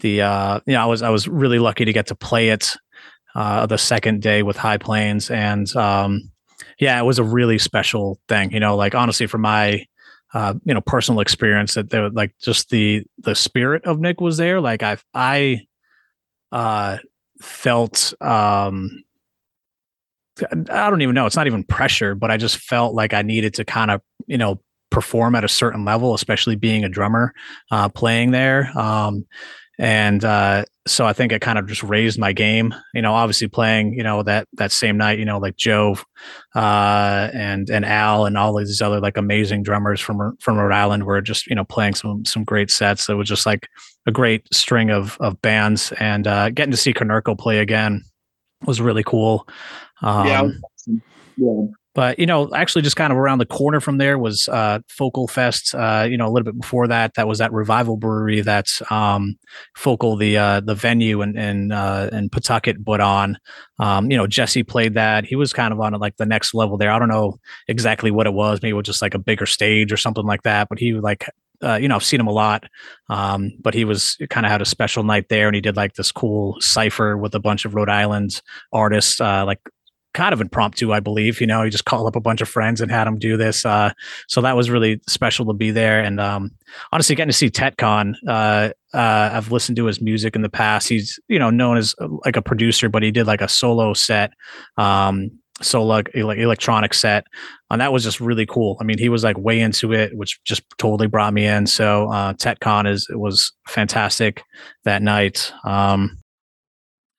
The 0.00 0.22
uh 0.22 0.60
you 0.66 0.74
know, 0.74 0.82
I 0.82 0.86
was 0.86 1.02
I 1.02 1.10
was 1.10 1.28
really 1.28 1.58
lucky 1.58 1.84
to 1.84 1.92
get 1.92 2.06
to 2.08 2.14
play 2.14 2.48
it 2.50 2.74
uh 3.34 3.66
the 3.66 3.78
second 3.78 4.22
day 4.22 4.42
with 4.42 4.56
High 4.56 4.78
Plains 4.78 5.30
and 5.30 5.74
um 5.76 6.30
yeah, 6.78 6.98
it 6.98 7.04
was 7.04 7.18
a 7.18 7.24
really 7.24 7.58
special 7.58 8.18
thing. 8.28 8.52
You 8.52 8.60
know, 8.60 8.76
like 8.76 8.94
honestly 8.94 9.26
for 9.26 9.38
my 9.38 9.86
uh, 10.34 10.54
you 10.64 10.74
know, 10.74 10.80
personal 10.80 11.20
experience 11.20 11.74
that 11.74 11.90
there 11.90 12.10
like 12.10 12.34
just 12.42 12.70
the 12.70 13.04
the 13.18 13.36
spirit 13.36 13.84
of 13.84 14.00
Nick 14.00 14.20
was 14.20 14.36
there. 14.36 14.60
Like 14.60 14.82
I 14.82 14.98
I 15.14 15.66
uh, 16.54 16.98
felt 17.40 18.14
um, 18.22 19.04
I 20.70 20.90
don't 20.90 21.02
even 21.02 21.14
know. 21.14 21.26
It's 21.26 21.36
not 21.36 21.46
even 21.46 21.64
pressure, 21.64 22.14
but 22.14 22.30
I 22.30 22.36
just 22.36 22.56
felt 22.56 22.94
like 22.94 23.14
I 23.14 23.22
needed 23.22 23.54
to 23.54 23.64
kind 23.64 23.90
of, 23.90 24.00
you 24.26 24.38
know, 24.38 24.60
perform 24.90 25.34
at 25.34 25.44
a 25.44 25.48
certain 25.48 25.84
level, 25.84 26.14
especially 26.14 26.56
being 26.56 26.84
a 26.84 26.88
drummer 26.88 27.32
uh, 27.70 27.88
playing 27.88 28.30
there. 28.32 28.70
Um, 28.76 29.26
and 29.78 30.24
uh, 30.24 30.64
so 30.86 31.06
I 31.06 31.12
think 31.12 31.32
it 31.32 31.40
kind 31.40 31.58
of 31.58 31.66
just 31.66 31.82
raised 31.82 32.18
my 32.18 32.32
game. 32.32 32.74
You 32.92 33.02
know, 33.02 33.14
obviously 33.14 33.48
playing, 33.48 33.94
you 33.94 34.02
know, 34.02 34.22
that 34.22 34.46
that 34.54 34.70
same 34.70 34.96
night, 34.96 35.18
you 35.18 35.24
know, 35.24 35.38
like 35.38 35.56
Joe 35.56 35.96
uh, 36.54 37.30
and 37.32 37.70
and 37.70 37.84
Al 37.84 38.26
and 38.26 38.36
all 38.36 38.56
these 38.56 38.82
other 38.82 39.00
like 39.00 39.16
amazing 39.16 39.62
drummers 39.62 40.00
from 40.00 40.36
from 40.40 40.58
Rhode 40.58 40.74
Island 40.74 41.04
were 41.04 41.20
just 41.20 41.46
you 41.46 41.54
know 41.54 41.64
playing 41.64 41.94
some 41.94 42.24
some 42.24 42.44
great 42.44 42.70
sets. 42.70 43.08
It 43.08 43.14
was 43.14 43.28
just 43.28 43.46
like 43.46 43.68
a 44.06 44.12
great 44.12 44.46
string 44.52 44.90
of 44.90 45.16
of 45.20 45.40
bands, 45.40 45.92
and 46.00 46.26
uh, 46.26 46.50
getting 46.50 46.72
to 46.72 46.76
see 46.76 46.92
Konerko 46.92 47.38
play 47.38 47.58
again 47.58 48.04
was 48.66 48.80
really 48.80 49.04
cool. 49.04 49.48
Um, 50.02 50.26
yeah, 50.26 50.96
yeah. 51.36 51.66
But 51.94 52.18
you 52.18 52.26
know, 52.26 52.50
actually, 52.54 52.82
just 52.82 52.96
kind 52.96 53.12
of 53.12 53.18
around 53.18 53.38
the 53.38 53.46
corner 53.46 53.80
from 53.80 53.98
there 53.98 54.18
was 54.18 54.48
uh, 54.48 54.80
Focal 54.88 55.28
Fest. 55.28 55.74
Uh, 55.74 56.06
you 56.08 56.16
know, 56.16 56.26
a 56.26 56.30
little 56.30 56.44
bit 56.44 56.60
before 56.60 56.88
that, 56.88 57.14
that 57.14 57.28
was 57.28 57.38
that 57.38 57.52
Revival 57.52 57.96
Brewery. 57.96 58.40
That's 58.40 58.82
um, 58.90 59.36
Focal, 59.76 60.16
the 60.16 60.36
uh, 60.36 60.60
the 60.60 60.74
venue 60.74 61.22
in 61.22 61.38
in, 61.38 61.72
uh, 61.72 62.10
in 62.12 62.28
Pawtucket, 62.30 62.84
put 62.84 63.00
on. 63.00 63.38
Um, 63.78 64.10
you 64.10 64.16
know, 64.16 64.26
Jesse 64.26 64.64
played 64.64 64.94
that. 64.94 65.24
He 65.24 65.36
was 65.36 65.52
kind 65.52 65.72
of 65.72 65.80
on 65.80 65.92
like 65.94 66.16
the 66.16 66.26
next 66.26 66.52
level 66.52 66.76
there. 66.76 66.90
I 66.90 66.98
don't 66.98 67.08
know 67.08 67.38
exactly 67.68 68.10
what 68.10 68.26
it 68.26 68.34
was. 68.34 68.60
Maybe 68.60 68.70
it 68.70 68.74
was 68.74 68.86
just 68.86 69.02
like 69.02 69.14
a 69.14 69.18
bigger 69.18 69.46
stage 69.46 69.92
or 69.92 69.96
something 69.96 70.26
like 70.26 70.42
that. 70.42 70.68
But 70.68 70.80
he 70.80 70.94
like 70.94 71.28
uh, 71.62 71.76
you 71.76 71.88
know, 71.88 71.96
I've 71.96 72.04
seen 72.04 72.20
him 72.20 72.26
a 72.26 72.32
lot, 72.32 72.64
um, 73.08 73.52
but 73.60 73.74
he 73.74 73.84
was 73.84 74.18
kind 74.28 74.44
of 74.44 74.52
had 74.52 74.60
a 74.60 74.66
special 74.66 75.04
night 75.04 75.28
there, 75.28 75.46
and 75.46 75.54
he 75.54 75.60
did 75.60 75.76
like 75.76 75.94
this 75.94 76.12
cool 76.12 76.56
cipher 76.60 77.16
with 77.16 77.34
a 77.34 77.40
bunch 77.40 77.64
of 77.64 77.74
Rhode 77.74 77.88
Island 77.88 78.42
artists, 78.72 79.20
uh, 79.20 79.46
like 79.46 79.60
kind 80.14 80.32
of 80.32 80.40
impromptu, 80.40 80.92
I 80.92 81.00
believe. 81.00 81.40
You 81.40 81.46
know, 81.46 81.62
he 81.62 81.70
just 81.70 81.84
called 81.84 82.06
up 82.06 82.16
a 82.16 82.20
bunch 82.20 82.40
of 82.40 82.48
friends 82.48 82.80
and 82.80 82.90
had 82.90 83.04
them 83.04 83.18
do 83.18 83.36
this. 83.36 83.66
Uh, 83.66 83.92
so 84.28 84.40
that 84.40 84.56
was 84.56 84.70
really 84.70 85.00
special 85.08 85.44
to 85.46 85.52
be 85.52 85.70
there. 85.70 86.00
And 86.00 86.20
um, 86.20 86.52
honestly, 86.92 87.14
getting 87.14 87.30
to 87.30 87.36
see 87.36 87.50
Tetcon, 87.50 88.14
uh, 88.26 88.70
uh, 88.94 89.30
I've 89.32 89.52
listened 89.52 89.76
to 89.76 89.86
his 89.86 90.00
music 90.00 90.36
in 90.36 90.42
the 90.42 90.48
past. 90.48 90.88
He's 90.88 91.18
you 91.28 91.38
know 91.38 91.50
known 91.50 91.76
as 91.76 91.94
uh, 92.00 92.08
like 92.24 92.36
a 92.36 92.42
producer, 92.42 92.88
but 92.88 93.02
he 93.02 93.10
did 93.10 93.26
like 93.26 93.42
a 93.42 93.48
solo 93.48 93.92
set, 93.92 94.30
um, 94.78 95.30
solo 95.60 95.86
like 95.86 96.10
electronic 96.14 96.94
set, 96.94 97.24
and 97.70 97.80
that 97.80 97.92
was 97.92 98.04
just 98.04 98.20
really 98.20 98.46
cool. 98.46 98.78
I 98.80 98.84
mean, 98.84 98.98
he 98.98 99.08
was 99.08 99.24
like 99.24 99.36
way 99.36 99.60
into 99.60 99.92
it, 99.92 100.16
which 100.16 100.42
just 100.44 100.62
totally 100.78 101.08
brought 101.08 101.34
me 101.34 101.44
in. 101.44 101.66
So 101.66 102.08
uh, 102.12 102.34
Tetcon 102.34 102.88
is 102.88 103.08
was 103.10 103.52
fantastic 103.66 104.42
that 104.84 105.02
night. 105.02 105.52
Um, 105.64 106.18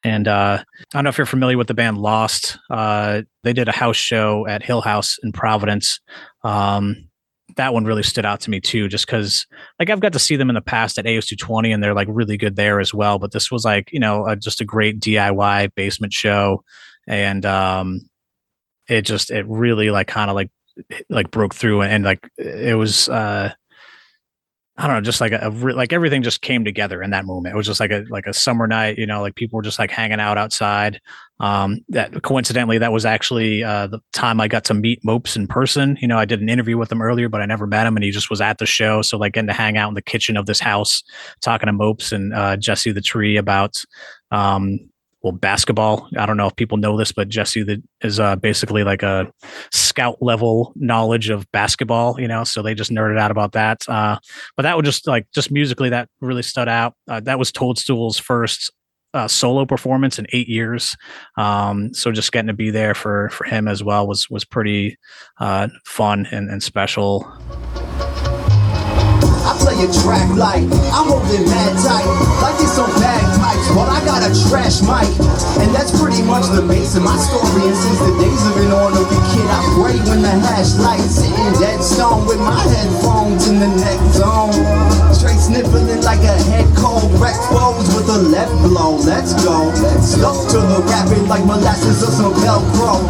and 0.05 0.27
uh, 0.27 0.59
I 0.61 0.63
don't 0.93 1.03
know 1.03 1.09
if 1.09 1.17
you're 1.17 1.25
familiar 1.25 1.57
with 1.57 1.65
the 1.65 1.73
band 1.73 1.97
Lost. 1.97 2.59
Uh, 2.69 3.23
they 3.43 3.53
did 3.53 3.67
a 3.67 3.71
house 3.71 3.97
show 3.97 4.45
at 4.45 4.61
Hill 4.61 4.81
House 4.81 5.17
in 5.23 5.31
Providence. 5.31 5.99
Um, 6.43 7.09
that 7.55 7.73
one 7.73 7.85
really 7.85 8.03
stood 8.03 8.23
out 8.23 8.39
to 8.41 8.51
me 8.51 8.59
too, 8.59 8.87
just 8.87 9.07
because 9.07 9.47
like 9.79 9.89
I've 9.89 10.01
got 10.01 10.13
to 10.13 10.19
see 10.19 10.35
them 10.35 10.51
in 10.51 10.53
the 10.53 10.61
past 10.61 10.99
at 10.99 11.05
AS220 11.05 11.73
and 11.73 11.81
they're 11.83 11.95
like 11.95 12.07
really 12.11 12.37
good 12.37 12.55
there 12.55 12.79
as 12.79 12.93
well. 12.93 13.17
But 13.17 13.31
this 13.31 13.49
was 13.49 13.65
like, 13.65 13.91
you 13.91 13.99
know, 13.99 14.35
just 14.35 14.61
a 14.61 14.65
great 14.65 14.99
DIY 14.99 15.73
basement 15.73 16.13
show. 16.13 16.63
And 17.07 17.43
um, 17.43 18.01
it 18.87 19.03
just, 19.03 19.31
it 19.31 19.47
really 19.47 19.89
like 19.89 20.07
kind 20.07 20.29
of 20.29 20.35
like, 20.35 20.51
like 21.09 21.31
broke 21.31 21.55
through 21.55 21.81
and, 21.81 21.91
and 21.91 22.03
like 22.03 22.29
it 22.37 22.77
was, 22.77 23.09
uh, 23.09 23.53
I 24.77 24.87
don't 24.87 24.97
know, 24.97 25.01
just 25.01 25.21
like 25.21 25.31
a, 25.31 25.49
like 25.49 25.93
everything 25.93 26.21
just 26.21 26.41
came 26.41 26.65
together 26.65 27.01
in 27.01 27.11
that 27.11 27.25
moment. 27.25 27.53
It 27.53 27.57
was 27.57 27.65
just 27.65 27.79
like 27.79 27.91
a 27.91 28.03
like 28.09 28.27
a 28.27 28.33
summer 28.33 28.67
night, 28.67 28.97
you 28.97 29.05
know, 29.05 29.21
like 29.21 29.35
people 29.35 29.55
were 29.55 29.63
just 29.63 29.79
like 29.79 29.89
hanging 29.89 30.19
out 30.19 30.37
outside. 30.37 30.99
Um, 31.39 31.79
that 31.89 32.21
coincidentally, 32.23 32.77
that 32.79 32.91
was 32.91 33.05
actually 33.05 33.63
uh, 33.63 33.87
the 33.87 33.99
time 34.11 34.41
I 34.41 34.49
got 34.49 34.65
to 34.65 34.73
meet 34.73 34.99
Mopes 35.03 35.37
in 35.37 35.47
person. 35.47 35.97
You 36.01 36.09
know, 36.09 36.17
I 36.17 36.25
did 36.25 36.41
an 36.41 36.49
interview 36.49 36.77
with 36.77 36.91
him 36.91 37.01
earlier, 37.01 37.29
but 37.29 37.41
I 37.41 37.45
never 37.45 37.65
met 37.65 37.87
him, 37.87 37.95
and 37.95 38.03
he 38.03 38.11
just 38.11 38.29
was 38.29 38.41
at 38.41 38.57
the 38.57 38.65
show. 38.65 39.01
So 39.01 39.17
like 39.17 39.33
getting 39.33 39.47
to 39.47 39.53
hang 39.53 39.77
out 39.77 39.87
in 39.87 39.95
the 39.95 40.01
kitchen 40.01 40.35
of 40.35 40.45
this 40.45 40.59
house, 40.59 41.03
talking 41.41 41.67
to 41.67 41.73
Mopes 41.73 42.11
and 42.11 42.33
uh, 42.33 42.57
Jesse 42.57 42.91
the 42.91 43.01
Tree 43.01 43.37
about 43.37 43.81
um, 44.31 44.79
well 45.25 45.31
basketball. 45.31 46.07
I 46.17 46.27
don't 46.27 46.37
know 46.37 46.45
if 46.45 46.55
people 46.55 46.77
know 46.77 46.97
this, 46.97 47.11
but 47.11 47.29
Jesse 47.29 47.63
the, 47.63 47.81
is 48.01 48.19
uh, 48.19 48.35
basically 48.35 48.83
like 48.83 49.01
a 49.01 49.31
scout 49.71 50.17
level 50.21 50.71
knowledge 50.75 51.29
of 51.29 51.51
basketball. 51.51 52.21
You 52.21 52.27
know, 52.27 52.43
so 52.43 52.61
they 52.61 52.75
just 52.75 52.91
nerded 52.91 53.19
out 53.19 53.31
about 53.31 53.53
that. 53.53 53.81
Uh, 53.89 54.17
but 54.55 54.63
that 54.63 54.77
was 54.77 54.85
just 54.85 55.07
like 55.07 55.25
just 55.33 55.49
musically 55.51 55.89
that 55.89 56.07
really 56.21 56.43
stood 56.43 56.69
out. 56.69 56.93
Uh, 57.07 57.19
that 57.21 57.39
was 57.39 57.51
Toadstool's 57.51 58.19
first 58.19 58.71
uh, 59.15 59.27
solo 59.27 59.65
performance 59.65 60.19
in 60.19 60.27
eight 60.31 60.47
years. 60.47 60.95
Um, 61.37 61.91
so 61.93 62.11
just 62.11 62.31
getting 62.31 62.47
to 62.47 62.53
be 62.53 62.69
there 62.69 62.93
for 62.93 63.29
for 63.29 63.45
him 63.45 63.67
as 63.67 63.83
well 63.83 64.07
was 64.07 64.29
was 64.29 64.45
pretty 64.45 64.95
uh, 65.39 65.69
fun 65.85 66.27
and, 66.31 66.51
and 66.51 66.61
special. 66.61 67.25
I 69.47 69.55
play 69.59 69.73
a 69.73 69.87
track 70.03 70.29
like 70.37 70.63
I'm 70.93 71.07
holding 71.09 71.45
tight, 71.45 72.05
like 72.41 72.61
it's 72.61 72.77
bagpipes, 72.77 73.24
but 73.75 73.91
I 73.91 73.99
got 74.07 74.23
a 74.23 74.31
trash 74.47 74.79
mic, 74.79 75.11
and 75.59 75.67
that's 75.75 75.91
pretty 75.91 76.23
much 76.23 76.47
the 76.47 76.63
base 76.63 76.95
of 76.95 77.03
my 77.03 77.19
story. 77.19 77.67
And 77.67 77.75
since 77.75 77.99
the 77.99 78.15
days 78.23 78.43
of 78.47 78.55
an 78.63 78.71
orderly 78.71 79.19
kid, 79.35 79.43
I 79.51 79.59
pray 79.75 79.99
when 80.07 80.23
the 80.23 80.31
hash 80.31 80.79
lights 80.79 81.19
sitting 81.19 81.51
dead 81.59 81.83
stone 81.83 82.23
with 82.23 82.39
my 82.39 82.55
headphones 82.71 83.51
in 83.51 83.59
the 83.59 83.67
neck 83.67 83.99
zone, 84.15 84.55
straight 85.11 85.43
sniffling 85.43 85.91
like 86.07 86.23
a 86.23 86.39
head 86.47 86.71
cold, 86.79 87.11
wreck 87.19 87.35
foes 87.51 87.91
with 87.91 88.07
a 88.07 88.19
left 88.31 88.55
blow. 88.63 88.95
Let's 89.03 89.35
go, 89.43 89.67
stuck 89.99 90.39
to 90.55 90.59
the 90.63 90.79
rapping 90.87 91.27
like 91.27 91.43
molasses 91.43 91.99
or 91.99 92.15
some 92.15 92.31
Velcro. 92.39 93.03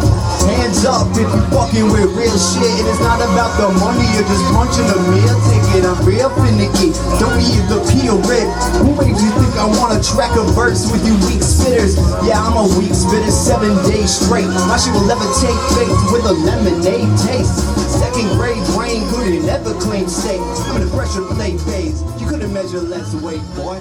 Hands 0.50 0.82
up 0.82 1.06
if 1.14 1.30
you 1.30 1.42
fucking 1.54 1.86
with 1.94 2.10
real 2.18 2.34
shit, 2.34 2.74
and 2.82 2.90
it's 2.90 2.98
not 3.06 3.22
about 3.22 3.54
the 3.54 3.70
money, 3.78 4.06
you're 4.18 4.26
just 4.26 4.42
punching 4.50 4.90
a 4.90 4.98
meal 5.14 5.38
ticket. 5.46 5.86
I'm 5.86 6.02
real 6.02 6.30
finicky. 6.42 6.90
Don't 7.22 7.38
be 7.38 7.54
the 7.70 7.78
peel 7.86 8.18
red. 8.26 8.50
Who 8.82 8.90
made 8.98 9.14
you 9.14 9.30
think 9.38 9.54
I 9.54 9.70
wanna 9.78 10.02
track 10.02 10.34
a 10.34 10.55
verse 10.56 10.90
with 10.90 11.04
you 11.04 11.12
weak 11.28 11.44
spitters? 11.44 12.00
Yeah, 12.26 12.40
I'm 12.40 12.56
a 12.56 12.64
weak 12.80 12.96
spitter, 12.96 13.30
seven 13.30 13.76
days 13.84 14.16
straight. 14.16 14.48
My 14.48 14.80
shit 14.80 14.96
will 14.96 15.06
never 15.06 15.28
take 15.36 15.60
faith 15.76 15.92
with 16.10 16.24
a 16.24 16.32
lemonade 16.32 17.12
taste. 17.20 17.60
Second 17.92 18.28
grade 18.40 18.64
brain 18.72 19.04
couldn't 19.12 19.46
ever 19.48 19.74
claim 19.78 20.08
safe. 20.08 20.40
I'm 20.40 20.80
in 20.80 20.88
the 20.88 20.96
pressure 20.96 21.22
plate 21.36 21.60
phase. 21.60 22.00
You 22.18 22.26
couldn't 22.26 22.52
measure 22.52 22.80
less 22.80 23.14
weight, 23.20 23.44
boy. 23.54 23.78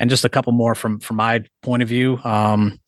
And 0.00 0.10
just 0.10 0.24
a 0.24 0.28
couple 0.28 0.52
more 0.52 0.74
from 0.74 0.98
from 0.98 1.16
my 1.16 1.44
point 1.62 1.82
of 1.82 1.88
view. 1.88 2.18
Um, 2.24 2.80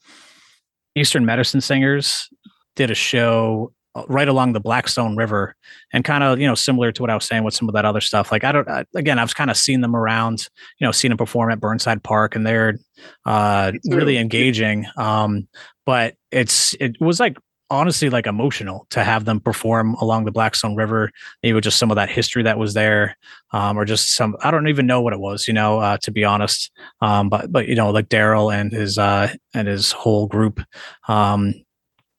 Eastern 0.96 1.24
Medicine 1.24 1.60
Singers 1.60 2.28
did 2.74 2.90
a 2.90 2.94
show 2.96 3.72
right 4.08 4.28
along 4.28 4.52
the 4.52 4.60
Blackstone 4.60 5.16
River, 5.16 5.54
and 5.92 6.04
kind 6.04 6.24
of 6.24 6.40
you 6.40 6.46
know 6.46 6.54
similar 6.54 6.92
to 6.92 7.02
what 7.02 7.10
I 7.10 7.14
was 7.14 7.24
saying 7.24 7.44
with 7.44 7.54
some 7.54 7.68
of 7.68 7.74
that 7.74 7.84
other 7.84 8.00
stuff. 8.00 8.32
Like 8.32 8.44
I 8.44 8.52
don't 8.52 8.68
I, 8.68 8.84
again, 8.94 9.18
I've 9.18 9.34
kind 9.34 9.50
of 9.50 9.56
seen 9.56 9.80
them 9.80 9.94
around, 9.94 10.48
you 10.78 10.86
know, 10.86 10.92
seen 10.92 11.10
them 11.10 11.18
perform 11.18 11.50
at 11.50 11.60
Burnside 11.60 12.02
Park, 12.02 12.34
and 12.34 12.46
they're 12.46 12.78
uh, 13.24 13.72
really 13.86 14.18
engaging. 14.18 14.86
Um, 14.96 15.48
but 15.86 16.14
it's 16.30 16.74
it 16.80 17.00
was 17.00 17.20
like 17.20 17.36
honestly 17.70 18.10
like 18.10 18.26
emotional 18.26 18.86
to 18.90 19.02
have 19.02 19.24
them 19.24 19.40
perform 19.40 19.94
along 19.94 20.24
the 20.24 20.30
Blackstone 20.30 20.76
River, 20.76 21.10
maybe 21.42 21.54
with 21.54 21.64
just 21.64 21.78
some 21.78 21.90
of 21.90 21.96
that 21.96 22.10
history 22.10 22.42
that 22.42 22.58
was 22.58 22.74
there, 22.74 23.16
um, 23.52 23.78
or 23.78 23.84
just 23.84 24.14
some 24.14 24.36
I 24.42 24.50
don't 24.50 24.68
even 24.68 24.86
know 24.86 25.00
what 25.00 25.12
it 25.12 25.20
was, 25.20 25.48
you 25.48 25.54
know, 25.54 25.78
uh, 25.78 25.96
to 25.98 26.10
be 26.10 26.24
honest. 26.24 26.70
Um, 27.00 27.28
but 27.28 27.50
but 27.50 27.68
you 27.68 27.74
know, 27.74 27.90
like 27.90 28.08
Daryl 28.08 28.54
and 28.54 28.72
his 28.72 28.98
uh, 28.98 29.32
and 29.54 29.68
his 29.68 29.92
whole 29.92 30.26
group, 30.26 30.60
um, 31.08 31.54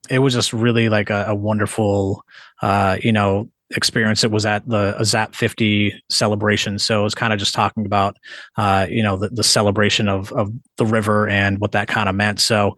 it 0.10 0.20
was 0.20 0.34
just 0.34 0.54
really 0.54 0.90
like 0.90 1.10
a, 1.10 1.26
a 1.30 1.36
wonderful, 1.36 2.24
uh, 2.62 2.98
you 3.02 3.12
know, 3.12 3.50
experience. 3.72 4.24
It 4.24 4.32
was 4.32 4.46
at 4.46 4.68
the 4.68 5.02
Zap 5.04 5.36
50 5.36 6.04
celebration. 6.10 6.80
So 6.80 7.02
it 7.02 7.04
was 7.04 7.16
kind 7.16 7.34
of 7.34 7.40
just 7.40 7.54
talking 7.54 7.86
about, 7.86 8.16
uh, 8.58 8.88
you 8.90 9.04
know, 9.04 9.18
the, 9.18 9.30
the 9.30 9.44
celebration 9.44 10.08
of, 10.08 10.32
of 10.34 10.52
the 10.78 10.86
river 10.86 11.28
and 11.28 11.60
what 11.60 11.72
that 11.72 11.88
kind 11.88 12.10
of 12.10 12.16
meant. 12.16 12.40
So 12.40 12.76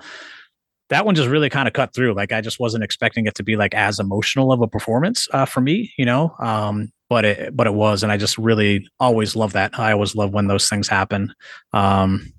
that 0.90 1.06
one 1.06 1.16
just 1.16 1.30
really 1.30 1.50
kind 1.50 1.68
of 1.68 1.74
cut 1.74 1.94
through. 1.94 2.14
Like 2.14 2.32
I 2.32 2.42
just 2.42 2.60
wasn't 2.60 2.84
expecting 2.84 3.26
it 3.26 3.36
to 3.36 3.44
be 3.44 3.56
like 3.56 3.74
as 3.74 4.00
emotional 4.00 4.52
of 4.52 4.62
a 4.62 4.68
performance 4.68 5.28
uh, 5.34 5.46
for 5.46 5.62
me, 5.62 5.94
you 5.98 6.06
know. 6.06 6.34
Um, 6.40 6.92
but 7.10 7.26
it 7.26 7.56
but 7.56 7.68
it 7.68 7.74
was, 7.74 8.04
and 8.04 8.12
I 8.12 8.18
just 8.18 8.38
really 8.38 8.88
always 9.00 9.36
love 9.36 9.54
that. 9.54 9.78
I 9.80 9.94
always 9.94 10.16
love 10.16 10.34
when 10.34 10.48
those 10.48 10.68
things 10.68 10.88
happen. 10.88 11.34
Um, 11.74 12.34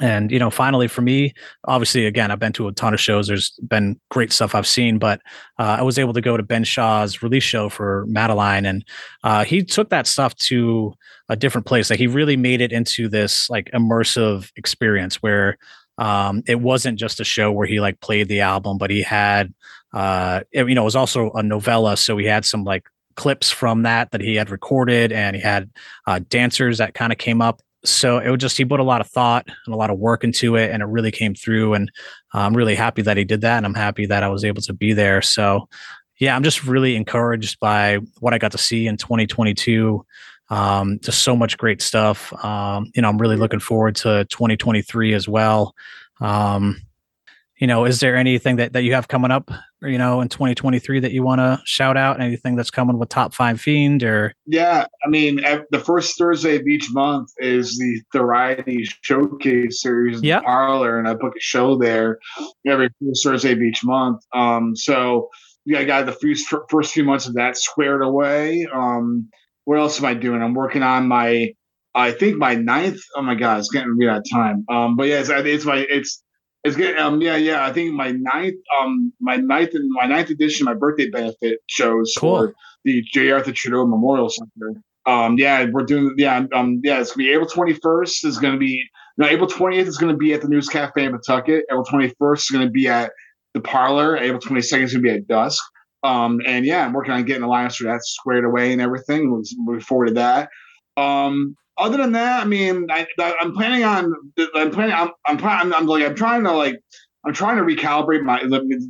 and 0.00 0.30
you 0.30 0.38
know 0.38 0.50
finally 0.50 0.88
for 0.88 1.00
me 1.00 1.32
obviously 1.64 2.04
again 2.04 2.30
i've 2.30 2.38
been 2.38 2.52
to 2.52 2.68
a 2.68 2.72
ton 2.72 2.92
of 2.92 3.00
shows. 3.00 3.28
There's 3.28 3.58
been 3.66 3.98
great 4.10 4.32
stuff 4.32 4.54
i've 4.54 4.66
seen 4.66 4.98
but 4.98 5.20
uh, 5.58 5.76
i 5.78 5.82
was 5.82 5.98
able 5.98 6.12
to 6.12 6.20
go 6.20 6.36
to 6.36 6.42
ben 6.42 6.64
shaw's 6.64 7.22
release 7.22 7.44
show 7.44 7.68
for 7.68 8.04
madeline 8.06 8.66
and 8.66 8.84
uh, 9.24 9.44
he 9.44 9.62
took 9.64 9.88
that 9.90 10.06
stuff 10.06 10.34
to 10.36 10.94
a 11.28 11.36
different 11.36 11.66
place. 11.66 11.90
Like 11.90 11.98
he 11.98 12.06
really 12.06 12.36
made 12.36 12.60
it 12.60 12.72
into 12.72 13.08
this 13.08 13.50
like 13.50 13.70
immersive 13.72 14.50
experience 14.56 15.16
where 15.16 15.58
um, 15.98 16.42
it 16.46 16.60
wasn't 16.60 16.98
just 16.98 17.20
a 17.20 17.24
show 17.24 17.50
where 17.50 17.66
he 17.66 17.80
like 17.80 18.00
played 18.00 18.28
the 18.28 18.40
album 18.40 18.76
but 18.76 18.90
he 18.90 19.02
had 19.02 19.52
uh, 19.94 20.42
it, 20.52 20.68
you 20.68 20.74
know 20.74 20.82
it 20.82 20.84
was 20.84 20.96
also 20.96 21.30
a 21.32 21.42
novella 21.42 21.96
so 21.96 22.18
he 22.18 22.26
had 22.26 22.44
some 22.44 22.64
like 22.64 22.84
clips 23.14 23.50
from 23.50 23.82
that 23.84 24.10
that 24.10 24.20
he 24.20 24.34
had 24.34 24.50
recorded 24.50 25.10
and 25.10 25.34
he 25.34 25.40
had 25.40 25.70
uh, 26.06 26.20
dancers 26.28 26.76
that 26.76 26.92
kind 26.92 27.12
of 27.12 27.18
came 27.18 27.40
up 27.40 27.62
so 27.86 28.18
it 28.18 28.30
was 28.30 28.38
just 28.38 28.56
he 28.56 28.64
put 28.64 28.80
a 28.80 28.84
lot 28.84 29.00
of 29.00 29.08
thought 29.08 29.46
and 29.46 29.74
a 29.74 29.76
lot 29.76 29.90
of 29.90 29.98
work 29.98 30.24
into 30.24 30.56
it 30.56 30.70
and 30.70 30.82
it 30.82 30.86
really 30.86 31.10
came 31.10 31.34
through 31.34 31.74
and 31.74 31.90
i'm 32.32 32.56
really 32.56 32.74
happy 32.74 33.02
that 33.02 33.16
he 33.16 33.24
did 33.24 33.40
that 33.40 33.56
and 33.56 33.66
i'm 33.66 33.74
happy 33.74 34.06
that 34.06 34.22
i 34.22 34.28
was 34.28 34.44
able 34.44 34.62
to 34.62 34.72
be 34.72 34.92
there. 34.92 35.22
So 35.22 35.68
yeah 36.18 36.34
i'm 36.34 36.42
just 36.42 36.64
really 36.64 36.96
encouraged 36.96 37.58
by 37.60 37.98
what 38.20 38.34
i 38.34 38.38
got 38.38 38.52
to 38.52 38.58
see 38.58 38.86
in 38.86 38.96
2022 38.96 40.04
um, 40.48 41.00
just 41.02 41.24
so 41.24 41.34
much 41.34 41.58
great 41.58 41.82
stuff. 41.82 42.32
Um, 42.44 42.90
you 42.94 43.02
know 43.02 43.08
i'm 43.08 43.18
really 43.18 43.36
looking 43.36 43.60
forward 43.60 43.96
to 43.96 44.24
2023 44.26 45.14
as 45.14 45.28
well. 45.28 45.74
Um, 46.20 46.85
you 47.58 47.66
know 47.66 47.84
is 47.84 48.00
there 48.00 48.16
anything 48.16 48.56
that, 48.56 48.72
that 48.72 48.82
you 48.82 48.94
have 48.94 49.08
coming 49.08 49.30
up 49.30 49.50
you 49.82 49.98
know, 49.98 50.20
in 50.20 50.28
2023 50.28 51.00
that 51.00 51.12
you 51.12 51.22
want 51.22 51.40
to 51.40 51.60
shout 51.64 51.96
out? 51.96 52.20
Anything 52.20 52.56
that's 52.56 52.70
coming 52.70 52.98
with 52.98 53.08
Top 53.08 53.34
Five 53.34 53.60
Fiend 53.60 54.02
or? 54.02 54.32
Yeah, 54.46 54.86
I 55.04 55.08
mean, 55.08 55.42
the 55.70 55.80
first 55.80 56.18
Thursday 56.18 56.56
of 56.56 56.66
each 56.66 56.92
month 56.92 57.30
is 57.38 57.76
the 57.78 58.02
Variety 58.12 58.84
Showcase 59.02 59.82
series 59.82 60.16
in 60.16 60.22
the 60.22 60.40
Parlor, 60.44 60.98
and 60.98 61.08
I 61.08 61.14
book 61.14 61.34
a 61.36 61.40
show 61.40 61.76
there 61.76 62.18
every 62.66 62.88
first 63.02 63.24
Thursday 63.24 63.52
of 63.52 63.60
each 63.60 63.84
month. 63.84 64.22
Um, 64.32 64.74
so 64.74 65.28
yeah, 65.64 65.80
I 65.80 65.84
got 65.84 66.06
the 66.06 66.12
first 66.12 66.46
first 66.70 66.92
few 66.92 67.04
months 67.04 67.26
of 67.26 67.34
that 67.34 67.56
squared 67.56 68.02
away. 68.02 68.66
Um, 68.72 69.28
what 69.64 69.78
else 69.78 69.98
am 69.98 70.06
I 70.06 70.14
doing? 70.14 70.42
I'm 70.42 70.54
working 70.54 70.82
on 70.82 71.08
my 71.08 71.52
I 71.94 72.12
think 72.12 72.36
my 72.36 72.54
ninth. 72.54 73.00
Oh 73.16 73.22
my 73.22 73.34
god, 73.34 73.58
it's 73.58 73.70
getting 73.70 73.96
me 73.96 74.06
out 74.06 74.18
of 74.18 74.24
time. 74.30 74.64
Um, 74.68 74.96
but 74.96 75.08
yeah, 75.08 75.20
it's, 75.20 75.30
it's 75.30 75.64
my 75.64 75.86
it's 75.88 76.22
it's 76.66 76.76
getting 76.76 76.98
um 76.98 77.20
yeah 77.20 77.36
yeah. 77.36 77.64
I 77.64 77.72
think 77.72 77.94
my 77.94 78.10
ninth 78.10 78.56
um 78.80 79.12
my 79.20 79.36
ninth 79.36 79.70
and 79.74 79.88
my 79.90 80.06
ninth 80.06 80.30
edition 80.30 80.64
my 80.64 80.74
birthday 80.74 81.08
benefit 81.08 81.60
shows 81.68 82.12
cool. 82.18 82.36
for 82.36 82.54
the 82.84 83.02
J. 83.12 83.30
Arthur 83.30 83.52
Trudeau 83.52 83.86
Memorial 83.86 84.28
Center. 84.28 84.80
Um 85.06 85.38
yeah, 85.38 85.66
we're 85.70 85.84
doing 85.84 86.14
yeah 86.18 86.44
um 86.52 86.80
yeah 86.82 87.00
it's 87.00 87.12
gonna 87.12 87.28
be 87.28 87.32
April 87.32 87.48
21st 87.48 88.24
is 88.24 88.38
gonna 88.38 88.58
be 88.58 88.82
no 89.16 89.26
April 89.26 89.48
20th 89.48 89.86
is 89.86 89.96
gonna 89.96 90.16
be 90.16 90.34
at 90.34 90.42
the 90.42 90.48
News 90.48 90.68
Cafe 90.68 91.04
in 91.04 91.12
Pawtucket. 91.12 91.64
April 91.70 91.84
21st 91.84 92.38
is 92.38 92.50
gonna 92.50 92.70
be 92.70 92.88
at 92.88 93.12
the 93.54 93.60
Parlor. 93.60 94.16
April 94.16 94.40
22nd 94.40 94.82
is 94.82 94.92
gonna 94.92 95.02
be 95.02 95.10
at 95.10 95.28
dusk. 95.28 95.62
Um, 96.02 96.40
and 96.46 96.66
yeah, 96.66 96.84
I'm 96.84 96.92
working 96.92 97.12
on 97.12 97.24
getting 97.24 97.42
the 97.42 97.48
alliance 97.48 97.76
for 97.76 97.84
that 97.84 98.04
squared 98.04 98.44
away 98.44 98.72
and 98.72 98.80
everything. 98.80 99.28
Moving 99.56 99.80
forward 99.80 100.06
to 100.08 100.14
that. 100.14 100.50
Um, 100.96 101.56
other 101.78 101.98
than 101.98 102.12
that, 102.12 102.42
I 102.42 102.44
mean, 102.46 102.86
I, 102.90 103.06
am 103.40 103.54
planning 103.54 103.84
on. 103.84 104.12
I'm 104.54 104.70
planning. 104.70 104.94
I'm. 104.94 105.10
I'm, 105.26 105.44
I'm, 105.44 105.74
I'm 105.74 105.86
like. 105.86 106.04
I'm 106.04 106.14
trying 106.14 106.44
to 106.44 106.52
like. 106.52 106.80
I'm 107.26 107.32
trying 107.32 107.56
to 107.56 107.64
recalibrate 107.64 108.22
my 108.22 108.40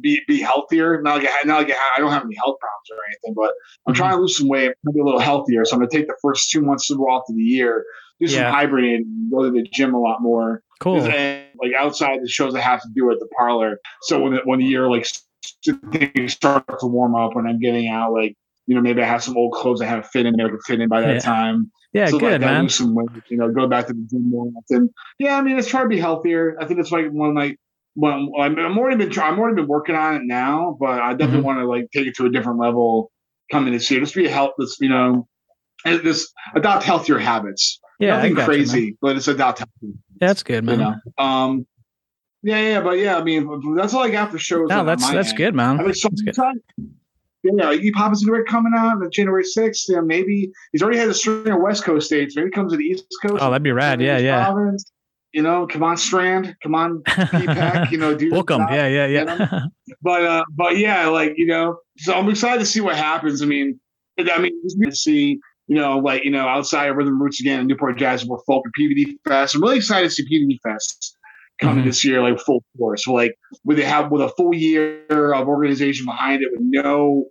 be 0.00 0.20
be 0.28 0.40
healthier. 0.40 1.00
Not 1.00 1.18
like 1.18 1.28
I, 1.28 1.46
not 1.46 1.66
like 1.66 1.74
I 1.96 2.00
don't 2.00 2.12
have 2.12 2.24
any 2.24 2.36
health 2.36 2.56
problems 2.60 2.90
or 2.90 2.96
anything, 3.08 3.34
but 3.34 3.52
I'm 3.86 3.94
mm-hmm. 3.94 3.98
trying 3.98 4.12
to 4.12 4.20
lose 4.20 4.36
some 4.38 4.48
weight, 4.48 4.72
be 4.92 5.00
a 5.00 5.04
little 5.04 5.20
healthier. 5.20 5.64
So 5.64 5.74
I'm 5.74 5.80
gonna 5.80 5.90
take 5.90 6.06
the 6.06 6.16
first 6.20 6.50
two 6.50 6.60
months 6.60 6.90
off 6.90 7.24
of 7.28 7.34
the 7.34 7.42
year, 7.42 7.84
do 8.20 8.26
some 8.26 8.42
yeah. 8.42 8.50
hibernating, 8.50 9.30
go 9.32 9.44
to 9.44 9.50
the 9.50 9.66
gym 9.72 9.94
a 9.94 10.00
lot 10.00 10.20
more. 10.20 10.62
Cool. 10.80 11.02
And, 11.02 11.46
like 11.62 11.72
outside 11.78 12.18
the 12.22 12.28
shows 12.28 12.54
I 12.54 12.60
have 12.60 12.82
to 12.82 12.88
do 12.94 13.10
at 13.10 13.18
the 13.18 13.28
parlor. 13.38 13.78
So 14.02 14.20
when 14.20 14.34
the, 14.34 14.40
when 14.44 14.58
the 14.58 14.66
year 14.66 14.90
like 14.90 15.06
things 15.90 16.34
start 16.34 16.64
to 16.80 16.86
warm 16.86 17.14
up, 17.14 17.34
when 17.34 17.46
I'm 17.46 17.58
getting 17.58 17.88
out, 17.88 18.12
like 18.12 18.36
you 18.66 18.74
know 18.74 18.80
maybe 18.80 19.02
I 19.02 19.06
have 19.06 19.22
some 19.22 19.36
old 19.36 19.52
clothes 19.52 19.80
I 19.80 19.86
have 19.86 20.08
fit 20.08 20.26
in 20.26 20.36
there 20.36 20.48
to 20.48 20.58
fit 20.66 20.80
in 20.80 20.88
by 20.88 21.00
that 21.00 21.14
yeah. 21.14 21.20
time. 21.20 21.70
Yeah, 21.92 22.06
so 22.06 22.18
good 22.18 22.32
like, 22.32 22.40
man. 22.42 22.62
Lose 22.64 22.74
some 22.74 22.94
weight, 22.94 23.08
you 23.28 23.38
know, 23.38 23.50
go 23.50 23.66
back 23.66 23.86
to 23.86 23.92
the 23.92 24.06
gym 24.10 24.30
more 24.30 24.48
often. 24.56 24.92
Yeah, 25.18 25.38
I 25.38 25.42
mean, 25.42 25.58
it's 25.58 25.68
trying 25.68 25.84
to 25.84 25.88
be 25.88 25.98
healthier. 25.98 26.56
I 26.60 26.66
think 26.66 26.80
it's 26.80 26.92
like 26.92 27.08
one 27.10 27.34
like 27.34 27.58
when 27.94 28.30
I'm 28.38 28.78
already 28.78 28.96
been 28.96 29.10
trying, 29.10 29.32
I'm 29.32 29.38
already 29.38 29.56
been 29.56 29.68
working 29.68 29.94
on 29.94 30.16
it 30.16 30.22
now, 30.24 30.76
but 30.78 31.00
I 31.00 31.12
definitely 31.12 31.38
mm-hmm. 31.38 31.46
want 31.46 31.58
to 31.60 31.66
like 31.66 31.90
take 31.92 32.06
it 32.06 32.14
to 32.16 32.26
a 32.26 32.30
different 32.30 32.58
level 32.58 33.10
coming 33.50 33.72
this 33.72 33.90
year. 33.90 34.00
Just 34.00 34.14
be 34.14 34.26
a 34.26 34.30
health, 34.30 34.52
this 34.58 34.76
you 34.80 34.90
know, 34.90 35.26
this 35.84 36.30
adopt 36.54 36.84
healthier 36.84 37.18
habits. 37.18 37.80
Yeah, 37.98 38.16
nothing 38.16 38.34
crazy, 38.34 38.80
you, 38.80 38.98
but 39.00 39.16
it's 39.16 39.28
adopt 39.28 39.60
healthy. 39.60 39.98
That's 40.20 40.42
good, 40.42 40.64
man. 40.64 40.78
You 40.78 40.84
know? 40.84 41.24
Um, 41.24 41.66
yeah, 42.42 42.60
yeah, 42.60 42.80
but 42.82 42.98
yeah, 42.98 43.16
I 43.16 43.24
mean, 43.24 43.74
that's 43.76 43.94
all 43.94 44.02
I 44.02 44.10
got 44.10 44.30
for 44.30 44.38
shows. 44.38 44.68
No, 44.68 44.84
that's 44.84 45.10
that's 45.10 45.30
end. 45.30 45.38
good, 45.38 45.54
man. 45.54 45.80
I 45.80 45.84
mean, 45.84 45.94
so 45.94 46.10
yeah, 47.54 47.72
Iggy 47.72 47.92
Pop 47.92 48.12
is 48.12 48.28
coming 48.48 48.72
out 48.76 49.02
on 49.02 49.10
January 49.10 49.44
6th. 49.44 49.84
Yeah, 49.88 50.00
maybe 50.00 50.50
he's 50.72 50.82
already 50.82 50.98
had 50.98 51.08
a 51.08 51.14
string 51.14 51.48
of 51.48 51.60
West 51.60 51.84
Coast 51.84 52.06
states. 52.06 52.36
Maybe 52.36 52.48
he 52.48 52.50
comes 52.50 52.72
to 52.72 52.78
the 52.78 52.84
East 52.84 53.06
Coast. 53.22 53.42
Oh, 53.42 53.50
that'd 53.50 53.62
be 53.62 53.72
rad. 53.72 54.00
Yeah, 54.00 54.18
yeah. 54.18 54.44
Province. 54.44 54.90
You 55.32 55.42
know, 55.42 55.66
come 55.66 55.82
on, 55.82 55.96
Strand. 55.96 56.56
Come 56.62 56.74
on, 56.74 57.02
PPAC. 57.02 57.90
You 57.90 57.98
know, 57.98 58.14
do 58.14 58.30
welcome. 58.30 58.62
Yeah, 58.70 58.86
yeah, 58.86 59.06
yeah. 59.06 59.60
but 60.02 60.24
uh, 60.24 60.44
but 60.56 60.78
yeah, 60.78 61.08
like 61.08 61.34
you 61.36 61.46
know, 61.46 61.78
so 61.98 62.14
I'm 62.14 62.28
excited 62.30 62.60
to 62.60 62.66
see 62.66 62.80
what 62.80 62.96
happens. 62.96 63.42
I 63.42 63.44
mean, 63.46 63.78
I 64.18 64.38
mean, 64.38 64.52
just 64.62 64.78
to 64.82 64.96
see 64.96 65.38
you 65.68 65.76
know, 65.76 65.98
like 65.98 66.24
you 66.24 66.30
know, 66.30 66.46
outside 66.46 66.88
of 66.88 66.96
Rhythm 66.96 67.20
Roots 67.20 67.40
again, 67.40 67.66
Newport 67.66 67.98
Jazz 67.98 68.24
World 68.24 68.42
Folk 68.46 68.64
and 68.64 68.74
PVD 68.78 69.16
Fest. 69.28 69.54
I'm 69.54 69.62
really 69.62 69.76
excited 69.76 70.08
to 70.08 70.14
see 70.14 70.24
PVD 70.24 70.58
Fest 70.62 71.16
coming 71.60 71.78
mm-hmm. 71.78 71.88
this 71.88 72.04
year, 72.04 72.22
like 72.22 72.38
full 72.40 72.62
force. 72.78 73.06
Like 73.06 73.34
with 73.64 73.78
they 73.78 73.84
have 73.84 74.10
with 74.10 74.22
a 74.22 74.28
full 74.36 74.54
year 74.54 75.04
of 75.08 75.48
organization 75.48 76.06
behind 76.06 76.42
it, 76.42 76.50
with 76.52 76.60
no 76.62 77.24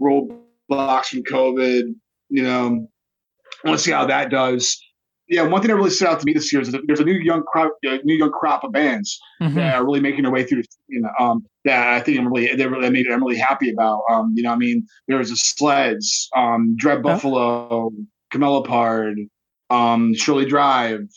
roadblocks 0.00 1.06
from 1.06 1.22
COVID. 1.24 1.94
You 2.28 2.42
know, 2.42 2.86
I 3.64 3.68
want 3.68 3.78
to 3.78 3.84
see 3.84 3.90
how 3.90 4.06
that 4.06 4.30
does. 4.30 4.78
Yeah, 5.28 5.42
one 5.42 5.62
thing 5.62 5.68
that 5.68 5.76
really 5.76 5.90
stood 5.90 6.08
out 6.08 6.20
to 6.20 6.26
me 6.26 6.34
this 6.34 6.52
year 6.52 6.60
is 6.60 6.72
that 6.72 6.82
there's 6.86 7.00
a 7.00 7.04
new 7.04 7.14
young 7.14 7.42
crop, 7.44 7.72
uh, 7.88 7.98
new 8.04 8.16
young 8.16 8.32
crop 8.32 8.64
of 8.64 8.72
bands 8.72 9.18
mm-hmm. 9.40 9.54
that 9.54 9.76
are 9.76 9.84
really 9.84 10.00
making 10.00 10.22
their 10.22 10.32
way 10.32 10.44
through. 10.44 10.62
You 10.88 11.02
know, 11.02 11.10
um, 11.18 11.46
that 11.64 11.88
I 11.88 12.00
think 12.00 12.18
I'm 12.18 12.30
really, 12.30 12.54
they 12.54 12.66
really 12.66 12.90
made, 12.90 13.06
I'm 13.10 13.24
really 13.24 13.38
happy 13.38 13.70
about. 13.70 14.02
Um, 14.10 14.32
you 14.34 14.42
know, 14.42 14.52
I 14.52 14.56
mean, 14.56 14.86
there's 15.08 15.30
a 15.30 15.36
Sleds, 15.36 16.28
um, 16.36 16.74
Dread 16.76 17.02
Buffalo, 17.02 17.90
Camelopard, 18.32 19.14
um, 19.70 20.14
Shirley 20.14 20.44
Drive. 20.44 21.08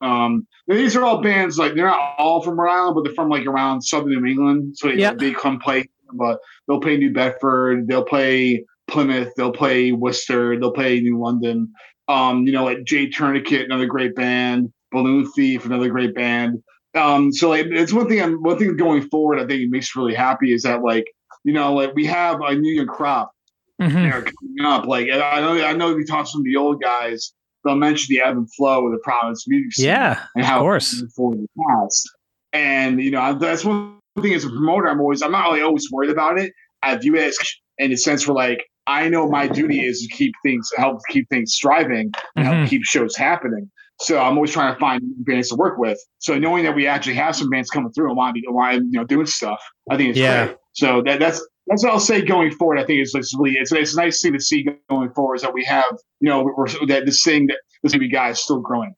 Um, 0.00 0.46
these 0.68 0.94
are 0.96 1.04
all 1.04 1.22
bands 1.22 1.58
like 1.58 1.74
they're 1.74 1.86
not 1.86 2.14
all 2.18 2.42
from 2.42 2.60
Rhode 2.60 2.72
Island, 2.72 2.94
but 2.94 3.04
they're 3.04 3.14
from 3.14 3.28
like 3.28 3.46
around 3.46 3.82
Southern 3.82 4.10
New 4.10 4.26
England, 4.26 4.76
so 4.76 4.88
they, 4.88 4.96
yeah. 4.96 5.14
they 5.14 5.32
come 5.32 5.58
play 5.58 5.88
but 6.16 6.38
they'll 6.66 6.80
play 6.80 6.96
New 6.96 7.12
Bedford, 7.12 7.88
they'll 7.88 8.04
play 8.04 8.64
Plymouth, 8.88 9.32
they'll 9.36 9.52
play 9.52 9.92
Worcester, 9.92 10.58
they'll 10.58 10.72
play 10.72 11.00
New 11.00 11.18
London. 11.18 11.72
Um, 12.08 12.46
you 12.46 12.52
know, 12.52 12.64
like 12.64 12.84
Jay 12.84 13.08
Tourniquet, 13.08 13.64
another 13.64 13.86
great 13.86 14.14
band, 14.14 14.72
Balloon 14.92 15.30
Thief, 15.32 15.64
another 15.64 15.88
great 15.88 16.14
band. 16.14 16.62
Um, 16.94 17.32
so 17.32 17.48
like 17.48 17.66
it's 17.66 17.92
one 17.92 18.08
thing 18.08 18.22
I'm 18.22 18.42
one 18.42 18.58
thing 18.58 18.76
going 18.76 19.08
forward, 19.08 19.38
I 19.38 19.46
think 19.46 19.62
it 19.62 19.70
makes 19.70 19.94
me 19.94 20.02
really 20.02 20.14
happy 20.14 20.52
is 20.52 20.62
that 20.62 20.82
like, 20.82 21.06
you 21.42 21.52
know, 21.52 21.74
like 21.74 21.94
we 21.94 22.06
have 22.06 22.40
a 22.40 22.54
new 22.54 22.72
young 22.72 22.86
crop 22.86 23.32
mm-hmm. 23.80 23.94
coming 23.94 24.64
up. 24.64 24.86
Like 24.86 25.10
I 25.10 25.40
know 25.40 25.64
I 25.64 25.72
know 25.72 25.94
we 25.94 26.04
talked 26.04 26.28
to 26.28 26.32
some 26.32 26.40
of 26.42 26.44
the 26.44 26.56
old 26.56 26.80
guys, 26.80 27.32
they'll 27.64 27.76
mention 27.76 28.14
the 28.14 28.22
ebb 28.22 28.36
and 28.36 28.52
flow 28.54 28.86
of 28.86 28.92
the 28.92 28.98
province 28.98 29.48
music 29.48 29.84
yeah, 29.84 30.24
and 30.36 30.44
how 30.44 30.58
of 30.58 30.62
course. 30.62 31.02
for 31.16 31.34
the 31.34 31.48
past. 31.58 32.08
And 32.52 33.00
you 33.00 33.10
know, 33.10 33.34
that's 33.34 33.64
one 33.64 33.98
thing 34.22 34.34
as 34.34 34.44
a 34.44 34.48
promoter, 34.48 34.88
I'm 34.88 35.00
always 35.00 35.22
I'm 35.22 35.32
not 35.32 35.50
really 35.50 35.62
always 35.62 35.90
worried 35.90 36.10
about 36.10 36.38
it. 36.38 36.52
I 36.82 36.96
view 36.96 37.16
it 37.16 37.24
as 37.24 37.38
in 37.78 37.92
a 37.92 37.96
sense 37.96 38.26
where 38.26 38.34
like 38.34 38.64
I 38.86 39.08
know 39.08 39.28
my 39.28 39.48
duty 39.48 39.84
is 39.84 40.00
to 40.02 40.14
keep 40.14 40.34
things 40.42 40.70
help 40.76 41.00
keep 41.08 41.28
things 41.28 41.52
striving 41.54 42.12
and 42.36 42.46
mm-hmm. 42.46 42.54
help 42.54 42.70
keep 42.70 42.84
shows 42.84 43.16
happening. 43.16 43.70
So 44.00 44.18
I'm 44.18 44.36
always 44.36 44.52
trying 44.52 44.74
to 44.74 44.80
find 44.80 45.02
bands 45.18 45.50
to 45.50 45.56
work 45.56 45.78
with. 45.78 45.98
So 46.18 46.36
knowing 46.38 46.64
that 46.64 46.74
we 46.74 46.86
actually 46.86 47.14
have 47.14 47.36
some 47.36 47.48
bands 47.48 47.70
coming 47.70 47.92
through 47.92 48.08
and 48.08 48.16
want 48.16 48.34
to 48.34 48.40
be 48.40 48.46
you 48.46 48.98
know 48.98 49.04
doing 49.04 49.26
stuff, 49.26 49.60
I 49.90 49.96
think 49.96 50.10
it's 50.10 50.18
yeah. 50.18 50.46
great. 50.46 50.56
So 50.72 51.02
that, 51.02 51.20
that's 51.20 51.46
that's 51.66 51.82
what 51.82 51.92
I'll 51.92 52.00
say 52.00 52.22
going 52.22 52.50
forward. 52.52 52.78
I 52.78 52.84
think 52.84 53.00
it's, 53.00 53.14
it's 53.14 53.34
really 53.36 53.56
it's, 53.56 53.72
it's 53.72 53.94
a 53.94 53.96
nice 53.96 54.20
thing 54.20 54.32
to 54.32 54.40
see 54.40 54.66
going 54.90 55.10
forward 55.10 55.36
is 55.36 55.42
that 55.42 55.54
we 55.54 55.64
have 55.64 55.84
you 56.20 56.28
know 56.28 56.42
we're, 56.42 56.68
that 56.86 57.06
this 57.06 57.22
thing 57.22 57.46
that 57.46 57.58
this 57.82 57.92
baby 57.92 58.08
guy 58.08 58.30
is 58.30 58.40
still 58.40 58.60
growing. 58.60 58.94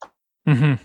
Mm-hmm 0.49 0.83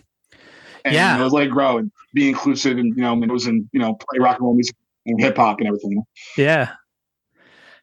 and 0.85 0.93
yeah. 0.93 1.17
you 1.17 1.23
know, 1.23 1.27
let 1.27 1.47
it 1.47 1.49
grow 1.49 1.77
and 1.77 1.91
be 2.13 2.29
inclusive 2.29 2.77
and 2.77 2.95
you 2.95 3.01
know 3.01 3.21
it 3.21 3.29
was 3.29 3.47
in 3.47 3.69
you 3.71 3.79
know 3.79 3.95
play 3.95 4.19
rock 4.19 4.37
and 4.37 4.45
roll 4.45 4.55
music 4.55 4.75
and 5.05 5.19
hip 5.19 5.37
hop 5.37 5.59
and 5.59 5.67
everything. 5.67 6.03
Yeah. 6.37 6.71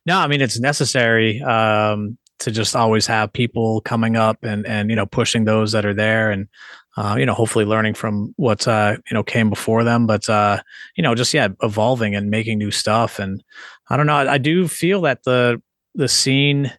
No, 0.07 0.19
I 0.19 0.27
mean 0.27 0.41
it's 0.41 0.59
necessary 0.59 1.41
um, 1.43 2.17
to 2.41 2.51
just 2.51 2.77
always 2.77 3.07
have 3.07 3.33
people 3.33 3.81
coming 3.83 4.17
up 4.17 4.43
and 4.43 4.67
and 4.67 4.91
you 4.91 4.97
know 4.97 5.07
pushing 5.07 5.45
those 5.45 5.73
that 5.73 5.85
are 5.85 5.95
there 5.95 6.31
and 6.31 6.49
uh, 6.97 7.17
you 7.19 7.27
know 7.27 7.35
hopefully 7.35 7.65
learning 7.65 7.95
from 7.95 8.35
what 8.37 8.67
uh, 8.67 8.97
you 9.11 9.15
know 9.15 9.23
came 9.23 9.51
before 9.51 9.85
them, 9.85 10.07
but 10.07 10.29
uh, 10.29 10.61
you 10.97 11.03
know 11.03 11.15
just 11.15 11.35
yeah 11.35 11.49
evolving 11.63 12.15
and 12.15 12.31
making 12.31 12.59
new 12.59 12.71
stuff 12.71 13.19
and 13.19 13.43
I 13.91 13.97
don't 13.97 14.07
know 14.07 14.17
I, 14.17 14.35
I 14.35 14.39
do 14.39 14.69
feel 14.69 15.03
that 15.03 15.25
the 15.25 15.61
the 15.95 16.09
scene 16.09 16.73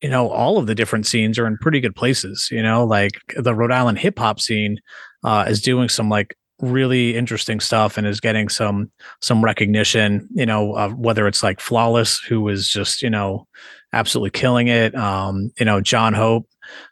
you 0.00 0.08
know 0.08 0.28
all 0.28 0.58
of 0.58 0.66
the 0.66 0.74
different 0.74 1.06
scenes 1.06 1.38
are 1.38 1.46
in 1.46 1.56
pretty 1.58 1.80
good 1.80 1.94
places 1.94 2.48
you 2.50 2.62
know 2.62 2.84
like 2.84 3.12
the 3.36 3.54
rhode 3.54 3.72
island 3.72 3.98
hip 3.98 4.18
hop 4.18 4.40
scene 4.40 4.78
uh, 5.24 5.44
is 5.48 5.60
doing 5.60 5.88
some 5.88 6.08
like 6.08 6.36
really 6.62 7.16
interesting 7.16 7.58
stuff 7.58 7.98
and 7.98 8.06
is 8.06 8.20
getting 8.20 8.48
some 8.48 8.90
some 9.20 9.44
recognition 9.44 10.28
you 10.32 10.46
know 10.46 10.74
uh, 10.74 10.88
whether 10.90 11.26
it's 11.26 11.42
like 11.42 11.60
flawless 11.60 12.20
who 12.20 12.48
is 12.48 12.68
just 12.68 13.02
you 13.02 13.10
know 13.10 13.46
absolutely 13.92 14.30
killing 14.30 14.68
it 14.68 14.94
um 14.94 15.50
you 15.58 15.66
know 15.66 15.80
john 15.80 16.14
hope 16.14 16.46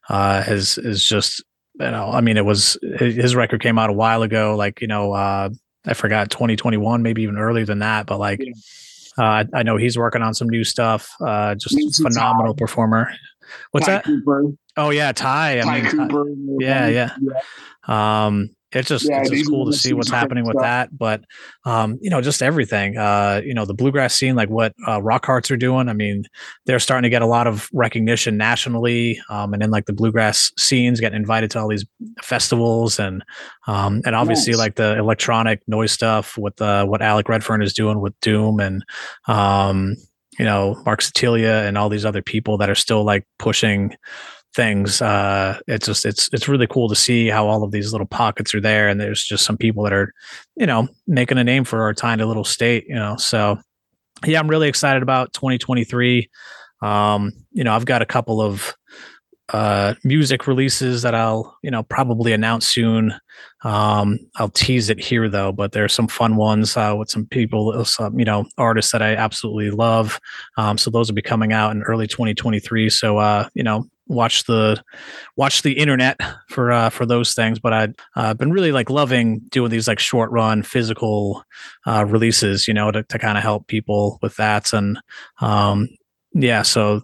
uh 0.08 0.42
is 0.48 0.76
is 0.78 1.04
just 1.04 1.44
you 1.78 1.88
know 1.88 2.10
i 2.10 2.20
mean 2.20 2.36
it 2.36 2.44
was 2.44 2.76
his 2.98 3.36
record 3.36 3.62
came 3.62 3.78
out 3.78 3.88
a 3.88 3.92
while 3.92 4.22
ago 4.22 4.56
like 4.56 4.80
you 4.80 4.88
know 4.88 5.12
uh 5.12 5.48
i 5.86 5.94
forgot 5.94 6.30
2021 6.30 7.00
maybe 7.00 7.22
even 7.22 7.38
earlier 7.38 7.64
than 7.64 7.78
that 7.78 8.06
but 8.06 8.18
like 8.18 8.40
yeah. 8.40 8.52
uh, 9.18 9.44
I 9.54 9.62
know 9.62 9.76
he's 9.76 9.96
working 9.98 10.22
on 10.22 10.34
some 10.34 10.48
new 10.48 10.64
stuff. 10.64 11.10
Uh, 11.20 11.54
just 11.54 11.76
phenomenal 12.00 12.54
performer. 12.54 13.12
What's 13.72 13.86
Ty 13.86 13.92
that? 13.92 14.04
Cooper. 14.04 14.44
Oh 14.76 14.90
yeah, 14.90 15.12
Ty. 15.12 15.58
I 15.58 15.62
Ty 15.62 15.80
mean, 15.80 15.90
Cooper. 15.90 16.24
yeah, 16.60 16.86
yeah. 16.88 17.16
yeah. 17.20 17.40
Um, 17.86 18.50
it's 18.72 18.88
just 18.88 19.08
yeah, 19.08 19.20
it's 19.20 19.30
just 19.30 19.48
cool 19.48 19.66
to 19.66 19.72
see 19.72 19.92
what's 19.92 20.10
happening 20.10 20.44
with 20.46 20.58
that. 20.60 20.96
But 20.96 21.24
um, 21.64 21.98
you 22.00 22.08
know, 22.08 22.20
just 22.20 22.40
everything. 22.40 22.96
Uh, 22.96 23.40
you 23.44 23.52
know, 23.52 23.64
the 23.64 23.74
bluegrass 23.74 24.14
scene, 24.14 24.36
like 24.36 24.48
what 24.48 24.74
uh, 24.86 25.02
Rock 25.02 25.26
Hearts 25.26 25.50
are 25.50 25.56
doing. 25.56 25.88
I 25.88 25.92
mean, 25.92 26.24
they're 26.66 26.78
starting 26.78 27.02
to 27.02 27.10
get 27.10 27.22
a 27.22 27.26
lot 27.26 27.48
of 27.48 27.68
recognition 27.72 28.36
nationally, 28.36 29.20
um, 29.28 29.52
and 29.52 29.60
then 29.60 29.70
like 29.70 29.86
the 29.86 29.92
bluegrass 29.92 30.52
scenes 30.56 31.00
getting 31.00 31.16
invited 31.16 31.50
to 31.52 31.58
all 31.58 31.68
these 31.68 31.84
festivals, 32.22 33.00
and 33.00 33.24
um, 33.66 34.02
and 34.04 34.14
obviously 34.14 34.52
nice. 34.52 34.58
like 34.58 34.74
the 34.76 34.96
electronic 34.98 35.62
noise 35.66 35.90
stuff 35.90 36.38
with 36.38 36.60
uh, 36.62 36.84
what 36.84 37.02
Alec 37.02 37.28
Redfern 37.28 37.62
is 37.62 37.72
doing 37.72 38.00
with 38.00 38.18
Doom, 38.20 38.60
and 38.60 38.84
um, 39.26 39.96
you 40.38 40.44
know, 40.44 40.80
Mark 40.86 41.02
Sicilia 41.02 41.64
and 41.66 41.76
all 41.76 41.88
these 41.88 42.04
other 42.04 42.22
people 42.22 42.56
that 42.58 42.70
are 42.70 42.76
still 42.76 43.04
like 43.04 43.26
pushing 43.38 43.96
things. 44.54 45.00
Uh, 45.00 45.58
it's 45.66 45.86
just 45.86 46.04
it's 46.04 46.28
it's 46.32 46.48
really 46.48 46.66
cool 46.66 46.88
to 46.88 46.96
see 46.96 47.28
how 47.28 47.46
all 47.46 47.62
of 47.62 47.70
these 47.70 47.92
little 47.92 48.06
pockets 48.06 48.54
are 48.54 48.60
there, 48.60 48.88
and 48.88 49.00
there's 49.00 49.24
just 49.24 49.44
some 49.44 49.56
people 49.56 49.84
that 49.84 49.92
are, 49.92 50.12
you 50.56 50.66
know, 50.66 50.88
making 51.06 51.38
a 51.38 51.44
name 51.44 51.64
for 51.64 51.82
our 51.82 51.94
tiny 51.94 52.24
little 52.24 52.44
state. 52.44 52.84
You 52.88 52.94
know, 52.96 53.16
so 53.16 53.58
yeah, 54.26 54.38
I'm 54.38 54.48
really 54.48 54.68
excited 54.68 55.02
about 55.02 55.32
2023. 55.32 56.28
Um, 56.82 57.32
you 57.52 57.64
know, 57.64 57.74
I've 57.74 57.84
got 57.84 58.02
a 58.02 58.06
couple 58.06 58.40
of 58.40 58.74
uh, 59.52 59.94
music 60.04 60.46
releases 60.46 61.02
that 61.02 61.14
I'll, 61.14 61.58
you 61.62 61.70
know, 61.70 61.82
probably 61.82 62.32
announce 62.32 62.68
soon. 62.68 63.12
Um, 63.64 64.18
I'll 64.36 64.50
tease 64.50 64.90
it 64.90 65.00
here 65.00 65.28
though, 65.28 65.52
but 65.52 65.72
there's 65.72 65.92
some 65.92 66.08
fun 66.08 66.36
ones 66.36 66.76
uh, 66.76 66.94
with 66.96 67.10
some 67.10 67.26
people, 67.26 67.84
some, 67.84 68.18
you 68.18 68.24
know, 68.24 68.46
artists 68.58 68.92
that 68.92 69.02
I 69.02 69.16
absolutely 69.16 69.70
love. 69.70 70.20
Um, 70.56 70.78
so 70.78 70.90
those 70.90 71.08
will 71.08 71.16
be 71.16 71.22
coming 71.22 71.52
out 71.52 71.72
in 71.72 71.82
early 71.82 72.06
2023. 72.06 72.90
So, 72.90 73.18
uh, 73.18 73.48
you 73.54 73.62
know, 73.62 73.86
watch 74.10 74.44
the 74.44 74.82
watch 75.36 75.62
the 75.62 75.72
internet 75.72 76.20
for 76.48 76.72
uh, 76.72 76.90
for 76.90 77.06
those 77.06 77.32
things. 77.32 77.58
But 77.58 77.72
I've 77.72 77.94
uh, 78.16 78.34
been 78.34 78.52
really 78.52 78.72
like 78.72 78.90
loving 78.90 79.38
doing 79.50 79.70
these 79.70 79.88
like 79.88 79.98
short 79.98 80.30
run 80.30 80.62
physical 80.62 81.44
uh, 81.86 82.04
releases, 82.06 82.68
you 82.68 82.74
know, 82.74 82.90
to, 82.90 83.02
to 83.04 83.18
kind 83.18 83.38
of 83.38 83.44
help 83.44 83.68
people 83.68 84.18
with 84.20 84.36
that. 84.36 84.72
And 84.72 84.98
um, 85.40 85.88
yeah, 86.34 86.62
so 86.62 87.02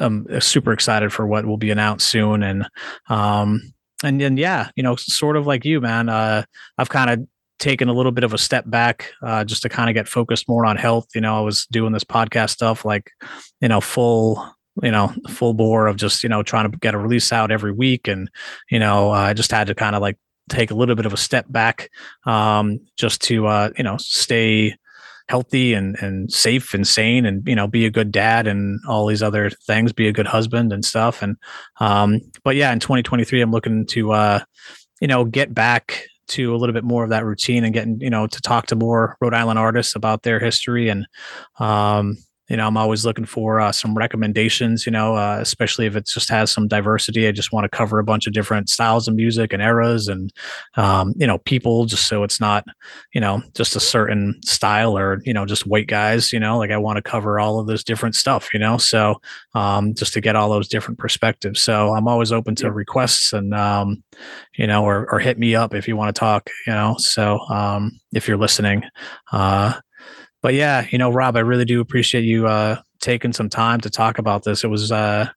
I'm 0.00 0.26
super 0.40 0.72
excited 0.72 1.12
for 1.12 1.26
what 1.26 1.46
will 1.46 1.58
be 1.58 1.70
announced 1.70 2.08
soon. 2.08 2.42
And 2.42 2.66
um, 3.08 3.60
and 4.02 4.20
then 4.20 4.36
yeah, 4.36 4.70
you 4.74 4.82
know, 4.82 4.96
sort 4.96 5.36
of 5.36 5.46
like 5.46 5.64
you, 5.64 5.80
man. 5.80 6.08
Uh, 6.08 6.44
I've 6.78 6.88
kind 6.88 7.10
of 7.10 7.28
taken 7.58 7.88
a 7.88 7.92
little 7.92 8.10
bit 8.10 8.24
of 8.24 8.34
a 8.34 8.38
step 8.38 8.64
back 8.68 9.12
uh, 9.22 9.44
just 9.44 9.62
to 9.62 9.68
kind 9.68 9.88
of 9.88 9.94
get 9.94 10.08
focused 10.08 10.48
more 10.48 10.66
on 10.66 10.76
health. 10.76 11.06
You 11.14 11.20
know, 11.20 11.36
I 11.36 11.40
was 11.40 11.66
doing 11.66 11.92
this 11.92 12.02
podcast 12.02 12.50
stuff 12.50 12.84
like, 12.84 13.12
you 13.60 13.68
know, 13.68 13.80
full 13.80 14.52
you 14.82 14.90
know 14.90 15.12
full 15.28 15.54
bore 15.54 15.86
of 15.86 15.96
just 15.96 16.22
you 16.22 16.28
know 16.28 16.42
trying 16.42 16.70
to 16.70 16.78
get 16.78 16.94
a 16.94 16.98
release 16.98 17.32
out 17.32 17.50
every 17.50 17.72
week. 17.72 18.08
And 18.08 18.30
you 18.70 18.78
know 18.78 19.10
i 19.10 19.32
just 19.34 19.50
had 19.50 19.66
to 19.66 19.74
kind 19.74 19.96
of 19.96 20.02
like 20.02 20.18
take 20.48 20.70
a 20.70 20.74
little 20.74 20.94
bit 20.94 21.06
of 21.06 21.12
a 21.12 21.16
step 21.16 21.46
back 21.48 21.88
um 22.26 22.80
just 22.96 23.22
to 23.22 23.46
uh 23.46 23.70
you 23.78 23.84
know 23.84 23.96
stay 23.96 24.74
healthy 25.28 25.72
and 25.72 25.96
and 26.00 26.32
safe 26.32 26.74
and 26.74 26.86
sane 26.86 27.24
and 27.24 27.46
you 27.46 27.54
know 27.54 27.66
be 27.66 27.86
a 27.86 27.90
good 27.90 28.10
dad 28.10 28.46
and 28.46 28.80
all 28.88 29.06
these 29.06 29.22
other 29.22 29.50
things 29.50 29.92
be 29.92 30.08
a 30.08 30.12
good 30.12 30.26
husband 30.26 30.72
and 30.72 30.84
stuff. 30.84 31.22
And 31.22 31.36
um 31.80 32.20
but 32.44 32.56
yeah 32.56 32.72
in 32.72 32.80
2023 32.80 33.40
i'm 33.40 33.50
looking 33.50 33.86
to 33.86 34.12
uh 34.12 34.40
you 35.00 35.08
know 35.08 35.24
get 35.24 35.54
back 35.54 36.04
to 36.28 36.54
a 36.54 36.56
little 36.56 36.72
bit 36.72 36.84
more 36.84 37.04
of 37.04 37.10
that 37.10 37.24
routine 37.24 37.64
and 37.64 37.74
getting 37.74 38.00
you 38.00 38.10
know 38.10 38.26
to 38.26 38.40
talk 38.40 38.66
to 38.66 38.76
more 38.76 39.16
Rhode 39.20 39.34
Island 39.34 39.58
artists 39.58 39.94
about 39.96 40.22
their 40.22 40.40
history 40.40 40.88
and 40.88 41.06
um 41.58 42.16
you 42.52 42.58
know, 42.58 42.66
I'm 42.66 42.76
always 42.76 43.06
looking 43.06 43.24
for 43.24 43.60
uh, 43.60 43.72
some 43.72 43.94
recommendations, 43.94 44.84
you 44.84 44.92
know, 44.92 45.16
uh, 45.16 45.38
especially 45.40 45.86
if 45.86 45.96
it 45.96 46.06
just 46.06 46.28
has 46.28 46.50
some 46.50 46.68
diversity. 46.68 47.26
I 47.26 47.32
just 47.32 47.50
want 47.50 47.64
to 47.64 47.74
cover 47.74 47.98
a 47.98 48.04
bunch 48.04 48.26
of 48.26 48.34
different 48.34 48.68
styles 48.68 49.08
of 49.08 49.14
music 49.14 49.54
and 49.54 49.62
eras 49.62 50.06
and, 50.06 50.30
um, 50.76 51.14
you 51.16 51.26
know, 51.26 51.38
people 51.38 51.86
just 51.86 52.06
so 52.06 52.24
it's 52.24 52.40
not, 52.40 52.66
you 53.14 53.22
know, 53.22 53.42
just 53.54 53.74
a 53.74 53.80
certain 53.80 54.38
style 54.44 54.98
or, 54.98 55.22
you 55.24 55.32
know, 55.32 55.46
just 55.46 55.66
white 55.66 55.86
guys, 55.86 56.30
you 56.30 56.38
know, 56.38 56.58
like 56.58 56.70
I 56.70 56.76
want 56.76 56.96
to 56.98 57.02
cover 57.02 57.40
all 57.40 57.58
of 57.58 57.66
this 57.66 57.82
different 57.82 58.16
stuff, 58.16 58.52
you 58.52 58.60
know, 58.60 58.76
so 58.76 59.18
um, 59.54 59.94
just 59.94 60.12
to 60.12 60.20
get 60.20 60.36
all 60.36 60.50
those 60.50 60.68
different 60.68 60.98
perspectives. 60.98 61.62
So 61.62 61.94
I'm 61.94 62.06
always 62.06 62.32
open 62.32 62.54
to 62.56 62.70
requests 62.70 63.32
and, 63.32 63.54
um, 63.54 64.02
you 64.56 64.66
know, 64.66 64.84
or, 64.84 65.10
or 65.10 65.20
hit 65.20 65.38
me 65.38 65.54
up 65.54 65.74
if 65.74 65.88
you 65.88 65.96
want 65.96 66.14
to 66.14 66.20
talk, 66.20 66.50
you 66.66 66.74
know, 66.74 66.96
so 66.98 67.38
um, 67.48 67.98
if 68.12 68.28
you're 68.28 68.36
listening, 68.36 68.82
uh, 69.32 69.72
but 70.42 70.54
yeah, 70.54 70.86
you 70.90 70.98
know, 70.98 71.10
Rob, 71.10 71.36
I 71.36 71.40
really 71.40 71.64
do 71.64 71.80
appreciate 71.80 72.24
you 72.24 72.46
uh, 72.46 72.80
taking 73.00 73.32
some 73.32 73.48
time 73.48 73.80
to 73.80 73.90
talk 73.90 74.18
about 74.18 74.44
this. 74.44 74.64
It 74.64 74.68
was 74.68 74.90
uh, 74.90 75.28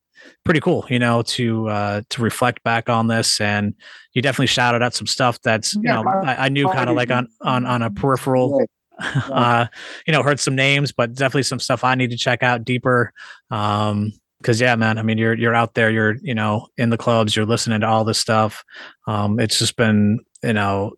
pretty 0.44 0.60
cool, 0.60 0.86
you 0.90 1.00
know, 1.00 1.22
to 1.22 1.70
uh, 1.70 2.02
to 2.10 2.22
reflect 2.22 2.64
back 2.64 2.90
on 2.90 3.08
this, 3.08 3.40
and 3.40 3.76
you 4.14 4.22
definitely 4.22 4.48
shouted 4.48 4.82
out 4.82 4.94
some 4.94 5.08
stuff 5.08 5.40
that's 5.42 5.76
you 5.76 5.82
yeah, 5.86 6.02
know 6.02 6.10
I, 6.10 6.46
I, 6.46 6.50
knew 6.50 6.68
kind 6.68 6.90
of 6.90 6.96
like 6.96 7.12
on 7.12 7.28
on 7.42 7.66
on 7.66 7.82
a 7.82 7.92
peripheral. 7.92 8.66
uh, 9.00 9.68
you 10.08 10.14
know, 10.14 10.24
heard 10.24 10.40
some 10.40 10.56
names, 10.56 10.92
but 10.92 11.14
definitely 11.14 11.44
some 11.44 11.60
stuff 11.60 11.84
I 11.84 11.96
need 11.96 12.12
to 12.12 12.18
check 12.18 12.44
out 12.44 12.64
deeper. 12.64 13.12
Um, 13.52 14.14
because 14.40 14.62
yeah, 14.62 14.76
man, 14.76 14.98
I 14.98 15.02
mean, 15.02 15.18
you're 15.18 15.34
you're 15.34 15.56
out 15.56 15.74
there, 15.74 15.90
you're 15.90 16.16
you 16.22 16.36
know 16.36 16.68
in 16.78 16.90
the 16.90 16.98
clubs, 16.98 17.36
you're 17.36 17.46
listening 17.46 17.82
to 17.82 17.88
all 17.88 18.04
this 18.04 18.20
stuff. 18.20 18.64
Um, 19.08 19.40
it's 19.40 19.60
just 19.60 19.76
been 19.76 20.20
you 20.44 20.54
know 20.54 20.94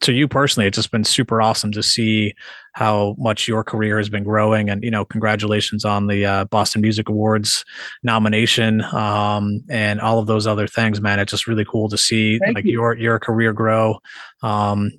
to 0.00 0.12
you 0.12 0.26
personally, 0.26 0.66
it's 0.66 0.76
just 0.76 0.90
been 0.90 1.04
super 1.04 1.40
awesome 1.40 1.72
to 1.72 1.82
see 1.82 2.34
how 2.72 3.14
much 3.18 3.46
your 3.46 3.62
career 3.62 3.98
has 3.98 4.08
been 4.08 4.24
growing. 4.24 4.70
And, 4.70 4.82
you 4.82 4.90
know, 4.90 5.04
congratulations 5.04 5.84
on 5.84 6.06
the 6.06 6.24
uh, 6.24 6.44
Boston 6.46 6.80
Music 6.80 7.08
Awards 7.08 7.64
nomination 8.02 8.82
um, 8.94 9.60
and 9.68 10.00
all 10.00 10.18
of 10.18 10.26
those 10.26 10.46
other 10.46 10.66
things, 10.66 11.00
man. 11.00 11.18
It's 11.18 11.30
just 11.30 11.46
really 11.46 11.64
cool 11.64 11.88
to 11.88 11.98
see 11.98 12.38
Thank 12.38 12.54
like 12.54 12.64
you. 12.64 12.72
your, 12.72 12.96
your 12.96 13.18
career 13.18 13.52
grow. 13.52 13.98
Um, 14.42 14.92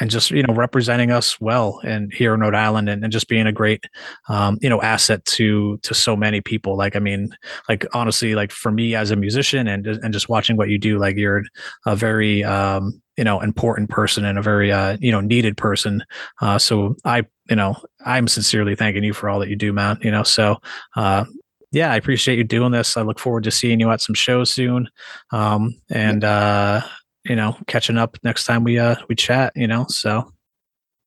and 0.00 0.10
just 0.10 0.30
you 0.30 0.44
know 0.44 0.54
representing 0.54 1.10
us 1.10 1.40
well 1.40 1.80
and 1.82 2.12
here 2.12 2.32
in 2.32 2.40
Rhode 2.40 2.54
Island 2.54 2.88
and, 2.88 3.02
and 3.02 3.12
just 3.12 3.26
being 3.26 3.48
a 3.48 3.52
great 3.52 3.84
um, 4.28 4.56
you 4.60 4.68
know 4.68 4.80
asset 4.80 5.24
to 5.24 5.76
to 5.78 5.92
so 5.92 6.16
many 6.16 6.40
people 6.40 6.76
like 6.76 6.94
I 6.94 7.00
mean 7.00 7.30
like 7.68 7.84
honestly 7.94 8.36
like 8.36 8.52
for 8.52 8.70
me 8.70 8.94
as 8.94 9.10
a 9.10 9.16
musician 9.16 9.66
and 9.66 9.86
and 9.86 10.12
just 10.12 10.28
watching 10.28 10.56
what 10.56 10.68
you 10.68 10.78
do 10.78 10.98
like 10.98 11.16
you're 11.16 11.42
a 11.86 11.96
very 11.96 12.44
um, 12.44 13.02
you 13.18 13.24
know 13.24 13.40
important 13.40 13.90
person 13.90 14.24
and 14.24 14.38
a 14.38 14.42
very 14.42 14.72
uh, 14.72 14.96
you 15.00 15.12
know 15.12 15.20
needed 15.20 15.56
person 15.56 16.02
uh, 16.40 16.58
so 16.58 16.96
i 17.04 17.22
you 17.50 17.56
know 17.56 17.76
i'm 18.06 18.28
sincerely 18.28 18.74
thanking 18.74 19.04
you 19.04 19.12
for 19.12 19.28
all 19.28 19.40
that 19.40 19.48
you 19.48 19.56
do 19.56 19.72
Matt. 19.72 20.02
you 20.02 20.10
know 20.10 20.22
so 20.22 20.56
uh, 20.96 21.24
yeah 21.72 21.92
i 21.92 21.96
appreciate 21.96 22.38
you 22.38 22.44
doing 22.44 22.72
this 22.72 22.96
i 22.96 23.02
look 23.02 23.18
forward 23.18 23.44
to 23.44 23.50
seeing 23.50 23.80
you 23.80 23.90
at 23.90 24.00
some 24.00 24.14
shows 24.14 24.50
soon 24.50 24.88
um, 25.32 25.74
and 25.90 26.24
uh, 26.24 26.80
you 27.24 27.36
know 27.36 27.56
catching 27.66 27.98
up 27.98 28.16
next 28.22 28.44
time 28.44 28.64
we 28.64 28.78
uh 28.78 28.94
we 29.08 29.14
chat 29.14 29.52
you 29.54 29.66
know 29.66 29.84
so 29.88 30.32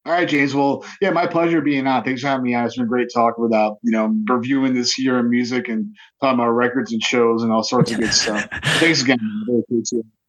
all 0.04 0.14
right, 0.14 0.28
James. 0.28 0.56
Well, 0.56 0.84
yeah, 1.00 1.12
my 1.12 1.28
pleasure 1.28 1.62
being 1.62 1.86
on. 1.86 2.04
Thanks 2.04 2.22
for 2.22 2.28
having 2.30 2.46
me 2.46 2.56
on. 2.56 2.66
It's 2.66 2.76
been 2.76 2.88
great 2.88 3.10
talking 3.14 3.46
about, 3.46 3.78
you 3.84 3.92
know, 3.92 4.12
reviewing 4.28 4.74
this 4.74 4.98
year 4.98 5.20
in 5.20 5.30
music 5.30 5.70
and 5.70 5.96
talking 6.20 6.40
about 6.40 6.50
records 6.54 6.92
and 6.92 7.04
shows 7.04 7.44
and 7.44 7.52
all 7.52 7.62
sorts 7.62 7.92
of 7.92 8.00
good 8.00 8.12
stuff. 8.12 8.48
Thanks 8.80 9.04
again. 9.04 9.20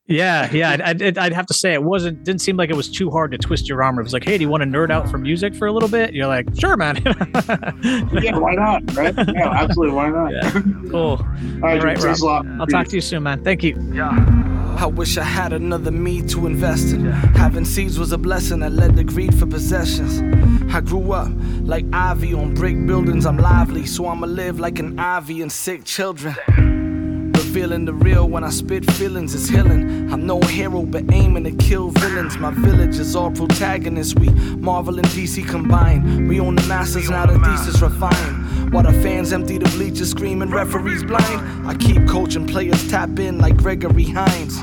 Really 0.09 0.19
appreciate 0.19 0.51
it. 0.51 0.53
Yeah, 0.53 0.53
yeah. 0.53 0.89
I'd, 0.89 1.19
I'd, 1.19 1.33
have 1.33 1.47
to 1.47 1.55
say 1.55 1.75
it 1.75 1.83
wasn't 1.83 2.25
didn't 2.25 2.41
seem 2.41 2.57
like 2.57 2.71
it 2.71 2.77
was 2.77 2.91
too 2.91 3.11
hard 3.11 3.31
to 3.33 3.39
twist 3.39 3.69
your 3.69 3.83
arm. 3.83 3.99
It 3.99 4.03
was 4.03 4.13
like, 4.13 4.25
hey, 4.25 4.37
do 4.37 4.43
you 4.43 4.49
want 4.49 4.63
to 4.63 4.69
nerd 4.69 4.91
out 4.91 5.09
for 5.09 5.19
music 5.19 5.55
for 5.55 5.67
a 5.67 5.73
little 5.73 5.89
bit? 5.89 6.13
You're 6.13 6.27
like, 6.27 6.49
sure, 6.59 6.77
man. 6.77 6.97
yeah, 8.23 8.37
why 8.37 8.55
not? 8.55 8.97
Right? 8.97 9.15
Yeah, 9.17 9.51
absolutely. 9.51 9.95
Why 9.95 10.11
not? 10.11 10.33
Yeah. 10.33 10.51
Cool. 10.91 11.01
All 11.01 11.19
right, 11.63 11.79
All 11.79 11.87
right 11.87 12.03
Rob. 12.03 12.19
a 12.21 12.25
lot. 12.25 12.47
I'll 12.61 12.67
talk 12.67 12.89
to 12.89 12.97
you 12.97 13.01
soon, 13.01 13.23
man. 13.23 13.45
Thank 13.45 13.63
you. 13.63 13.77
Yeah. 13.93 14.11
I 14.79 14.87
wish 14.87 15.17
I 15.17 15.23
had 15.23 15.53
another 15.53 15.93
me 15.93 16.23
to 16.29 16.47
invest 16.47 16.93
in. 16.93 17.05
Yeah. 17.05 17.13
Having 17.37 17.67
seeds 17.67 17.99
was 17.99 18.11
a 18.11 18.19
blessing 18.19 18.61
that 18.61 18.73
led 18.73 18.97
to 18.97 19.05
greed 19.05 19.39
for 19.39 19.47
possessions. 19.47 20.21
I 20.75 20.81
grew 20.81 21.13
up 21.13 21.31
like 21.61 21.85
ivy 21.93 22.35
on 22.35 22.55
brick 22.55 22.85
buildings. 22.87 23.25
I'm 23.25 23.39
lively, 23.39 23.87
so 23.87 24.09
I'ma 24.09 24.27
live 24.27 24.59
like 24.59 24.81
an 24.81 24.99
ivy 24.99 25.43
and 25.43 25.53
sick 25.53 25.85
children 25.85 26.35
feeling 27.53 27.85
the 27.85 27.93
real 27.93 28.29
when 28.29 28.45
I 28.45 28.51
spit 28.51 28.91
feelings, 28.93 29.35
it's 29.35 29.49
healing. 29.49 30.11
I'm 30.11 30.27
no 30.27 30.41
hero, 30.41 30.83
but 30.83 31.05
aiming 31.13 31.45
to 31.45 31.51
kill 31.53 31.91
villains. 31.91 32.39
My 32.39 32.51
village 32.51 32.99
is 32.99 33.15
all 33.15 33.31
protagonists. 33.31 34.15
We 34.15 34.31
Marvel 34.31 34.99
and 34.99 35.07
DC 35.09 35.47
combined. 35.47 36.29
We 36.29 36.41
own 36.41 36.57
the 36.57 36.67
masters, 36.67 37.11
now 37.11 37.27
the 37.27 37.39
thesis 37.39 37.83
refined. 37.83 38.73
While 38.73 38.85
the 38.85 38.93
fans 39.03 39.35
empty 39.35 39.59
the 39.59 39.69
bleachers, 39.71 40.11
screaming 40.11 40.51
referees 40.51 41.05
blind. 41.05 41.69
I 41.69 41.75
keep 41.75 42.09
coaching 42.09 42.47
players 42.47 42.89
tap 42.89 43.19
in 43.19 43.39
like 43.39 43.57
Gregory 43.59 44.05
Hines. 44.05 44.63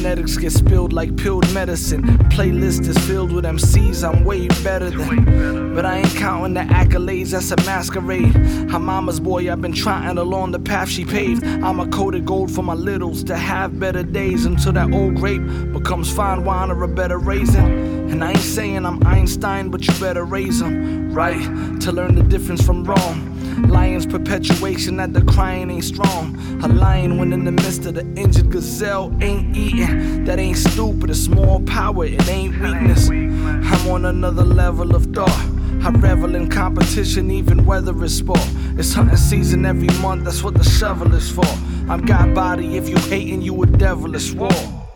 Phonetics 0.00 0.38
get 0.38 0.52
spilled 0.52 0.94
like 0.94 1.14
pilled 1.14 1.52
medicine. 1.52 2.02
Playlist 2.30 2.88
is 2.88 2.96
filled 3.06 3.32
with 3.32 3.44
MCs 3.44 4.02
I'm 4.02 4.24
way 4.24 4.48
better 4.64 4.88
than. 4.88 5.74
But 5.74 5.84
I 5.84 5.98
ain't 5.98 6.16
counting 6.16 6.54
the 6.54 6.60
accolades, 6.60 7.32
that's 7.32 7.50
a 7.50 7.56
masquerade. 7.66 8.34
Her 8.70 8.78
mama's 8.78 9.20
boy, 9.20 9.52
I've 9.52 9.60
been 9.60 9.74
trotting 9.74 10.16
along 10.16 10.52
the 10.52 10.58
path 10.58 10.88
she 10.88 11.04
paved. 11.04 11.44
I'm 11.44 11.80
a 11.80 11.86
coated 11.86 12.24
gold 12.24 12.50
for 12.50 12.62
my 12.62 12.72
littles 12.72 13.22
to 13.24 13.36
have 13.36 13.78
better 13.78 14.02
days 14.02 14.46
until 14.46 14.72
that 14.72 14.90
old 14.90 15.16
grape 15.16 15.42
becomes 15.74 16.10
fine 16.10 16.44
wine 16.44 16.70
or 16.70 16.82
a 16.82 16.88
better 16.88 17.18
raisin. 17.18 18.08
And 18.10 18.24
I 18.24 18.30
ain't 18.30 18.38
saying 18.38 18.86
I'm 18.86 19.06
Einstein, 19.06 19.68
but 19.68 19.86
you 19.86 19.92
better 20.00 20.24
raise 20.24 20.60
them, 20.60 21.12
right? 21.12 21.78
To 21.82 21.92
learn 21.92 22.14
the 22.14 22.22
difference 22.22 22.64
from 22.64 22.84
wrong. 22.84 23.29
Lion's 23.68 24.06
perpetuation 24.06 24.96
that 24.96 25.12
the 25.12 25.22
crying 25.22 25.70
ain't 25.70 25.84
strong. 25.84 26.36
A 26.62 26.68
lion 26.68 27.18
when 27.18 27.32
in 27.32 27.44
the 27.44 27.52
midst 27.52 27.86
of 27.86 27.94
the 27.94 28.06
injured 28.16 28.50
gazelle 28.50 29.14
ain't 29.20 29.56
eating. 29.56 30.24
That 30.24 30.38
ain't 30.38 30.56
stupid, 30.56 31.10
it's 31.10 31.28
more 31.28 31.60
power, 31.60 32.04
it 32.04 32.28
ain't 32.28 32.58
weakness. 32.60 33.08
I'm 33.10 33.88
on 33.88 34.04
another 34.04 34.44
level 34.44 34.94
of 34.94 35.06
thought. 35.14 35.28
I 35.82 35.90
revel 35.90 36.34
in 36.34 36.50
competition, 36.50 37.30
even 37.30 37.64
whether 37.64 38.04
it's 38.04 38.14
sport. 38.14 38.46
It's 38.76 38.92
hunting 38.92 39.16
season 39.16 39.64
every 39.64 39.88
month, 40.00 40.24
that's 40.24 40.42
what 40.42 40.54
the 40.54 40.64
shovel 40.64 41.14
is 41.14 41.30
for. 41.30 41.46
I'm 41.88 42.04
God 42.04 42.34
body, 42.34 42.76
if 42.76 42.88
you 42.88 42.96
hating, 42.96 43.42
you 43.42 43.62
a 43.62 43.66
devilish 43.66 44.32
war. 44.32 44.50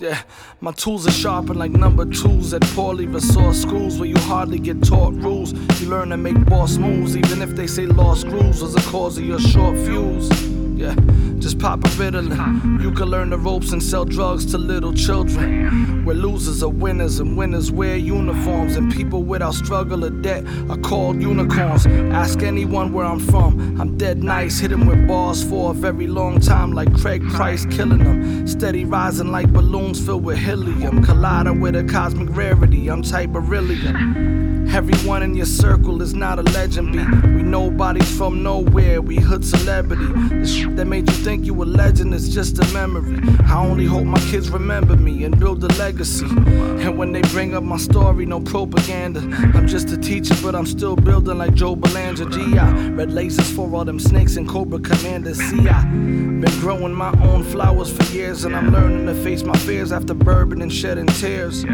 Yeah, 0.04 0.22
my 0.60 0.72
tools 0.72 1.06
are 1.06 1.12
sharpened 1.12 1.58
like 1.58 1.70
number 1.70 2.04
twos 2.04 2.52
at 2.52 2.60
poorly 2.76 3.06
resourced 3.06 3.62
schools 3.62 3.98
where 3.98 4.06
you 4.06 4.18
hardly 4.18 4.58
get 4.58 4.84
taught 4.84 5.14
rules. 5.14 5.54
You 5.80 5.88
learn 5.88 6.10
to 6.10 6.18
make 6.18 6.44
boss 6.44 6.76
moves, 6.76 7.16
even 7.16 7.40
if 7.40 7.56
they 7.56 7.66
say 7.66 7.86
lost 7.86 8.28
grooves 8.28 8.60
was 8.60 8.74
the 8.74 8.82
cause 8.90 9.16
of 9.16 9.24
your 9.24 9.40
short 9.40 9.78
fuse. 9.78 10.63
Yeah, 10.76 10.96
just 11.38 11.60
pop 11.60 11.84
a 11.84 11.88
Ritalin. 11.88 12.82
You 12.82 12.90
can 12.90 13.06
learn 13.06 13.30
the 13.30 13.38
ropes 13.38 13.70
and 13.70 13.80
sell 13.80 14.04
drugs 14.04 14.44
to 14.46 14.58
little 14.58 14.92
children. 14.92 16.04
Where 16.04 16.16
losers 16.16 16.64
are 16.64 16.68
winners 16.68 17.20
and 17.20 17.36
winners 17.36 17.70
wear 17.70 17.96
uniforms, 17.96 18.74
and 18.74 18.92
people 18.92 19.22
without 19.22 19.54
struggle 19.54 20.04
or 20.04 20.10
debt 20.10 20.44
are 20.68 20.76
called 20.76 21.22
unicorns. 21.22 21.86
Ask 21.86 22.42
anyone 22.42 22.92
where 22.92 23.06
I'm 23.06 23.20
from. 23.20 23.80
I'm 23.80 23.96
dead 23.96 24.24
nice, 24.24 24.58
hitting 24.58 24.84
with 24.86 25.06
bars 25.06 25.44
for 25.44 25.70
a 25.70 25.74
very 25.74 26.08
long 26.08 26.40
time, 26.40 26.72
like 26.72 26.92
Craig 27.00 27.22
Price 27.30 27.64
killing 27.66 28.02
them. 28.02 28.46
Steady 28.48 28.84
rising 28.84 29.30
like 29.30 29.52
balloons 29.52 30.04
filled 30.04 30.24
with 30.24 30.38
helium, 30.38 31.04
colliding 31.04 31.60
with 31.60 31.76
a 31.76 31.84
cosmic 31.84 32.34
rarity. 32.36 32.88
I'm 32.88 33.02
type 33.02 33.30
beryllium. 33.30 34.68
Everyone 34.74 35.22
in 35.22 35.34
your 35.36 35.46
circle 35.46 36.02
is 36.02 36.14
not 36.14 36.38
a 36.38 36.42
legend. 36.42 36.94
We 37.36 37.42
nobodies 37.42 38.16
from 38.16 38.42
nowhere, 38.42 39.00
we 39.00 39.16
hood 39.16 39.44
celebrity. 39.44 40.63
That 40.76 40.86
made 40.86 41.08
you 41.08 41.16
think 41.16 41.44
you 41.44 41.62
a 41.62 41.64
legend 41.64 42.14
is 42.14 42.28
just 42.28 42.58
a 42.58 42.72
memory. 42.72 43.20
I 43.46 43.58
only 43.58 43.86
hope 43.86 44.04
my 44.04 44.20
kids 44.30 44.50
remember 44.50 44.96
me 44.96 45.24
and 45.24 45.38
build 45.38 45.62
a 45.64 45.68
legacy. 45.78 46.26
And 46.26 46.98
when 46.98 47.12
they 47.12 47.22
bring 47.22 47.54
up 47.54 47.62
my 47.62 47.76
story, 47.76 48.26
no 48.26 48.40
propaganda. 48.40 49.20
I'm 49.54 49.66
just 49.66 49.90
a 49.90 49.96
teacher, 49.96 50.34
but 50.42 50.54
I'm 50.54 50.66
still 50.66 50.96
building 50.96 51.38
like 51.38 51.54
Joe 51.54 51.76
Belanger. 51.76 52.24
G.I. 52.26 52.88
Red 52.90 53.10
lasers 53.10 53.54
for 53.54 53.72
all 53.74 53.84
them 53.84 54.00
snakes 54.00 54.36
and 54.36 54.48
Cobra 54.48 54.80
Commanders. 54.80 55.38
See, 55.38 55.68
I 55.68 55.82
been 55.84 56.60
growing 56.60 56.94
my 56.94 57.12
own 57.22 57.42
flowers 57.44 57.92
for 57.92 58.02
years, 58.12 58.44
and 58.44 58.54
I'm 58.56 58.70
learning 58.70 59.06
to 59.06 59.14
face 59.22 59.42
my 59.42 59.56
fears 59.58 59.92
after 59.92 60.14
bourbon 60.14 60.62
and 60.62 60.72
shedding 60.72 61.06
tears. 61.06 61.64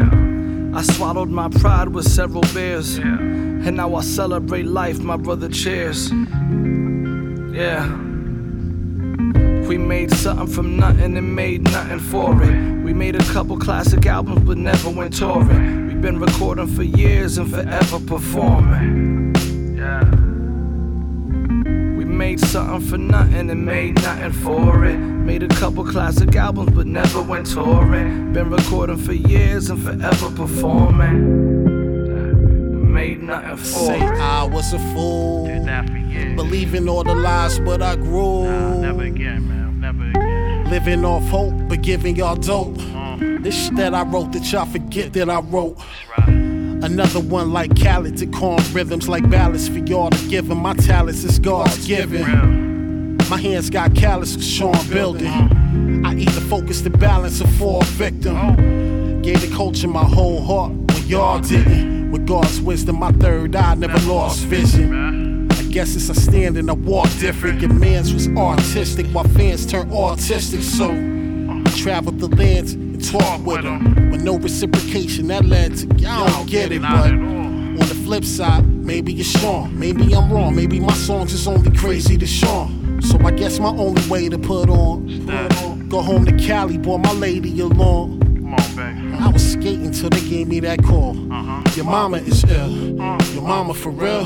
I 0.73 0.81
swallowed 0.83 1.29
my 1.29 1.49
pride 1.49 1.89
with 1.89 2.07
several 2.07 2.43
beers. 2.53 2.97
And 2.97 3.77
now 3.77 3.95
I 3.95 4.01
celebrate 4.01 4.65
life, 4.65 4.99
my 4.99 5.17
brother 5.17 5.49
cheers. 5.49 6.11
Yeah. 7.53 8.10
We 9.71 9.77
made 9.77 10.11
something 10.13 10.47
from 10.47 10.75
nothing 10.75 11.15
and 11.15 11.33
made 11.33 11.63
nothing 11.63 11.99
for 11.99 12.43
it. 12.43 12.83
We 12.83 12.93
made 12.93 13.15
a 13.15 13.23
couple 13.31 13.57
classic 13.57 14.05
albums 14.05 14.41
but 14.41 14.57
never 14.57 14.89
went 14.89 15.13
touring. 15.13 15.87
We've 15.87 16.01
been 16.01 16.19
recording 16.19 16.67
for 16.67 16.83
years 16.83 17.37
and 17.37 17.49
forever 17.49 17.97
performing. 18.01 19.33
Yeah. 19.77 20.03
We 21.95 22.03
made 22.03 22.41
something 22.41 22.81
for 22.81 22.97
nothing 22.97 23.49
and 23.49 23.65
made 23.65 23.95
nothing 24.03 24.33
for 24.33 24.83
it. 24.83 24.97
Made 24.97 25.43
a 25.43 25.47
couple 25.47 25.85
classic 25.85 26.35
albums, 26.35 26.71
but 26.71 26.85
never 26.85 27.21
went 27.21 27.45
touring. 27.45 28.33
Been 28.33 28.49
recording 28.49 28.97
for 28.97 29.13
years 29.13 29.69
and 29.69 29.81
forever 29.81 30.29
performing. 30.35 31.50
Made 33.01 33.23
nothing 33.23 33.57
for 33.57 33.65
Say 33.65 33.99
it. 33.99 34.03
I 34.03 34.43
was 34.43 34.73
a 34.73 34.79
fool. 34.93 35.47
Believing 36.35 36.87
all 36.87 37.03
the 37.03 37.15
lies, 37.15 37.57
but 37.57 37.81
I 37.81 37.95
grew. 37.95 38.43
Nah, 38.43 38.75
never 38.75 39.01
again, 39.05 39.47
man. 39.47 39.79
Never 39.79 40.07
again. 40.11 40.69
Living 40.69 41.03
off 41.03 41.27
hope, 41.27 41.55
but 41.67 41.81
giving 41.81 42.15
y'all 42.15 42.35
dope. 42.35 42.77
Uh-huh. 42.77 43.17
This 43.41 43.55
shit 43.55 43.75
that 43.77 43.95
I 43.95 44.03
wrote 44.03 44.33
that 44.33 44.51
y'all 44.51 44.67
forget 44.67 45.13
that 45.13 45.31
I 45.31 45.39
wrote. 45.39 45.79
Another 46.27 47.19
one 47.19 47.51
like 47.51 47.75
Khaled 47.75 48.17
to 48.17 48.27
calm 48.27 48.59
rhythms 48.71 49.09
like 49.09 49.27
ballads 49.31 49.67
for 49.67 49.79
y'all 49.79 50.11
to 50.11 50.27
give 50.29 50.51
'em. 50.51 50.59
My 50.59 50.75
talents 50.75 51.23
is 51.23 51.39
God's 51.39 51.87
given. 51.87 53.17
My 53.31 53.37
hands 53.37 53.71
got 53.71 53.95
callous 53.95 54.35
for 54.35 54.43
Sean 54.43 54.87
building. 54.89 55.25
Uh-huh. 55.25 56.07
I 56.07 56.13
either 56.17 56.41
focus 56.41 56.81
the 56.81 56.91
balance 56.91 57.41
or 57.41 57.47
fall 57.47 57.81
victim. 57.81 58.37
Oh. 58.37 59.21
Gave 59.23 59.41
the 59.41 59.55
culture 59.55 59.87
my 59.87 60.03
whole 60.03 60.39
heart 60.45 60.71
when 60.71 61.07
y'all 61.07 61.39
didn't. 61.39 62.00
God's 62.31 62.61
wisdom, 62.61 62.97
my 62.97 63.11
third 63.11 63.57
eye 63.57 63.75
never 63.75 63.99
lost 64.09 64.45
vision. 64.45 65.51
I 65.51 65.63
guess 65.63 65.97
it's 65.97 66.07
a 66.07 66.15
stand 66.15 66.55
and 66.55 66.69
I 66.69 66.73
walk 66.75 67.09
different. 67.19 67.59
Your 67.59 67.73
man's 67.73 68.13
was 68.13 68.29
artistic 68.29 69.05
while 69.07 69.25
fans 69.25 69.65
turn 69.65 69.89
autistic. 69.89 70.61
So 70.61 70.91
I 70.91 71.61
traveled 71.77 72.19
the 72.21 72.33
lands 72.33 72.71
and 72.71 73.03
talked 73.03 73.43
with 73.43 73.63
them. 73.63 74.11
With 74.11 74.23
no 74.23 74.37
reciprocation, 74.37 75.27
that 75.27 75.43
led 75.43 75.75
to 75.75 75.87
y'all 75.97 76.25
don't 76.25 76.49
get 76.49 76.71
it, 76.71 76.81
but. 76.81 77.11
On 77.11 77.75
the 77.75 78.01
flip 78.05 78.23
side, 78.23 78.65
maybe 78.65 79.13
it's 79.19 79.27
Sean. 79.27 79.77
Maybe 79.77 80.15
I'm 80.15 80.31
wrong. 80.31 80.55
Maybe 80.55 80.79
my 80.79 80.93
songs 80.93 81.33
is 81.33 81.45
only 81.49 81.75
crazy 81.77 82.17
to 82.17 82.25
Sean. 82.25 83.01
So 83.01 83.19
I 83.25 83.31
guess 83.31 83.59
my 83.59 83.71
only 83.71 84.07
way 84.07 84.29
to 84.29 84.37
put 84.37 84.69
on, 84.69 85.89
go 85.89 86.01
home 86.01 86.23
to 86.27 86.37
Cali, 86.37 86.77
boy, 86.77 86.97
my 86.97 87.11
lady 87.11 87.59
along. 87.59 88.21
Come 88.21 88.53
on, 88.53 88.75
baby. 88.77 89.17
I 89.21 89.27
was 89.27 89.51
skating 89.51 89.91
till 89.91 90.09
they 90.09 90.21
gave 90.29 90.47
me 90.47 90.61
that 90.61 90.81
call. 90.81 91.17
Uh-huh. 91.29 91.60
Your 91.75 91.85
mama 91.85 92.17
is 92.17 92.43
ill. 92.43 92.69
Your 93.33 93.43
mama 93.43 93.73
for 93.73 93.91
real. 93.91 94.25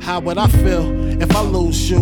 How 0.00 0.18
would 0.20 0.38
I 0.38 0.48
feel 0.48 1.22
if 1.22 1.34
I 1.34 1.40
lose 1.42 1.88
you? 1.88 2.00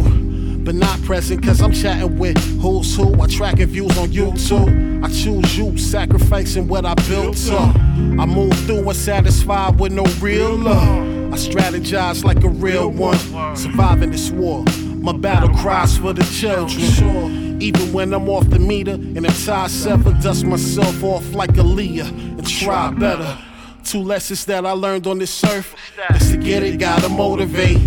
But 0.64 0.74
not 0.76 1.02
present, 1.02 1.44
cause 1.44 1.60
I'm 1.60 1.72
chatting 1.72 2.18
with 2.18 2.38
who's 2.60 2.96
who. 2.96 3.20
I 3.20 3.26
tracking 3.26 3.66
views 3.66 3.98
on 3.98 4.08
YouTube. 4.08 5.04
I 5.04 5.08
choose 5.08 5.58
you, 5.58 5.76
sacrificing 5.76 6.68
what 6.68 6.86
I 6.86 6.94
built 7.08 7.36
up. 7.50 7.76
I 7.76 8.24
move 8.24 8.54
through 8.66 8.88
and 8.88 8.96
satisfied 8.96 9.78
with 9.78 9.92
no 9.92 10.04
real 10.20 10.56
love. 10.56 11.32
I 11.32 11.36
strategize 11.36 12.24
like 12.24 12.42
a 12.42 12.48
real 12.48 12.90
one, 12.90 13.18
surviving 13.56 14.10
this 14.10 14.30
war. 14.30 14.64
My 14.86 15.12
battle 15.12 15.50
cries 15.50 15.98
for 15.98 16.12
the 16.12 16.24
children. 16.24 17.60
Even 17.60 17.92
when 17.92 18.14
I'm 18.14 18.28
off 18.28 18.48
the 18.48 18.58
meter 18.58 18.92
and 18.92 19.26
I'm 19.26 19.34
tired, 19.44 19.70
sever, 19.70 20.12
dust 20.22 20.44
myself 20.44 21.02
off 21.04 21.34
like 21.34 21.56
a 21.58 21.62
Leah 21.62 22.06
and 22.06 22.46
try 22.46 22.90
better. 22.90 23.36
Two 23.84 24.02
lessons 24.02 24.44
that 24.46 24.64
I 24.64 24.72
learned 24.72 25.06
on 25.06 25.18
this 25.18 25.44
earth 25.44 25.74
is 26.14 26.30
to 26.30 26.36
get 26.36 26.62
it, 26.62 26.78
gotta 26.78 27.08
motivate. 27.08 27.78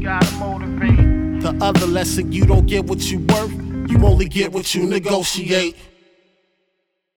Gotta 0.00 0.34
motivate. 0.36 1.40
The 1.42 1.56
other 1.60 1.86
lesson, 1.86 2.32
you 2.32 2.46
don't 2.46 2.66
get 2.66 2.84
what 2.84 3.10
you 3.10 3.18
worth, 3.20 3.52
you 3.90 4.04
only 4.04 4.28
get 4.28 4.52
what 4.52 4.74
you 4.74 4.86
negotiate. 4.86 5.76